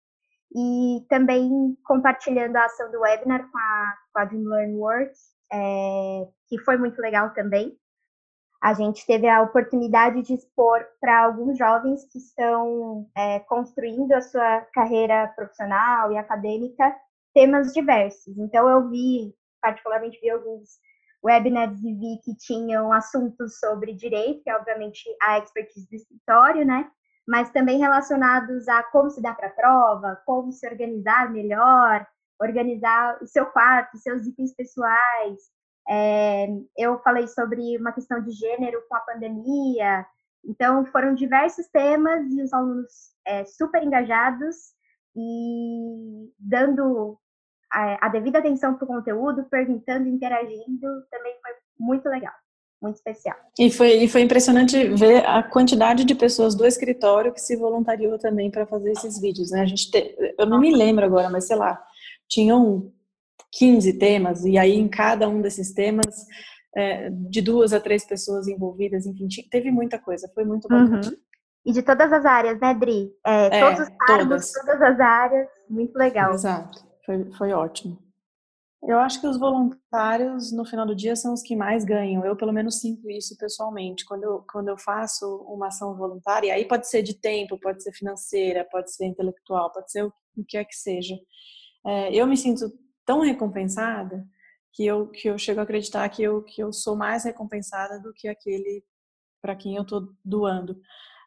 E 0.53 1.05
também 1.09 1.49
compartilhando 1.83 2.55
a 2.55 2.65
ação 2.65 2.91
do 2.91 2.99
webinar 2.99 3.49
com 3.49 3.57
a, 3.57 3.97
com 4.13 4.19
a 4.19 4.25
Dream 4.25 4.43
Learn 4.43 4.75
Work, 4.75 5.13
é, 5.51 6.27
que 6.47 6.59
foi 6.59 6.77
muito 6.77 6.99
legal 7.01 7.33
também. 7.33 7.77
A 8.61 8.73
gente 8.73 9.05
teve 9.07 9.27
a 9.27 9.41
oportunidade 9.41 10.21
de 10.21 10.35
expor 10.35 10.85
para 10.99 11.23
alguns 11.23 11.57
jovens 11.57 12.05
que 12.11 12.19
estão 12.19 13.09
é, 13.17 13.39
construindo 13.39 14.11
a 14.13 14.21
sua 14.21 14.61
carreira 14.73 15.27
profissional 15.35 16.11
e 16.11 16.17
acadêmica 16.17 16.95
temas 17.33 17.73
diversos. 17.73 18.37
Então, 18.37 18.69
eu 18.69 18.87
vi, 18.89 19.33
particularmente, 19.61 20.19
vi 20.21 20.29
alguns 20.29 20.69
webinars 21.23 21.79
e 21.83 21.93
vi 21.93 22.19
que 22.23 22.35
tinham 22.35 22.91
assuntos 22.91 23.59
sobre 23.59 23.93
direito, 23.93 24.43
que 24.43 24.49
é 24.49 24.55
obviamente 24.55 25.03
a 25.21 25.39
expertise 25.39 25.87
do 25.87 25.95
escritório, 25.95 26.65
né? 26.65 26.89
Mas 27.27 27.51
também 27.51 27.79
relacionados 27.79 28.67
a 28.67 28.83
como 28.83 29.09
se 29.09 29.21
dá 29.21 29.33
para 29.33 29.47
a 29.47 29.51
prova, 29.51 30.21
como 30.25 30.51
se 30.51 30.67
organizar 30.67 31.31
melhor, 31.31 32.05
organizar 32.41 33.21
o 33.21 33.27
seu 33.27 33.45
quarto, 33.45 33.97
seus 33.97 34.25
itens 34.25 34.53
pessoais. 34.53 35.39
É, 35.87 36.47
eu 36.77 36.99
falei 36.99 37.27
sobre 37.27 37.77
uma 37.77 37.91
questão 37.91 38.21
de 38.21 38.31
gênero 38.31 38.81
com 38.89 38.95
a 38.95 38.99
pandemia. 38.99 40.05
Então, 40.43 40.85
foram 40.85 41.13
diversos 41.13 41.67
temas 41.67 42.31
e 42.31 42.41
os 42.41 42.51
alunos 42.51 42.91
é, 43.25 43.45
super 43.45 43.83
engajados 43.83 44.55
e 45.15 46.31
dando 46.39 47.17
a, 47.71 48.07
a 48.07 48.09
devida 48.09 48.39
atenção 48.39 48.75
para 48.75 48.85
o 48.85 48.87
conteúdo, 48.87 49.45
perguntando, 49.49 50.07
interagindo, 50.07 50.87
também 51.09 51.33
foi 51.41 51.51
muito 51.79 52.09
legal 52.09 52.33
muito 52.81 52.95
especial. 52.95 53.35
E 53.59 53.69
foi, 53.69 54.03
e 54.03 54.07
foi 54.07 54.21
impressionante 54.21 54.87
ver 54.89 55.23
a 55.25 55.43
quantidade 55.43 56.03
de 56.03 56.15
pessoas 56.15 56.55
do 56.55 56.65
escritório 56.65 57.31
que 57.31 57.39
se 57.39 57.55
voluntariou 57.55 58.17
também 58.17 58.49
para 58.49 58.65
fazer 58.65 58.91
esses 58.91 59.21
vídeos, 59.21 59.51
né? 59.51 59.61
A 59.61 59.65
gente 59.65 59.91
te, 59.91 60.15
eu 60.37 60.47
não 60.47 60.59
me 60.59 60.75
lembro 60.75 61.05
agora, 61.05 61.29
mas 61.29 61.45
sei 61.45 61.55
lá, 61.55 61.79
tinham 62.31 62.91
15 63.51 63.99
temas, 63.99 64.45
e 64.45 64.57
aí 64.57 64.73
em 64.73 64.87
cada 64.87 65.27
um 65.27 65.41
desses 65.41 65.73
temas, 65.73 66.25
é, 66.75 67.09
de 67.09 67.41
duas 67.41 67.73
a 67.73 67.79
três 67.79 68.05
pessoas 68.05 68.47
envolvidas, 68.47 69.05
enfim, 69.05 69.27
teve 69.49 69.69
muita 69.69 69.99
coisa, 69.99 70.31
foi 70.33 70.45
muito 70.45 70.67
bacana. 70.69 71.01
Uhum. 71.05 71.17
E 71.65 71.73
de 71.73 71.83
todas 71.83 72.11
as 72.11 72.25
áreas, 72.25 72.59
né, 72.59 72.73
Dri? 72.73 73.11
É, 73.27 73.57
é, 73.57 73.59
todos 73.59 73.87
os 73.87 73.95
cargos, 73.97 74.51
todas. 74.51 74.51
todas 74.53 74.81
as 74.81 74.99
áreas, 74.99 75.47
muito 75.69 75.95
legal. 75.95 76.33
Exato, 76.33 76.83
foi, 77.05 77.31
foi 77.33 77.51
ótimo. 77.51 77.99
Eu 78.83 78.97
acho 78.97 79.21
que 79.21 79.27
os 79.27 79.37
voluntários, 79.37 80.51
no 80.51 80.65
final 80.65 80.87
do 80.87 80.95
dia, 80.95 81.15
são 81.15 81.33
os 81.33 81.43
que 81.43 81.55
mais 81.55 81.83
ganham. 81.83 82.25
Eu, 82.25 82.35
pelo 82.35 82.51
menos, 82.51 82.79
sinto 82.79 83.07
isso 83.11 83.37
pessoalmente. 83.37 84.03
Quando 84.03 84.23
eu, 84.23 84.43
quando 84.51 84.69
eu 84.69 84.77
faço 84.77 85.35
uma 85.47 85.67
ação 85.67 85.95
voluntária, 85.95 86.47
e 86.47 86.51
aí 86.51 86.65
pode 86.65 86.89
ser 86.89 87.03
de 87.03 87.13
tempo, 87.13 87.59
pode 87.59 87.83
ser 87.83 87.91
financeira, 87.91 88.67
pode 88.71 88.91
ser 88.91 89.05
intelectual, 89.05 89.71
pode 89.71 89.91
ser 89.91 90.03
o 90.03 90.11
que 90.47 90.57
é 90.57 90.65
que 90.65 90.75
seja 90.75 91.15
é, 91.85 92.13
eu 92.13 92.27
me 92.27 92.37
sinto 92.37 92.71
tão 93.05 93.21
recompensada 93.21 94.25
que 94.73 94.85
eu, 94.85 95.07
que 95.07 95.29
eu 95.29 95.37
chego 95.37 95.59
a 95.59 95.63
acreditar 95.63 96.07
que 96.09 96.23
eu, 96.23 96.43
que 96.43 96.61
eu 96.61 96.71
sou 96.71 96.95
mais 96.95 97.23
recompensada 97.23 97.99
do 97.99 98.13
que 98.13 98.27
aquele 98.27 98.83
para 99.41 99.55
quem 99.55 99.75
eu 99.75 99.81
estou 99.81 100.13
doando. 100.23 100.79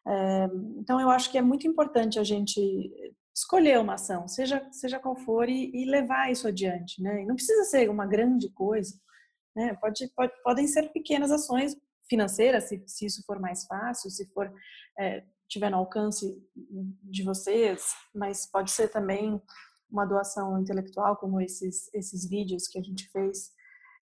É, 0.07 0.45
então, 0.77 0.99
eu 0.99 1.09
acho 1.09 1.31
que 1.31 1.37
é 1.37 1.41
muito 1.41 1.67
importante 1.67 2.19
a 2.19 2.23
gente 2.23 2.59
escolher 3.35 3.79
uma 3.79 3.95
ação, 3.95 4.27
seja, 4.27 4.65
seja 4.71 4.99
qual 4.99 5.15
for, 5.15 5.49
e, 5.49 5.69
e 5.73 5.85
levar 5.85 6.31
isso 6.31 6.47
adiante. 6.47 7.01
Né? 7.01 7.23
E 7.23 7.25
não 7.25 7.35
precisa 7.35 7.65
ser 7.65 7.89
uma 7.89 8.05
grande 8.05 8.49
coisa, 8.51 8.97
né? 9.55 9.75
pode, 9.75 10.07
pode, 10.15 10.31
podem 10.41 10.67
ser 10.67 10.89
pequenas 10.93 11.31
ações 11.31 11.75
financeiras, 12.09 12.65
se, 12.65 12.81
se 12.87 13.05
isso 13.05 13.23
for 13.25 13.39
mais 13.39 13.65
fácil, 13.65 14.09
se 14.09 14.25
for 14.31 14.51
é, 14.97 15.23
tiver 15.49 15.69
no 15.69 15.77
alcance 15.77 16.37
de 17.03 17.23
vocês, 17.23 17.93
mas 18.13 18.49
pode 18.49 18.71
ser 18.71 18.87
também 18.87 19.41
uma 19.89 20.05
doação 20.05 20.59
intelectual, 20.59 21.15
como 21.17 21.41
esses, 21.41 21.93
esses 21.93 22.27
vídeos 22.27 22.67
que 22.67 22.79
a 22.79 22.81
gente 22.81 23.09
fez, 23.09 23.51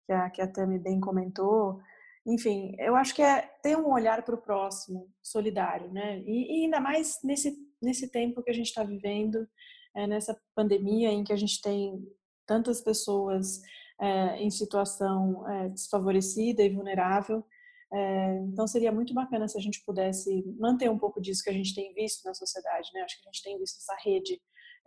que 0.05 0.13
a, 0.13 0.29
que 0.29 0.41
a 0.41 0.47
Tami 0.47 0.79
bem 0.79 0.99
comentou. 0.99 1.79
Enfim, 2.25 2.75
eu 2.79 2.95
acho 2.95 3.15
que 3.15 3.21
é 3.21 3.41
ter 3.63 3.77
um 3.77 3.91
olhar 3.91 4.23
para 4.23 4.35
o 4.35 4.41
próximo, 4.41 5.09
solidário, 5.21 5.91
né? 5.91 6.19
E, 6.19 6.61
e, 6.61 6.63
ainda 6.65 6.79
mais 6.79 7.19
nesse, 7.23 7.57
nesse 7.81 8.09
tempo 8.09 8.43
que 8.43 8.51
a 8.51 8.53
gente 8.53 8.67
está 8.67 8.83
vivendo, 8.83 9.47
é, 9.95 10.05
nessa 10.05 10.39
pandemia 10.55 11.11
em 11.11 11.23
que 11.23 11.33
a 11.33 11.35
gente 11.35 11.61
tem 11.61 12.07
tantas 12.45 12.81
pessoas 12.81 13.61
é, 13.99 14.37
em 14.37 14.49
situação 14.49 15.47
é, 15.49 15.69
desfavorecida 15.69 16.63
e 16.63 16.69
vulnerável. 16.69 17.45
É, 17.91 18.37
então 18.47 18.67
seria 18.67 18.91
muito 18.91 19.13
bacana 19.13 19.47
se 19.47 19.57
a 19.57 19.61
gente 19.61 19.83
pudesse 19.83 20.43
manter 20.59 20.89
um 20.89 20.99
pouco 20.99 21.19
disso 21.19 21.43
que 21.43 21.49
a 21.49 21.53
gente 21.53 21.73
tem 21.73 21.93
visto 21.93 22.23
na 22.25 22.33
sociedade, 22.33 22.89
né? 22.93 23.01
Acho 23.01 23.19
que 23.21 23.27
a 23.27 23.31
gente 23.31 23.43
tem 23.43 23.57
visto 23.57 23.77
essa 23.77 23.95
rede 24.03 24.39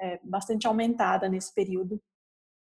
é, 0.03 0.19
bastante 0.25 0.67
aumentada 0.67 1.29
nesse 1.29 1.55
período. 1.55 2.03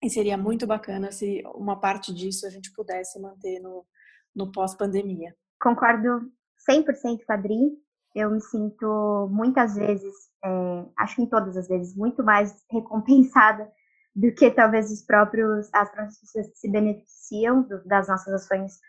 E 0.01 0.09
seria 0.09 0.37
muito 0.37 0.65
bacana 0.65 1.11
se 1.11 1.43
uma 1.55 1.79
parte 1.79 2.13
disso 2.13 2.47
a 2.47 2.49
gente 2.49 2.71
pudesse 2.73 3.19
manter 3.19 3.59
no, 3.59 3.85
no 4.33 4.51
pós-pandemia. 4.51 5.35
Concordo 5.61 6.31
100% 6.69 7.25
com 7.25 7.33
a 7.33 7.35
Adri. 7.35 7.71
Eu 8.15 8.31
me 8.31 8.39
sinto 8.41 9.27
muitas 9.29 9.75
vezes, 9.75 10.13
é, 10.43 10.85
acho 10.97 11.17
que 11.17 11.23
em 11.23 11.29
todas 11.29 11.57
as 11.57 11.67
vezes, 11.67 11.95
muito 11.95 12.23
mais 12.23 12.55
recompensada 12.71 13.69
do 14.15 14.31
que 14.33 14.49
talvez 14.49 14.91
os 14.91 15.03
próprios, 15.03 15.69
as 15.73 15.91
próprias 15.91 16.19
pessoas 16.19 16.47
que 16.47 16.57
se 16.57 16.71
beneficiam 16.71 17.61
do, 17.63 17.83
das 17.85 18.07
nossas 18.07 18.33
ações 18.33 18.79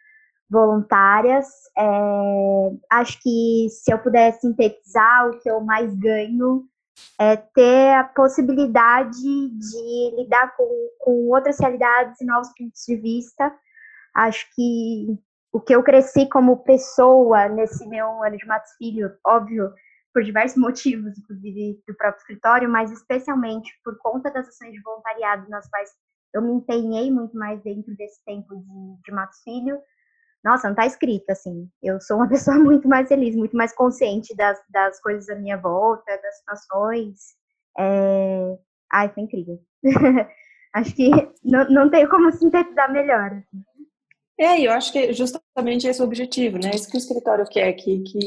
voluntárias. 0.49 1.47
É, 1.76 1.86
acho 2.91 3.20
que 3.20 3.68
se 3.70 3.93
eu 3.93 3.99
pudesse 3.99 4.43
sintetizar 4.43 5.28
o 5.28 5.39
que 5.41 5.51
eu 5.51 5.61
mais 5.61 5.93
ganho 5.95 6.68
é 7.20 7.36
ter 7.36 7.94
a 7.94 8.05
possibilidade 8.05 9.20
de 9.20 10.16
lidar 10.16 10.57
com, 10.57 10.68
com 11.01 11.28
outras 11.28 11.59
realidades 11.59 12.20
e 12.20 12.24
novos 12.24 12.49
pontos 12.57 12.84
de 12.86 12.96
vista. 12.96 13.53
Acho 14.14 14.46
que 14.55 15.18
o 15.53 15.61
que 15.61 15.74
eu 15.74 15.82
cresci 15.82 16.28
como 16.28 16.62
pessoa 16.62 17.49
nesse 17.49 17.86
meu 17.86 18.22
ano 18.22 18.36
de 18.36 18.46
Matos 18.46 18.72
Filho, 18.76 19.11
óbvio, 19.26 19.72
por 20.12 20.22
diversos 20.22 20.59
motivos, 20.59 21.18
inclusive 21.18 21.82
do 21.86 21.94
próprio 21.94 22.20
escritório, 22.20 22.68
mas 22.68 22.90
especialmente 22.90 23.72
por 23.84 23.96
conta 23.99 24.30
das 24.30 24.49
ações 24.49 24.72
de 24.72 24.80
voluntariado 24.82 25.49
nas 25.49 25.68
quais 25.68 25.90
eu 26.34 26.42
me 26.42 26.53
empenhei 26.53 27.11
muito 27.11 27.36
mais 27.36 27.62
dentro 27.62 27.94
desse 27.96 28.22
tempo 28.24 28.57
de, 28.57 29.03
de 29.05 29.12
Matos 29.12 29.40
Filho. 29.42 29.78
Nossa, 30.45 30.68
não 30.68 30.74
tá 30.74 30.86
escrito 30.86 31.30
assim. 31.30 31.68
Eu 31.82 32.01
sou 32.01 32.16
uma 32.16 32.28
pessoa 32.30 32.59
muito 32.59 32.89
mais 32.89 33.09
feliz, 33.09 33.34
muito 33.34 33.57
mais 33.57 33.74
consciente 33.74 34.34
das, 34.36 34.59
das 34.70 35.01
coisas 35.01 35.28
à 35.28 35.34
minha 35.34 35.57
volta, 35.57 36.16
das 36.22 36.39
situações. 36.39 37.18
É... 37.78 38.59
Ai, 38.93 39.09
foi 39.11 39.22
incrível. 39.22 39.61
Acho 40.74 40.95
que 40.95 41.11
não, 41.43 41.68
não 41.68 41.91
tem 41.91 42.07
como 42.09 42.30
sintetizar 42.32 42.93
melhor. 42.93 43.32
Assim. 43.32 43.64
É, 44.39 44.61
eu 44.61 44.70
acho 44.70 44.93
que 44.93 45.12
justamente 45.12 45.89
esse 45.89 46.01
é 46.01 46.05
o 46.05 46.07
objetivo, 46.07 46.59
né? 46.59 46.70
Isso 46.72 46.89
que 46.89 46.97
o 46.97 46.99
escritório 46.99 47.45
quer, 47.47 47.72
que, 47.72 48.01
que 48.01 48.18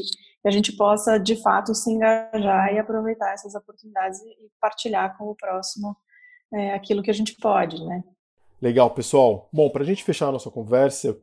a 0.44 0.50
gente 0.50 0.72
possa, 0.72 1.18
de 1.18 1.40
fato, 1.40 1.74
se 1.74 1.90
engajar 1.90 2.74
e 2.74 2.78
aproveitar 2.78 3.32
essas 3.32 3.54
oportunidades 3.54 4.20
e 4.20 4.50
partilhar 4.60 5.16
com 5.16 5.30
o 5.30 5.36
próximo 5.36 5.96
é, 6.52 6.74
aquilo 6.74 7.02
que 7.02 7.10
a 7.10 7.14
gente 7.14 7.34
pode, 7.40 7.82
né? 7.86 8.04
Legal, 8.60 8.90
pessoal. 8.90 9.48
Bom, 9.52 9.70
para 9.70 9.82
a 9.82 9.86
gente 9.86 10.04
fechar 10.04 10.28
a 10.28 10.32
nossa 10.32 10.50
conversa, 10.50 11.18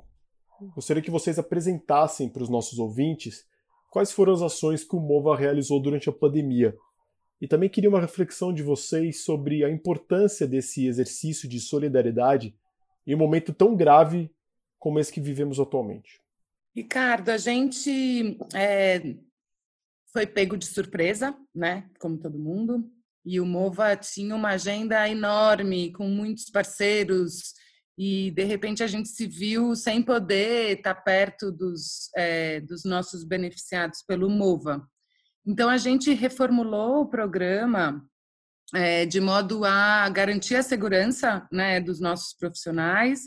gostaria 0.76 1.01
que 1.01 1.12
vocês 1.12 1.39
apresentassem 1.39 2.30
para 2.30 2.43
os 2.43 2.49
nossos 2.49 2.80
ouvintes 2.80 3.45
quais 3.89 4.12
foram 4.12 4.34
as 4.34 4.41
ações 4.41 4.84
que 4.84 4.95
o 4.95 4.99
MOVA 4.99 5.36
realizou 5.36 5.82
durante 5.82 6.10
a 6.10 6.14
pandemia. 6.14 6.76
E 7.41 7.47
também 7.47 7.70
queria 7.70 7.89
uma 7.89 8.01
reflexão 8.01 8.53
de 8.53 8.62
vocês 8.62 9.24
sobre 9.24 9.64
a 9.64 9.70
importância 9.70 10.47
desse 10.47 10.86
exercício 10.86 11.47
de 11.47 11.60
solidariedade 11.60 12.55
em 13.07 13.16
um 13.16 13.18
momento 13.18 13.53
tão 13.53 13.76
grave 13.76 14.30
como 14.78 14.99
esse 14.99 15.12
que 15.12 15.20
vivemos 15.20 15.60
atualmente? 15.60 16.22
Ricardo, 16.76 17.30
a 17.30 17.38
gente 17.38 18.38
é, 18.53 19.16
foi 20.14 20.26
pego 20.26 20.55
de 20.55 20.66
surpresa, 20.66 21.36
né? 21.53 21.89
Como 21.99 22.18
todo 22.18 22.39
mundo. 22.39 22.89
E 23.26 23.39
o 23.39 23.45
Mova 23.45 23.95
tinha 23.97 24.36
uma 24.36 24.49
agenda 24.49 25.07
enorme, 25.10 25.91
com 25.91 26.07
muitos 26.07 26.49
parceiros, 26.49 27.53
e 28.02 28.32
de 28.32 28.45
repente 28.45 28.82
a 28.82 28.88
gente 28.88 29.10
se 29.10 29.28
viu 29.28 29.76
sem 29.76 30.02
poder 30.02 30.78
estar 30.78 30.95
perto 30.95 31.52
dos, 31.52 32.10
é, 32.16 32.62
dos 32.62 32.86
nossos 32.86 33.26
beneficiados 33.26 34.02
pelo 34.02 34.30
Mova. 34.30 34.88
Então 35.45 35.70
a 35.70 35.76
gente 35.76 36.14
reformulou 36.14 37.02
o 37.02 37.10
programa 37.10 38.02
é, 38.74 39.06
de 39.06 39.20
modo 39.20 39.66
a 39.66 40.08
garantir 40.10 40.56
a 40.56 40.64
segurança 40.64 41.45
né, 41.52 41.82
dos 41.82 42.00
nossos 42.00 42.34
profissionais, 42.34 43.24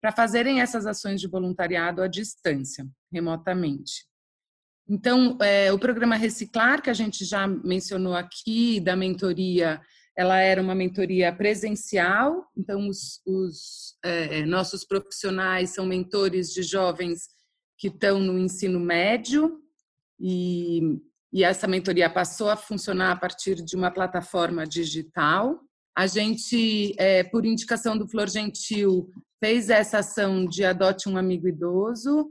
para 0.00 0.10
fazerem 0.10 0.60
essas 0.60 0.86
ações 0.86 1.20
de 1.20 1.28
voluntariado 1.28 2.02
à 2.02 2.08
distância, 2.08 2.86
remotamente. 3.12 4.06
Então, 4.88 5.36
é, 5.40 5.72
o 5.72 5.78
programa 5.78 6.16
Reciclar, 6.16 6.80
que 6.80 6.90
a 6.90 6.94
gente 6.94 7.24
já 7.24 7.46
mencionou 7.46 8.14
aqui, 8.14 8.78
da 8.78 8.94
mentoria, 8.94 9.80
ela 10.16 10.38
era 10.38 10.62
uma 10.62 10.74
mentoria 10.74 11.30
presencial, 11.32 12.46
então 12.56 12.88
os, 12.88 13.20
os 13.26 13.96
é, 14.02 14.46
nossos 14.46 14.84
profissionais 14.84 15.70
são 15.70 15.84
mentores 15.84 16.52
de 16.52 16.62
jovens 16.62 17.28
que 17.76 17.88
estão 17.88 18.18
no 18.18 18.38
ensino 18.38 18.80
médio 18.80 19.60
e, 20.18 20.98
e 21.30 21.44
essa 21.44 21.68
mentoria 21.68 22.08
passou 22.08 22.48
a 22.48 22.56
funcionar 22.56 23.12
a 23.12 23.16
partir 23.16 23.56
de 23.56 23.76
uma 23.76 23.90
plataforma 23.90 24.66
digital. 24.66 25.60
A 25.94 26.06
gente, 26.06 26.94
é, 26.98 27.22
por 27.22 27.44
indicação 27.44 27.96
do 27.96 28.08
Flor 28.08 28.28
Gentil, 28.28 29.10
fez 29.38 29.68
essa 29.68 29.98
ação 29.98 30.46
de 30.46 30.64
adote 30.64 31.10
um 31.10 31.18
amigo 31.18 31.46
idoso, 31.46 32.30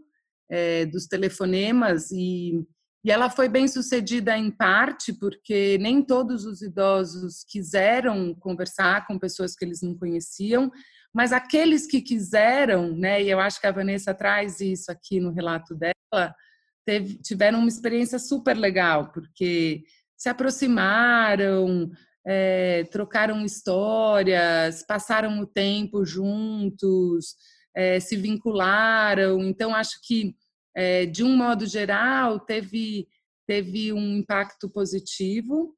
é, 0.50 0.88
dos 0.88 1.06
telefonemas, 1.06 2.12
e, 2.12 2.66
e 3.06 3.12
ela 3.12 3.30
foi 3.30 3.48
bem 3.48 3.68
sucedida 3.68 4.36
em 4.36 4.50
parte 4.50 5.14
porque 5.14 5.78
nem 5.80 6.02
todos 6.02 6.44
os 6.44 6.64
idosos 6.64 7.46
quiseram 7.48 8.34
conversar 8.34 9.06
com 9.06 9.20
pessoas 9.20 9.56
que 9.56 9.64
eles 9.64 9.84
não 9.84 9.96
conheciam, 9.96 10.72
mas 11.14 11.32
aqueles 11.32 11.86
que 11.86 12.02
quiseram, 12.02 12.98
né, 12.98 13.22
e 13.22 13.30
eu 13.30 13.40
acho 13.40 13.62
que 13.62 13.68
a 13.68 13.72
Vanessa 13.72 14.12
traz 14.12 14.60
isso 14.60 14.92
aqui 14.92 15.20
no 15.20 15.32
relato 15.32 15.76
dela, 15.76 16.36
teve, 16.84 17.20
tiveram 17.20 17.60
uma 17.60 17.70
experiência 17.70 18.18
super 18.18 18.58
legal, 18.58 19.12
porque 19.12 19.84
se 20.18 20.28
aproximaram, 20.28 21.92
é, 22.26 22.86
trocaram 22.86 23.46
histórias, 23.46 24.84
passaram 24.84 25.40
o 25.40 25.46
tempo 25.46 26.04
juntos, 26.04 27.36
é, 27.76 28.00
se 28.00 28.16
vincularam. 28.16 29.44
Então, 29.44 29.76
acho 29.76 30.00
que, 30.04 30.36
é, 30.76 31.06
de 31.06 31.24
um 31.24 31.36
modo 31.36 31.66
geral, 31.66 32.40
teve, 32.40 33.08
teve 33.48 33.94
um 33.94 34.18
impacto 34.18 34.70
positivo. 34.70 35.76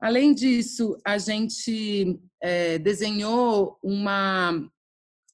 Além 0.00 0.32
disso, 0.34 0.98
a 1.04 1.18
gente 1.18 2.18
desenhou 2.82 3.78
uma 3.82 4.50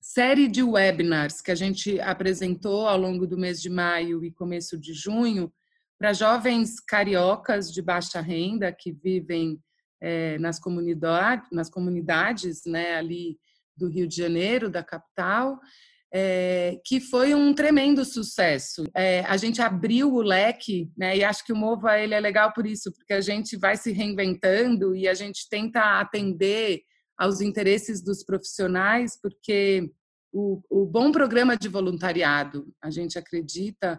série 0.03 0.49
de 0.49 0.63
webinars 0.63 1.41
que 1.41 1.51
a 1.51 1.55
gente 1.55 2.01
apresentou 2.01 2.89
ao 2.89 2.97
longo 2.97 3.27
do 3.27 3.37
mês 3.37 3.61
de 3.61 3.69
maio 3.69 4.25
e 4.25 4.31
começo 4.31 4.79
de 4.79 4.93
junho 4.93 5.53
para 5.99 6.13
jovens 6.13 6.79
cariocas 6.79 7.73
de 7.73 7.83
baixa 7.83 8.21
renda 8.21 8.73
que 8.73 8.93
vivem 8.93 9.61
é, 10.01 10.39
nas, 10.39 10.61
comunidade, 10.61 11.47
nas 11.51 11.69
comunidades 11.69 12.65
né, 12.65 12.97
ali 12.97 13.39
do 13.77 13.89
Rio 13.89 14.07
de 14.07 14.17
Janeiro, 14.17 14.71
da 14.71 14.83
capital, 14.83 15.59
é, 16.13 16.79
que 16.85 17.01
foi 17.01 17.35
um 17.35 17.55
tremendo 17.55 18.05
sucesso. 18.05 18.85
É, 18.95 19.21
a 19.21 19.37
gente 19.37 19.61
abriu 19.61 20.13
o 20.13 20.23
leque, 20.23 20.91
né, 20.97 21.17
e 21.17 21.25
acho 21.25 21.45
que 21.45 21.53
o 21.53 21.57
Mova 21.57 21.99
ele 21.99 22.15
é 22.15 22.21
legal 22.21 22.53
por 22.53 22.67
isso, 22.67 22.93
porque 22.93 23.13
a 23.13 23.21
gente 23.21 23.57
vai 23.57 23.77
se 23.77 23.93
reinventando 23.93 24.95
e 24.95 25.09
a 25.09 25.15
gente 25.15 25.49
tenta 25.49 26.01
atender 26.01 26.83
aos 27.19 27.41
interesses 27.41 28.03
dos 28.03 28.25
profissionais, 28.25 29.19
porque 29.21 29.91
o, 30.33 30.61
o 30.69 30.85
bom 30.85 31.11
programa 31.11 31.57
de 31.57 31.69
voluntariado, 31.69 32.67
a 32.83 32.91
gente 32.91 33.19
acredita, 33.19 33.99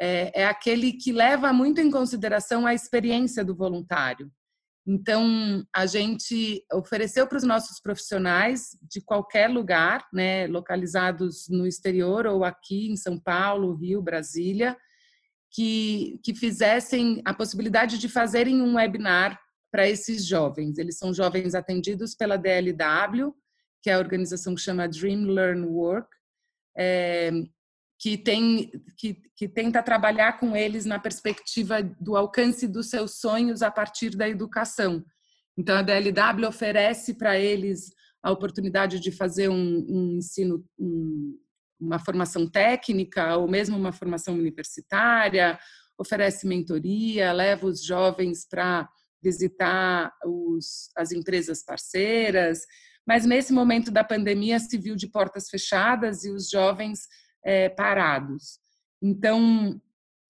é, 0.00 0.42
é 0.42 0.46
aquele 0.46 0.92
que 0.92 1.12
leva 1.12 1.52
muito 1.52 1.80
em 1.80 1.90
consideração 1.90 2.66
a 2.66 2.74
experiência 2.74 3.44
do 3.44 3.56
voluntário. 3.56 4.30
Então, 4.90 5.62
a 5.70 5.84
gente 5.84 6.64
ofereceu 6.72 7.26
para 7.26 7.36
os 7.36 7.44
nossos 7.44 7.78
profissionais 7.78 8.70
de 8.80 9.02
qualquer 9.02 9.46
lugar, 9.50 10.08
né, 10.10 10.46
localizados 10.46 11.46
no 11.50 11.66
exterior 11.66 12.26
ou 12.26 12.42
aqui 12.42 12.90
em 12.90 12.96
São 12.96 13.20
Paulo, 13.20 13.74
Rio, 13.74 14.00
Brasília, 14.00 14.74
que, 15.52 16.18
que 16.24 16.34
fizessem 16.34 17.20
a 17.26 17.34
possibilidade 17.34 17.98
de 17.98 18.08
fazerem 18.08 18.62
um 18.62 18.76
webinar 18.76 19.38
para 19.70 19.86
esses 19.86 20.24
jovens. 20.24 20.78
Eles 20.78 20.96
são 20.96 21.12
jovens 21.12 21.54
atendidos 21.54 22.14
pela 22.14 22.38
DLW, 22.38 23.34
que 23.82 23.90
é 23.90 23.92
a 23.92 23.98
organização 23.98 24.54
que 24.54 24.62
chama 24.62 24.88
Dream 24.88 25.24
Learn 25.26 25.66
Work, 25.66 26.08
é, 26.78 27.30
que, 27.98 28.16
tem, 28.16 28.70
que, 28.96 29.20
que 29.36 29.48
tenta 29.48 29.82
trabalhar 29.82 30.38
com 30.38 30.56
eles 30.56 30.84
na 30.84 30.98
perspectiva 30.98 31.82
do 31.82 32.16
alcance 32.16 32.68
dos 32.68 32.88
seus 32.88 33.18
sonhos 33.18 33.60
a 33.60 33.70
partir 33.70 34.10
da 34.10 34.28
educação. 34.28 35.04
Então, 35.56 35.76
a 35.76 35.82
DLW 35.82 36.46
oferece 36.46 37.14
para 37.14 37.38
eles 37.38 37.90
a 38.22 38.30
oportunidade 38.30 39.00
de 39.00 39.10
fazer 39.10 39.48
um, 39.48 39.84
um 39.88 40.16
ensino, 40.18 40.64
um, 40.78 41.36
uma 41.80 41.98
formação 41.98 42.48
técnica 42.48 43.36
ou 43.36 43.48
mesmo 43.48 43.76
uma 43.76 43.92
formação 43.92 44.34
universitária, 44.34 45.58
oferece 45.98 46.46
mentoria, 46.46 47.32
leva 47.32 47.66
os 47.66 47.84
jovens 47.84 48.46
para 48.48 48.88
visitar 49.20 50.12
os, 50.24 50.90
as 50.96 51.10
empresas 51.10 51.64
parceiras, 51.64 52.60
mas 53.04 53.26
nesse 53.26 53.52
momento 53.52 53.90
da 53.90 54.04
pandemia 54.04 54.60
se 54.60 54.78
viu 54.78 54.94
de 54.94 55.08
portas 55.08 55.48
fechadas 55.48 56.24
e 56.24 56.30
os 56.30 56.48
jovens 56.48 57.00
é, 57.44 57.68
parados. 57.68 58.58
Então, 59.02 59.80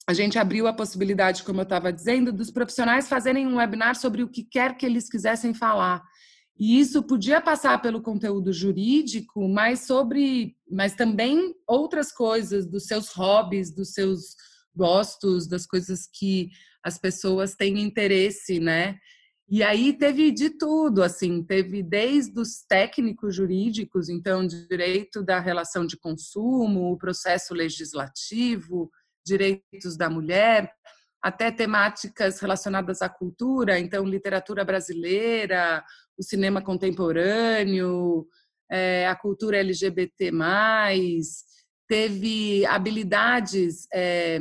a 0.09 0.13
gente 0.13 0.39
abriu 0.39 0.67
a 0.67 0.73
possibilidade, 0.73 1.43
como 1.43 1.61
eu 1.61 1.65
estava 1.65 1.93
dizendo, 1.93 2.33
dos 2.33 2.51
profissionais 2.51 3.09
fazerem 3.09 3.47
um 3.47 3.57
webinar 3.57 3.95
sobre 3.95 4.23
o 4.23 4.29
que 4.29 4.43
quer 4.43 4.77
que 4.77 4.87
eles 4.87 5.09
quisessem 5.09 5.53
falar. 5.53 6.03
E 6.59 6.81
isso 6.81 7.03
podia 7.03 7.41
passar 7.41 7.81
pelo 7.81 8.03
conteúdo 8.03 8.53
jurídico, 8.53 9.49
mas 9.49 9.81
sobre, 9.81 10.57
mas 10.69 10.95
também 10.95 11.55
outras 11.67 12.11
coisas 12.11 12.67
dos 12.67 12.87
seus 12.87 13.13
hobbies, 13.13 13.73
dos 13.73 13.93
seus 13.93 14.35
gostos, 14.75 15.47
das 15.47 15.67
coisas 15.67 16.09
que 16.13 16.51
as 16.83 16.99
pessoas 16.99 17.55
têm 17.55 17.81
interesse, 17.81 18.59
né? 18.59 18.99
E 19.51 19.63
aí 19.63 19.95
teve 19.95 20.31
de 20.31 20.51
tudo, 20.51 21.03
assim, 21.03 21.43
teve 21.43 21.83
desde 21.83 22.39
os 22.39 22.63
técnicos 22.69 23.35
jurídicos, 23.35 24.11
então 24.11 24.47
direito 24.47 25.23
da 25.23 25.41
relação 25.41 25.87
de 25.87 25.97
consumo, 25.97 26.93
o 26.93 26.99
processo 26.99 27.55
legislativo, 27.55 28.91
direitos 29.27 29.97
da 29.97 30.11
mulher, 30.11 30.71
até 31.23 31.51
temáticas 31.51 32.41
relacionadas 32.41 33.01
à 33.01 33.09
cultura, 33.09 33.79
então 33.79 34.05
literatura 34.05 34.67
brasileira, 34.67 35.83
o 36.19 36.23
cinema 36.23 36.61
contemporâneo, 36.61 38.27
é, 38.71 39.09
a 39.09 39.17
cultura 39.17 39.57
LGBT+, 39.57 40.31
teve 41.89 42.67
habilidades 42.67 43.87
é, 43.95 44.39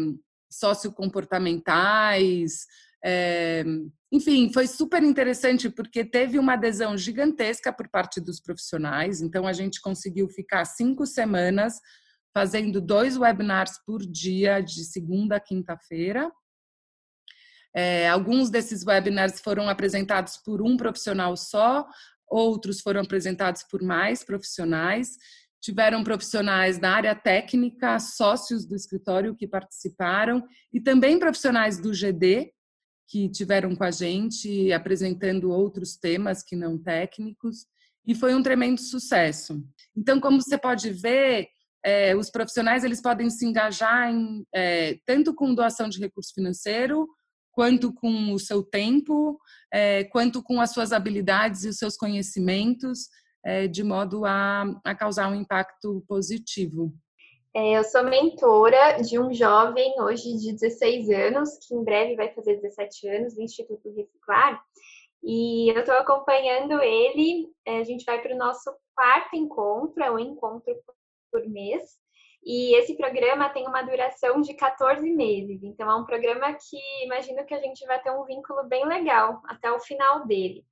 sociocomportamentais, 0.51 2.66
é, 3.03 3.64
enfim, 4.12 4.51
foi 4.53 4.68
super 4.68 5.03
interessante 5.03 5.70
porque 5.70 6.05
teve 6.05 6.39
uma 6.39 6.53
adesão 6.53 6.97
gigantesca 6.97 7.74
por 7.74 7.89
parte 7.89 8.22
dos 8.22 8.39
profissionais. 8.39 9.22
Então, 9.22 9.45
a 9.45 9.51
gente 9.51 9.82
conseguiu 9.82 10.30
ficar 10.30 10.64
cinco 10.64 11.05
semanas 11.05 11.80
fazendo 12.34 12.80
dois 12.80 13.18
webinars 13.18 13.80
por 13.86 13.99
dia, 13.99 14.62
de 14.62 14.86
segunda 14.86 15.36
a 15.36 15.39
quinta-feira. 15.39 16.32
É, 17.76 18.08
alguns 18.08 18.49
desses 18.49 18.86
webinars 18.86 19.41
foram 19.41 19.68
apresentados 19.68 20.38
por 20.38 20.62
um 20.62 20.78
profissional 20.78 21.36
só, 21.36 21.86
outros 22.30 22.80
foram 22.80 23.01
apresentados 23.01 23.64
por 23.64 23.82
mais 23.82 24.24
profissionais. 24.24 25.18
Tiveram 25.60 26.03
profissionais 26.03 26.78
da 26.78 26.91
área 26.91 27.16
técnica, 27.16 27.99
sócios 27.99 28.66
do 28.66 28.76
escritório 28.76 29.36
que 29.36 29.47
participaram, 29.47 30.43
e 30.72 30.80
também 30.80 31.20
profissionais 31.20 31.78
do 31.80 31.93
GD, 31.93 32.53
que 33.08 33.30
tiveram 33.30 33.76
com 33.76 33.84
a 33.84 33.91
gente 33.91 34.72
apresentando 34.72 35.49
outros 35.51 35.95
temas 35.95 36.43
que 36.43 36.55
não 36.55 36.78
técnicos 36.78 37.66
e 38.05 38.16
foi 38.16 38.34
um 38.34 38.43
tremendo 38.43 38.80
sucesso. 38.80 39.62
Então, 39.95 40.20
como 40.20 40.41
você 40.41 40.58
pode 40.58 40.91
ver, 40.91 41.47
é, 41.84 42.16
os 42.16 42.30
profissionais 42.30 42.84
eles 42.84 43.01
podem 43.01 43.30
se 43.30 43.45
engajar 43.45 44.10
em, 44.10 44.45
é, 44.53 44.97
tanto 45.05 45.34
com 45.34 45.53
doação 45.53 45.89
de 45.89 45.99
recurso 45.99 46.34
financeiro, 46.34 47.08
quanto 47.51 47.91
com 47.91 48.34
o 48.34 48.39
seu 48.39 48.62
tempo, 48.62 49.39
é, 49.74 50.03
quanto 50.05 50.43
com 50.43 50.62
as 50.62 50.72
suas 50.72 50.91
habilidades 50.91 51.64
e 51.64 51.70
os 51.70 51.78
seus 51.78 51.97
conhecimentos, 51.97 53.10
é, 53.43 53.68
de 53.68 53.84
modo 53.84 54.26
a, 54.26 54.64
a 54.86 54.93
causar 54.93 55.30
um 55.30 55.36
impacto 55.36 56.03
positivo. 56.08 56.93
É, 57.54 57.78
eu 57.78 57.84
sou 57.84 58.04
mentora 58.04 59.02
de 59.02 59.20
um 59.20 59.34
jovem, 59.34 60.00
hoje 60.02 60.36
de 60.38 60.54
16 60.54 61.10
anos, 61.10 61.58
que 61.66 61.74
em 61.74 61.84
breve 61.84 62.16
vai 62.16 62.34
fazer 62.34 62.56
17 62.58 63.08
anos, 63.08 63.36
do 63.36 63.41
Instituto 63.41 63.89
Reciclar. 63.93 64.62
E 65.24 65.70
eu 65.70 65.80
estou 65.80 65.95
acompanhando 65.95 66.82
ele. 66.82 67.50
É, 67.66 67.80
a 67.80 67.84
gente 67.84 68.06
vai 68.06 68.22
para 68.22 68.34
o 68.34 68.38
nosso 68.38 68.72
quarto 68.95 69.36
encontro, 69.36 70.04
é 70.04 70.12
um 70.12 70.20
encontro 70.20 70.76
por 71.32 71.48
mês. 71.48 71.98
E 72.43 72.76
esse 72.76 72.95
programa 72.95 73.50
tem 73.50 73.68
uma 73.68 73.82
duração 73.82 74.39
de 74.39 74.54
14 74.54 75.10
meses. 75.12 75.64
Então, 75.64 75.89
é 75.89 75.95
um 75.95 76.06
programa 76.06 76.54
que 76.54 76.78
imagino 77.04 77.45
que 77.45 77.54
a 77.54 77.60
gente 77.60 77.86
vai 77.86 78.02
ter 78.02 78.12
um 78.12 78.24
vínculo 78.24 78.64
bem 78.68 78.86
legal 78.86 79.41
até 79.45 79.72
o 79.72 79.80
final 79.80 80.26
dele. 80.26 80.64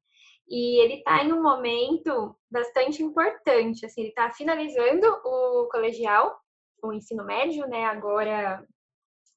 E 0.48 0.82
ele 0.82 0.96
está 0.96 1.24
em 1.24 1.34
um 1.34 1.42
momento 1.42 2.36
bastante 2.50 3.04
importante. 3.04 3.86
Assim, 3.86 4.02
ele 4.02 4.10
está 4.10 4.32
finalizando 4.32 5.08
o 5.26 5.68
colegial 5.70 6.40
o 6.88 6.94
ensino 6.94 7.24
médio, 7.24 7.68
né, 7.68 7.86
agora 7.86 8.66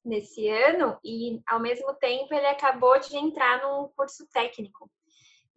nesse 0.05 0.49
ano, 0.49 0.99
e 1.05 1.41
ao 1.47 1.61
mesmo 1.61 1.93
tempo 1.95 2.33
ele 2.33 2.47
acabou 2.47 2.99
de 2.99 3.17
entrar 3.17 3.63
num 3.63 3.89
curso 3.89 4.27
técnico. 4.33 4.91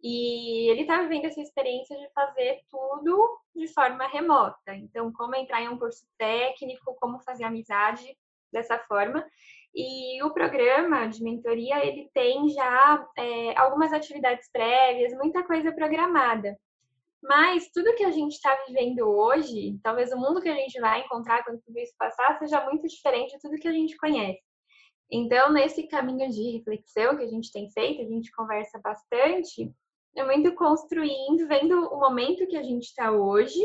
E 0.02 0.68
ele 0.68 0.82
está 0.82 1.00
vivendo 1.00 1.26
essa 1.26 1.40
experiência 1.40 1.96
de 1.96 2.12
fazer 2.12 2.60
tudo 2.68 3.38
de 3.54 3.68
forma 3.68 4.06
remota. 4.08 4.74
Então, 4.74 5.12
como 5.12 5.36
entrar 5.36 5.62
em 5.62 5.68
um 5.68 5.78
curso 5.78 6.04
técnico, 6.18 6.96
como 7.00 7.20
fazer 7.20 7.44
amizade 7.44 8.16
dessa 8.52 8.78
forma. 8.80 9.24
E 9.74 10.22
o 10.22 10.34
programa 10.34 11.06
de 11.06 11.22
mentoria, 11.22 11.84
ele 11.86 12.10
tem 12.12 12.48
já 12.50 13.08
é, 13.16 13.58
algumas 13.58 13.92
atividades 13.92 14.50
prévias, 14.52 15.14
muita 15.14 15.42
coisa 15.44 15.72
programada. 15.72 16.58
Mas 17.22 17.70
tudo 17.72 17.94
que 17.94 18.04
a 18.04 18.10
gente 18.10 18.32
está 18.32 18.54
vivendo 18.66 19.02
hoje, 19.02 19.78
talvez 19.82 20.10
o 20.12 20.16
mundo 20.16 20.40
que 20.40 20.48
a 20.48 20.56
gente 20.56 20.80
vai 20.80 21.02
encontrar 21.02 21.44
quando 21.44 21.62
tudo 21.62 21.78
isso 21.78 21.94
passar, 21.96 22.36
seja 22.38 22.64
muito 22.64 22.86
diferente 22.88 23.32
de 23.32 23.40
tudo 23.40 23.58
que 23.58 23.68
a 23.68 23.72
gente 23.72 23.96
conhece. 23.96 24.42
Então, 25.10 25.52
nesse 25.52 25.86
caminho 25.86 26.28
de 26.30 26.56
reflexão 26.56 27.16
que 27.16 27.22
a 27.22 27.28
gente 27.28 27.52
tem 27.52 27.70
feito, 27.70 28.00
a 28.00 28.06
gente 28.06 28.32
conversa 28.32 28.80
bastante, 28.82 29.70
é 30.16 30.24
muito 30.24 30.54
construindo, 30.54 31.46
vendo 31.46 31.74
o 31.88 32.00
momento 32.00 32.46
que 32.46 32.56
a 32.56 32.62
gente 32.62 32.84
está 32.84 33.12
hoje 33.12 33.60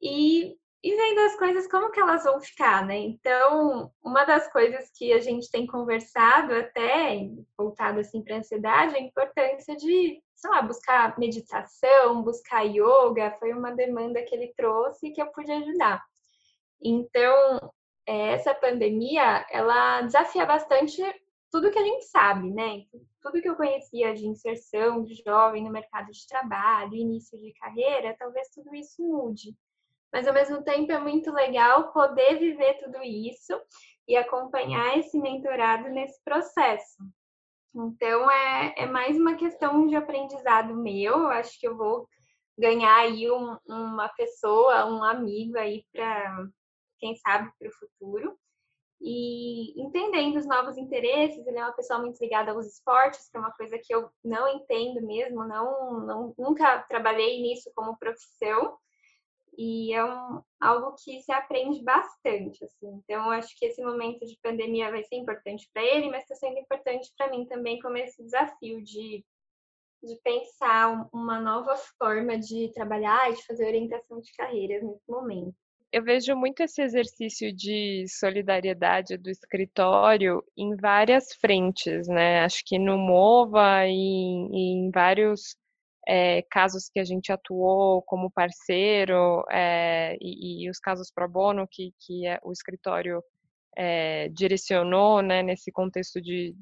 e, 0.00 0.56
e 0.84 0.94
vendo 0.94 1.18
as 1.20 1.34
coisas 1.36 1.66
como 1.66 1.90
que 1.90 1.98
elas 1.98 2.24
vão 2.24 2.38
ficar, 2.42 2.84
né? 2.86 2.98
Então, 2.98 3.90
uma 4.04 4.24
das 4.26 4.52
coisas 4.52 4.90
que 4.94 5.14
a 5.14 5.18
gente 5.18 5.50
tem 5.50 5.66
conversado 5.66 6.54
até, 6.54 7.26
voltado 7.56 8.00
assim 8.00 8.22
para 8.22 8.36
a 8.36 8.38
ansiedade, 8.40 8.94
é 8.94 8.98
a 8.98 9.02
importância 9.02 9.74
de 9.74 10.22
sei 10.34 10.50
lá, 10.50 10.60
buscar 10.60 11.18
meditação, 11.18 12.22
buscar 12.22 12.64
yoga, 12.64 13.34
foi 13.38 13.54
uma 13.54 13.70
demanda 13.70 14.22
que 14.24 14.34
ele 14.34 14.52
trouxe 14.54 15.10
que 15.10 15.22
eu 15.22 15.28
pude 15.28 15.50
ajudar. 15.50 16.04
Então, 16.82 17.72
é, 18.06 18.32
essa 18.32 18.54
pandemia, 18.54 19.46
ela 19.50 20.02
desafia 20.02 20.44
bastante 20.44 21.02
tudo 21.50 21.70
que 21.70 21.78
a 21.78 21.84
gente 21.84 22.04
sabe, 22.04 22.50
né? 22.50 22.82
Tudo 23.22 23.40
que 23.40 23.48
eu 23.48 23.56
conhecia 23.56 24.12
de 24.12 24.26
inserção 24.26 25.02
de 25.02 25.14
jovem 25.24 25.64
no 25.64 25.70
mercado 25.70 26.10
de 26.10 26.26
trabalho, 26.26 26.94
início 26.94 27.40
de 27.40 27.54
carreira, 27.54 28.14
talvez 28.18 28.50
tudo 28.50 28.74
isso 28.74 29.02
mude. 29.02 29.56
Mas 30.14 30.28
ao 30.28 30.32
mesmo 30.32 30.62
tempo 30.62 30.92
é 30.92 30.98
muito 31.00 31.32
legal 31.32 31.92
poder 31.92 32.38
viver 32.38 32.74
tudo 32.74 33.02
isso 33.02 33.60
e 34.06 34.16
acompanhar 34.16 34.96
esse 34.96 35.18
mentorado 35.18 35.88
nesse 35.88 36.22
processo. 36.22 37.02
Então, 37.74 38.30
é, 38.30 38.74
é 38.76 38.86
mais 38.86 39.16
uma 39.16 39.34
questão 39.34 39.88
de 39.88 39.96
aprendizado 39.96 40.72
meu. 40.72 41.14
Eu 41.14 41.30
acho 41.30 41.58
que 41.58 41.66
eu 41.66 41.76
vou 41.76 42.06
ganhar 42.56 42.94
aí 42.94 43.28
um, 43.28 43.58
uma 43.66 44.08
pessoa, 44.10 44.86
um 44.86 45.02
amigo 45.02 45.58
aí 45.58 45.84
para, 45.92 46.46
quem 47.00 47.16
sabe, 47.16 47.50
para 47.58 47.68
o 47.68 47.72
futuro. 47.72 48.38
E 49.00 49.82
entendendo 49.82 50.36
os 50.36 50.46
novos 50.46 50.78
interesses, 50.78 51.44
ele 51.44 51.58
é 51.58 51.64
uma 51.64 51.72
pessoa 51.72 51.98
muito 51.98 52.20
ligada 52.20 52.52
aos 52.52 52.66
esportes, 52.68 53.28
que 53.28 53.36
é 53.36 53.40
uma 53.40 53.52
coisa 53.52 53.76
que 53.82 53.92
eu 53.92 54.08
não 54.22 54.46
entendo 54.46 55.04
mesmo, 55.04 55.44
não, 55.44 56.06
não 56.06 56.34
nunca 56.38 56.84
trabalhei 56.84 57.42
nisso 57.42 57.68
como 57.74 57.98
profissão. 57.98 58.78
E 59.56 59.92
é 59.92 60.04
um, 60.04 60.42
algo 60.60 60.94
que 61.02 61.20
se 61.20 61.32
aprende 61.32 61.82
bastante, 61.82 62.64
assim. 62.64 63.00
Então, 63.04 63.30
acho 63.30 63.56
que 63.58 63.66
esse 63.66 63.82
momento 63.82 64.24
de 64.26 64.38
pandemia 64.42 64.90
vai 64.90 65.02
ser 65.04 65.16
importante 65.16 65.68
para 65.72 65.82
ele, 65.82 66.10
mas 66.10 66.22
está 66.22 66.34
sendo 66.34 66.58
importante 66.58 67.12
para 67.16 67.30
mim 67.30 67.46
também, 67.46 67.78
como 67.78 67.96
esse 67.96 68.22
desafio 68.22 68.82
de, 68.82 69.24
de 70.02 70.16
pensar 70.22 71.08
uma 71.12 71.40
nova 71.40 71.76
forma 71.98 72.38
de 72.38 72.72
trabalhar 72.74 73.30
e 73.30 73.34
de 73.34 73.46
fazer 73.46 73.66
orientação 73.66 74.20
de 74.20 74.32
carreiras 74.32 74.82
nesse 74.82 75.08
momento. 75.08 75.54
Eu 75.92 76.02
vejo 76.02 76.34
muito 76.34 76.60
esse 76.60 76.82
exercício 76.82 77.54
de 77.54 78.04
solidariedade 78.08 79.16
do 79.16 79.30
escritório 79.30 80.42
em 80.56 80.74
várias 80.74 81.32
frentes, 81.34 82.08
né? 82.08 82.40
Acho 82.40 82.64
que 82.66 82.80
no 82.80 82.98
MOVA 82.98 83.86
e 83.86 83.92
em 83.92 84.90
vários 84.90 85.56
é, 86.06 86.42
casos 86.50 86.88
que 86.88 87.00
a 87.00 87.04
gente 87.04 87.32
atuou 87.32 88.02
como 88.02 88.30
parceiro 88.30 89.44
é, 89.50 90.16
e, 90.20 90.64
e, 90.64 90.70
os 90.70 90.78
casos 90.78 91.10
pro 91.10 91.28
bono 91.28 91.66
que, 91.70 91.92
que 91.98 92.24
o 92.42 92.52
escritório 92.52 93.22
é, 93.76 94.28
direcionou 94.28 95.22
né, 95.22 95.42
nesse 95.42 95.72
contexto 95.72 96.20
de, 96.20 96.54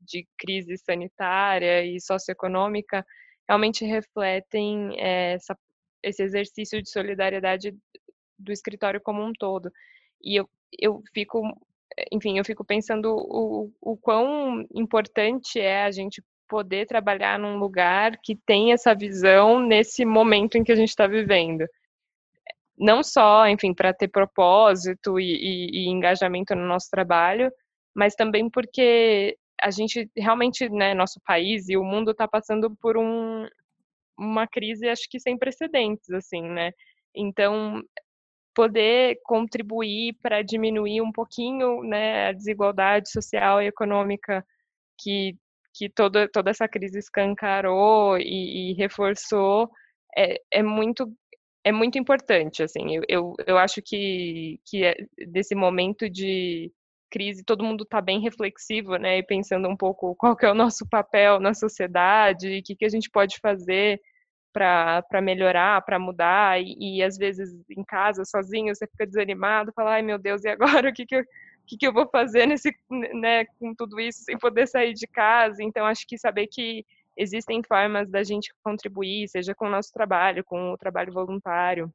de 0.00 0.26
crise 0.38 0.76
sanitária 0.76 1.84
e 1.84 2.00
socioeconômica 2.00 3.04
realmente 3.48 3.84
refletem 3.84 4.98
essa, 4.98 5.56
esse 6.02 6.22
exercício 6.22 6.82
de 6.82 6.90
solidariedade 6.90 7.74
do 8.38 8.52
escritório 8.52 9.00
como 9.00 9.22
um 9.22 9.32
todo. 9.32 9.70
E 10.22 10.36
eu, 10.36 10.48
eu 10.78 11.02
fico, 11.12 11.42
enfim, 12.12 12.38
eu 12.38 12.44
fico 12.44 12.64
pensando 12.64 13.14
o, 13.14 13.72
o 13.80 13.96
quão 13.96 14.66
importante 14.74 15.58
é 15.58 15.84
a 15.84 15.90
gente 15.90 16.22
poder 16.48 16.86
trabalhar 16.86 17.38
num 17.38 17.58
lugar 17.58 18.18
que 18.22 18.36
tem 18.36 18.72
essa 18.72 18.94
visão 18.94 19.60
nesse 19.60 20.04
momento 20.04 20.56
em 20.56 20.64
que 20.64 20.72
a 20.72 20.76
gente 20.76 20.88
está 20.90 21.06
vivendo. 21.06 21.66
Não 22.76 23.02
só, 23.02 23.46
enfim, 23.48 23.72
para 23.72 23.94
ter 23.94 24.08
propósito 24.08 25.18
e, 25.20 25.24
e, 25.24 25.84
e, 25.84 25.88
engajamento 25.88 26.54
no 26.54 26.66
nosso 26.66 26.90
trabalho, 26.90 27.52
mas 27.94 28.14
também 28.14 28.50
porque 28.50 29.36
a 29.60 29.70
gente 29.70 30.10
realmente, 30.16 30.68
né, 30.68 30.94
nosso 30.94 31.20
país 31.24 31.68
e 31.68 31.76
o 31.76 31.84
mundo 31.84 32.10
está 32.10 32.26
passando 32.26 32.74
por 32.76 32.96
um, 32.96 33.46
uma 34.18 34.46
crise, 34.46 34.88
acho 34.88 35.08
que 35.08 35.20
sem 35.20 35.38
precedentes, 35.38 36.10
assim, 36.10 36.42
né? 36.42 36.72
Então, 37.14 37.82
poder 38.54 39.20
contribuir 39.24 40.16
para 40.22 40.42
diminuir 40.42 41.00
um 41.00 41.12
pouquinho, 41.12 41.82
né, 41.82 42.28
a 42.28 42.32
desigualdade 42.32 43.10
social 43.10 43.62
e 43.62 43.66
econômica 43.66 44.44
que 44.98 45.36
que 45.74 45.88
toda, 45.90 46.28
toda 46.28 46.50
essa 46.50 46.68
crise 46.68 46.98
escancarou 46.98 48.16
e, 48.18 48.72
e 48.72 48.74
reforçou 48.74 49.70
é, 50.16 50.40
é 50.50 50.62
muito 50.62 51.12
é 51.64 51.72
muito 51.72 51.98
importante 51.98 52.62
assim. 52.62 52.96
Eu, 52.96 53.02
eu, 53.08 53.34
eu 53.46 53.58
acho 53.58 53.82
que 53.82 54.60
que 54.66 54.84
é 54.84 54.94
desse 55.26 55.54
momento 55.54 56.08
de 56.08 56.72
crise, 57.10 57.44
todo 57.44 57.64
mundo 57.64 57.84
está 57.84 58.00
bem 58.00 58.20
reflexivo, 58.20 58.96
né, 58.96 59.18
e 59.18 59.22
pensando 59.22 59.68
um 59.68 59.76
pouco 59.76 60.16
qual 60.16 60.36
que 60.36 60.44
é 60.46 60.50
o 60.50 60.54
nosso 60.54 60.84
papel 60.88 61.38
na 61.38 61.54
sociedade, 61.54 62.58
o 62.58 62.62
que, 62.62 62.74
que 62.74 62.84
a 62.84 62.88
gente 62.88 63.08
pode 63.08 63.38
fazer 63.38 64.00
para 64.52 65.20
melhorar, 65.22 65.82
para 65.82 65.98
mudar, 65.98 66.60
e, 66.60 66.98
e, 66.98 67.02
às 67.02 67.16
vezes 67.16 67.50
em 67.70 67.84
casa, 67.84 68.24
sozinho, 68.24 68.74
você 68.74 68.86
fica 68.86 69.06
desanimado, 69.06 69.72
fala, 69.74 69.94
ai 69.94 70.02
meu 70.02 70.18
Deus, 70.18 70.44
e 70.44 70.48
agora? 70.48 70.88
O 70.90 70.94
que, 70.94 71.06
que 71.06 71.16
eu 71.16 71.24
o 71.64 71.66
que, 71.66 71.78
que, 71.78 71.86
eu 71.86 71.92
vou 71.92 72.06
fazer 72.08 72.46
nesse, 72.46 72.70
né, 72.90 73.46
com 73.58 73.74
tudo 73.74 73.98
isso 73.98 74.22
sem 74.22 74.38
poder 74.38 74.68
sair 74.68 74.92
de 74.92 75.06
casa. 75.06 75.62
Então, 75.62 75.86
acho 75.86 76.06
que 76.06 76.18
saber 76.18 76.46
que 76.46 76.84
existem 77.16 77.62
formas 77.66 78.10
da 78.10 78.22
gente 78.22 78.52
contribuir, 78.62 79.28
seja 79.28 79.54
com 79.54 79.66
o 79.66 79.70
nosso 79.70 79.90
trabalho, 79.92 80.44
com 80.44 80.72
o 80.72 80.76
trabalho 80.76 81.12
voluntário, 81.12 81.90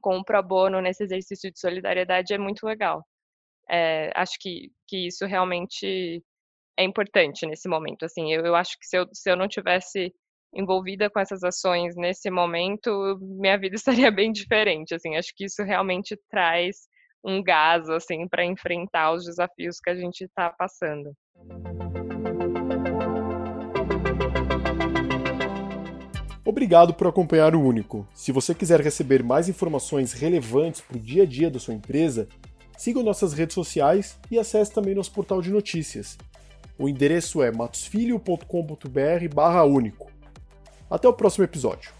com 0.00 0.18
o 0.18 0.24
pro 0.24 0.42
bono 0.42 0.80
nesse 0.80 1.04
exercício 1.04 1.50
de 1.52 1.60
solidariedade 1.60 2.34
é 2.34 2.38
muito 2.38 2.66
legal. 2.66 3.06
É, 3.70 4.10
acho 4.16 4.38
que, 4.40 4.72
que 4.86 5.06
isso 5.06 5.26
realmente 5.26 6.22
é 6.76 6.84
importante 6.84 7.46
nesse 7.46 7.68
momento. 7.68 8.04
Assim, 8.04 8.32
eu, 8.32 8.44
eu 8.44 8.54
acho 8.56 8.78
que 8.78 8.86
se 8.86 8.96
eu, 8.96 9.06
se 9.12 9.30
eu 9.30 9.36
não 9.36 9.46
tivesse 9.46 10.12
envolvida 10.52 11.10
com 11.10 11.20
essas 11.20 11.44
ações 11.44 11.94
nesse 11.94 12.30
momento, 12.30 13.18
minha 13.20 13.58
vida 13.58 13.76
estaria 13.76 14.10
bem 14.10 14.32
diferente. 14.32 14.94
Assim, 14.94 15.16
acho 15.16 15.32
que 15.36 15.44
isso 15.44 15.62
realmente 15.62 16.18
traz 16.28 16.87
um 17.24 17.42
gás 17.42 17.88
assim 17.88 18.28
para 18.28 18.44
enfrentar 18.44 19.12
os 19.12 19.24
desafios 19.24 19.80
que 19.80 19.88
a 19.90 19.94
gente 19.94 20.24
está 20.24 20.50
passando. 20.50 21.14
Obrigado 26.44 26.92
por 26.94 27.06
acompanhar 27.06 27.54
o 27.54 27.60
Único. 27.60 28.08
Se 28.14 28.32
você 28.32 28.54
quiser 28.54 28.80
receber 28.80 29.22
mais 29.22 29.50
informações 29.50 30.14
relevantes 30.14 30.80
para 30.80 30.96
o 30.96 31.00
dia 31.00 31.24
a 31.24 31.26
dia 31.26 31.50
da 31.50 31.58
sua 31.58 31.74
empresa, 31.74 32.26
siga 32.76 33.02
nossas 33.02 33.34
redes 33.34 33.54
sociais 33.54 34.18
e 34.30 34.38
acesse 34.38 34.72
também 34.72 34.94
nosso 34.94 35.12
portal 35.12 35.42
de 35.42 35.50
notícias. 35.50 36.16
O 36.78 36.88
endereço 36.88 37.42
é 37.42 37.52
matosfilho.com.br/único. 37.52 40.10
Até 40.90 41.06
o 41.06 41.12
próximo 41.12 41.44
episódio. 41.44 41.92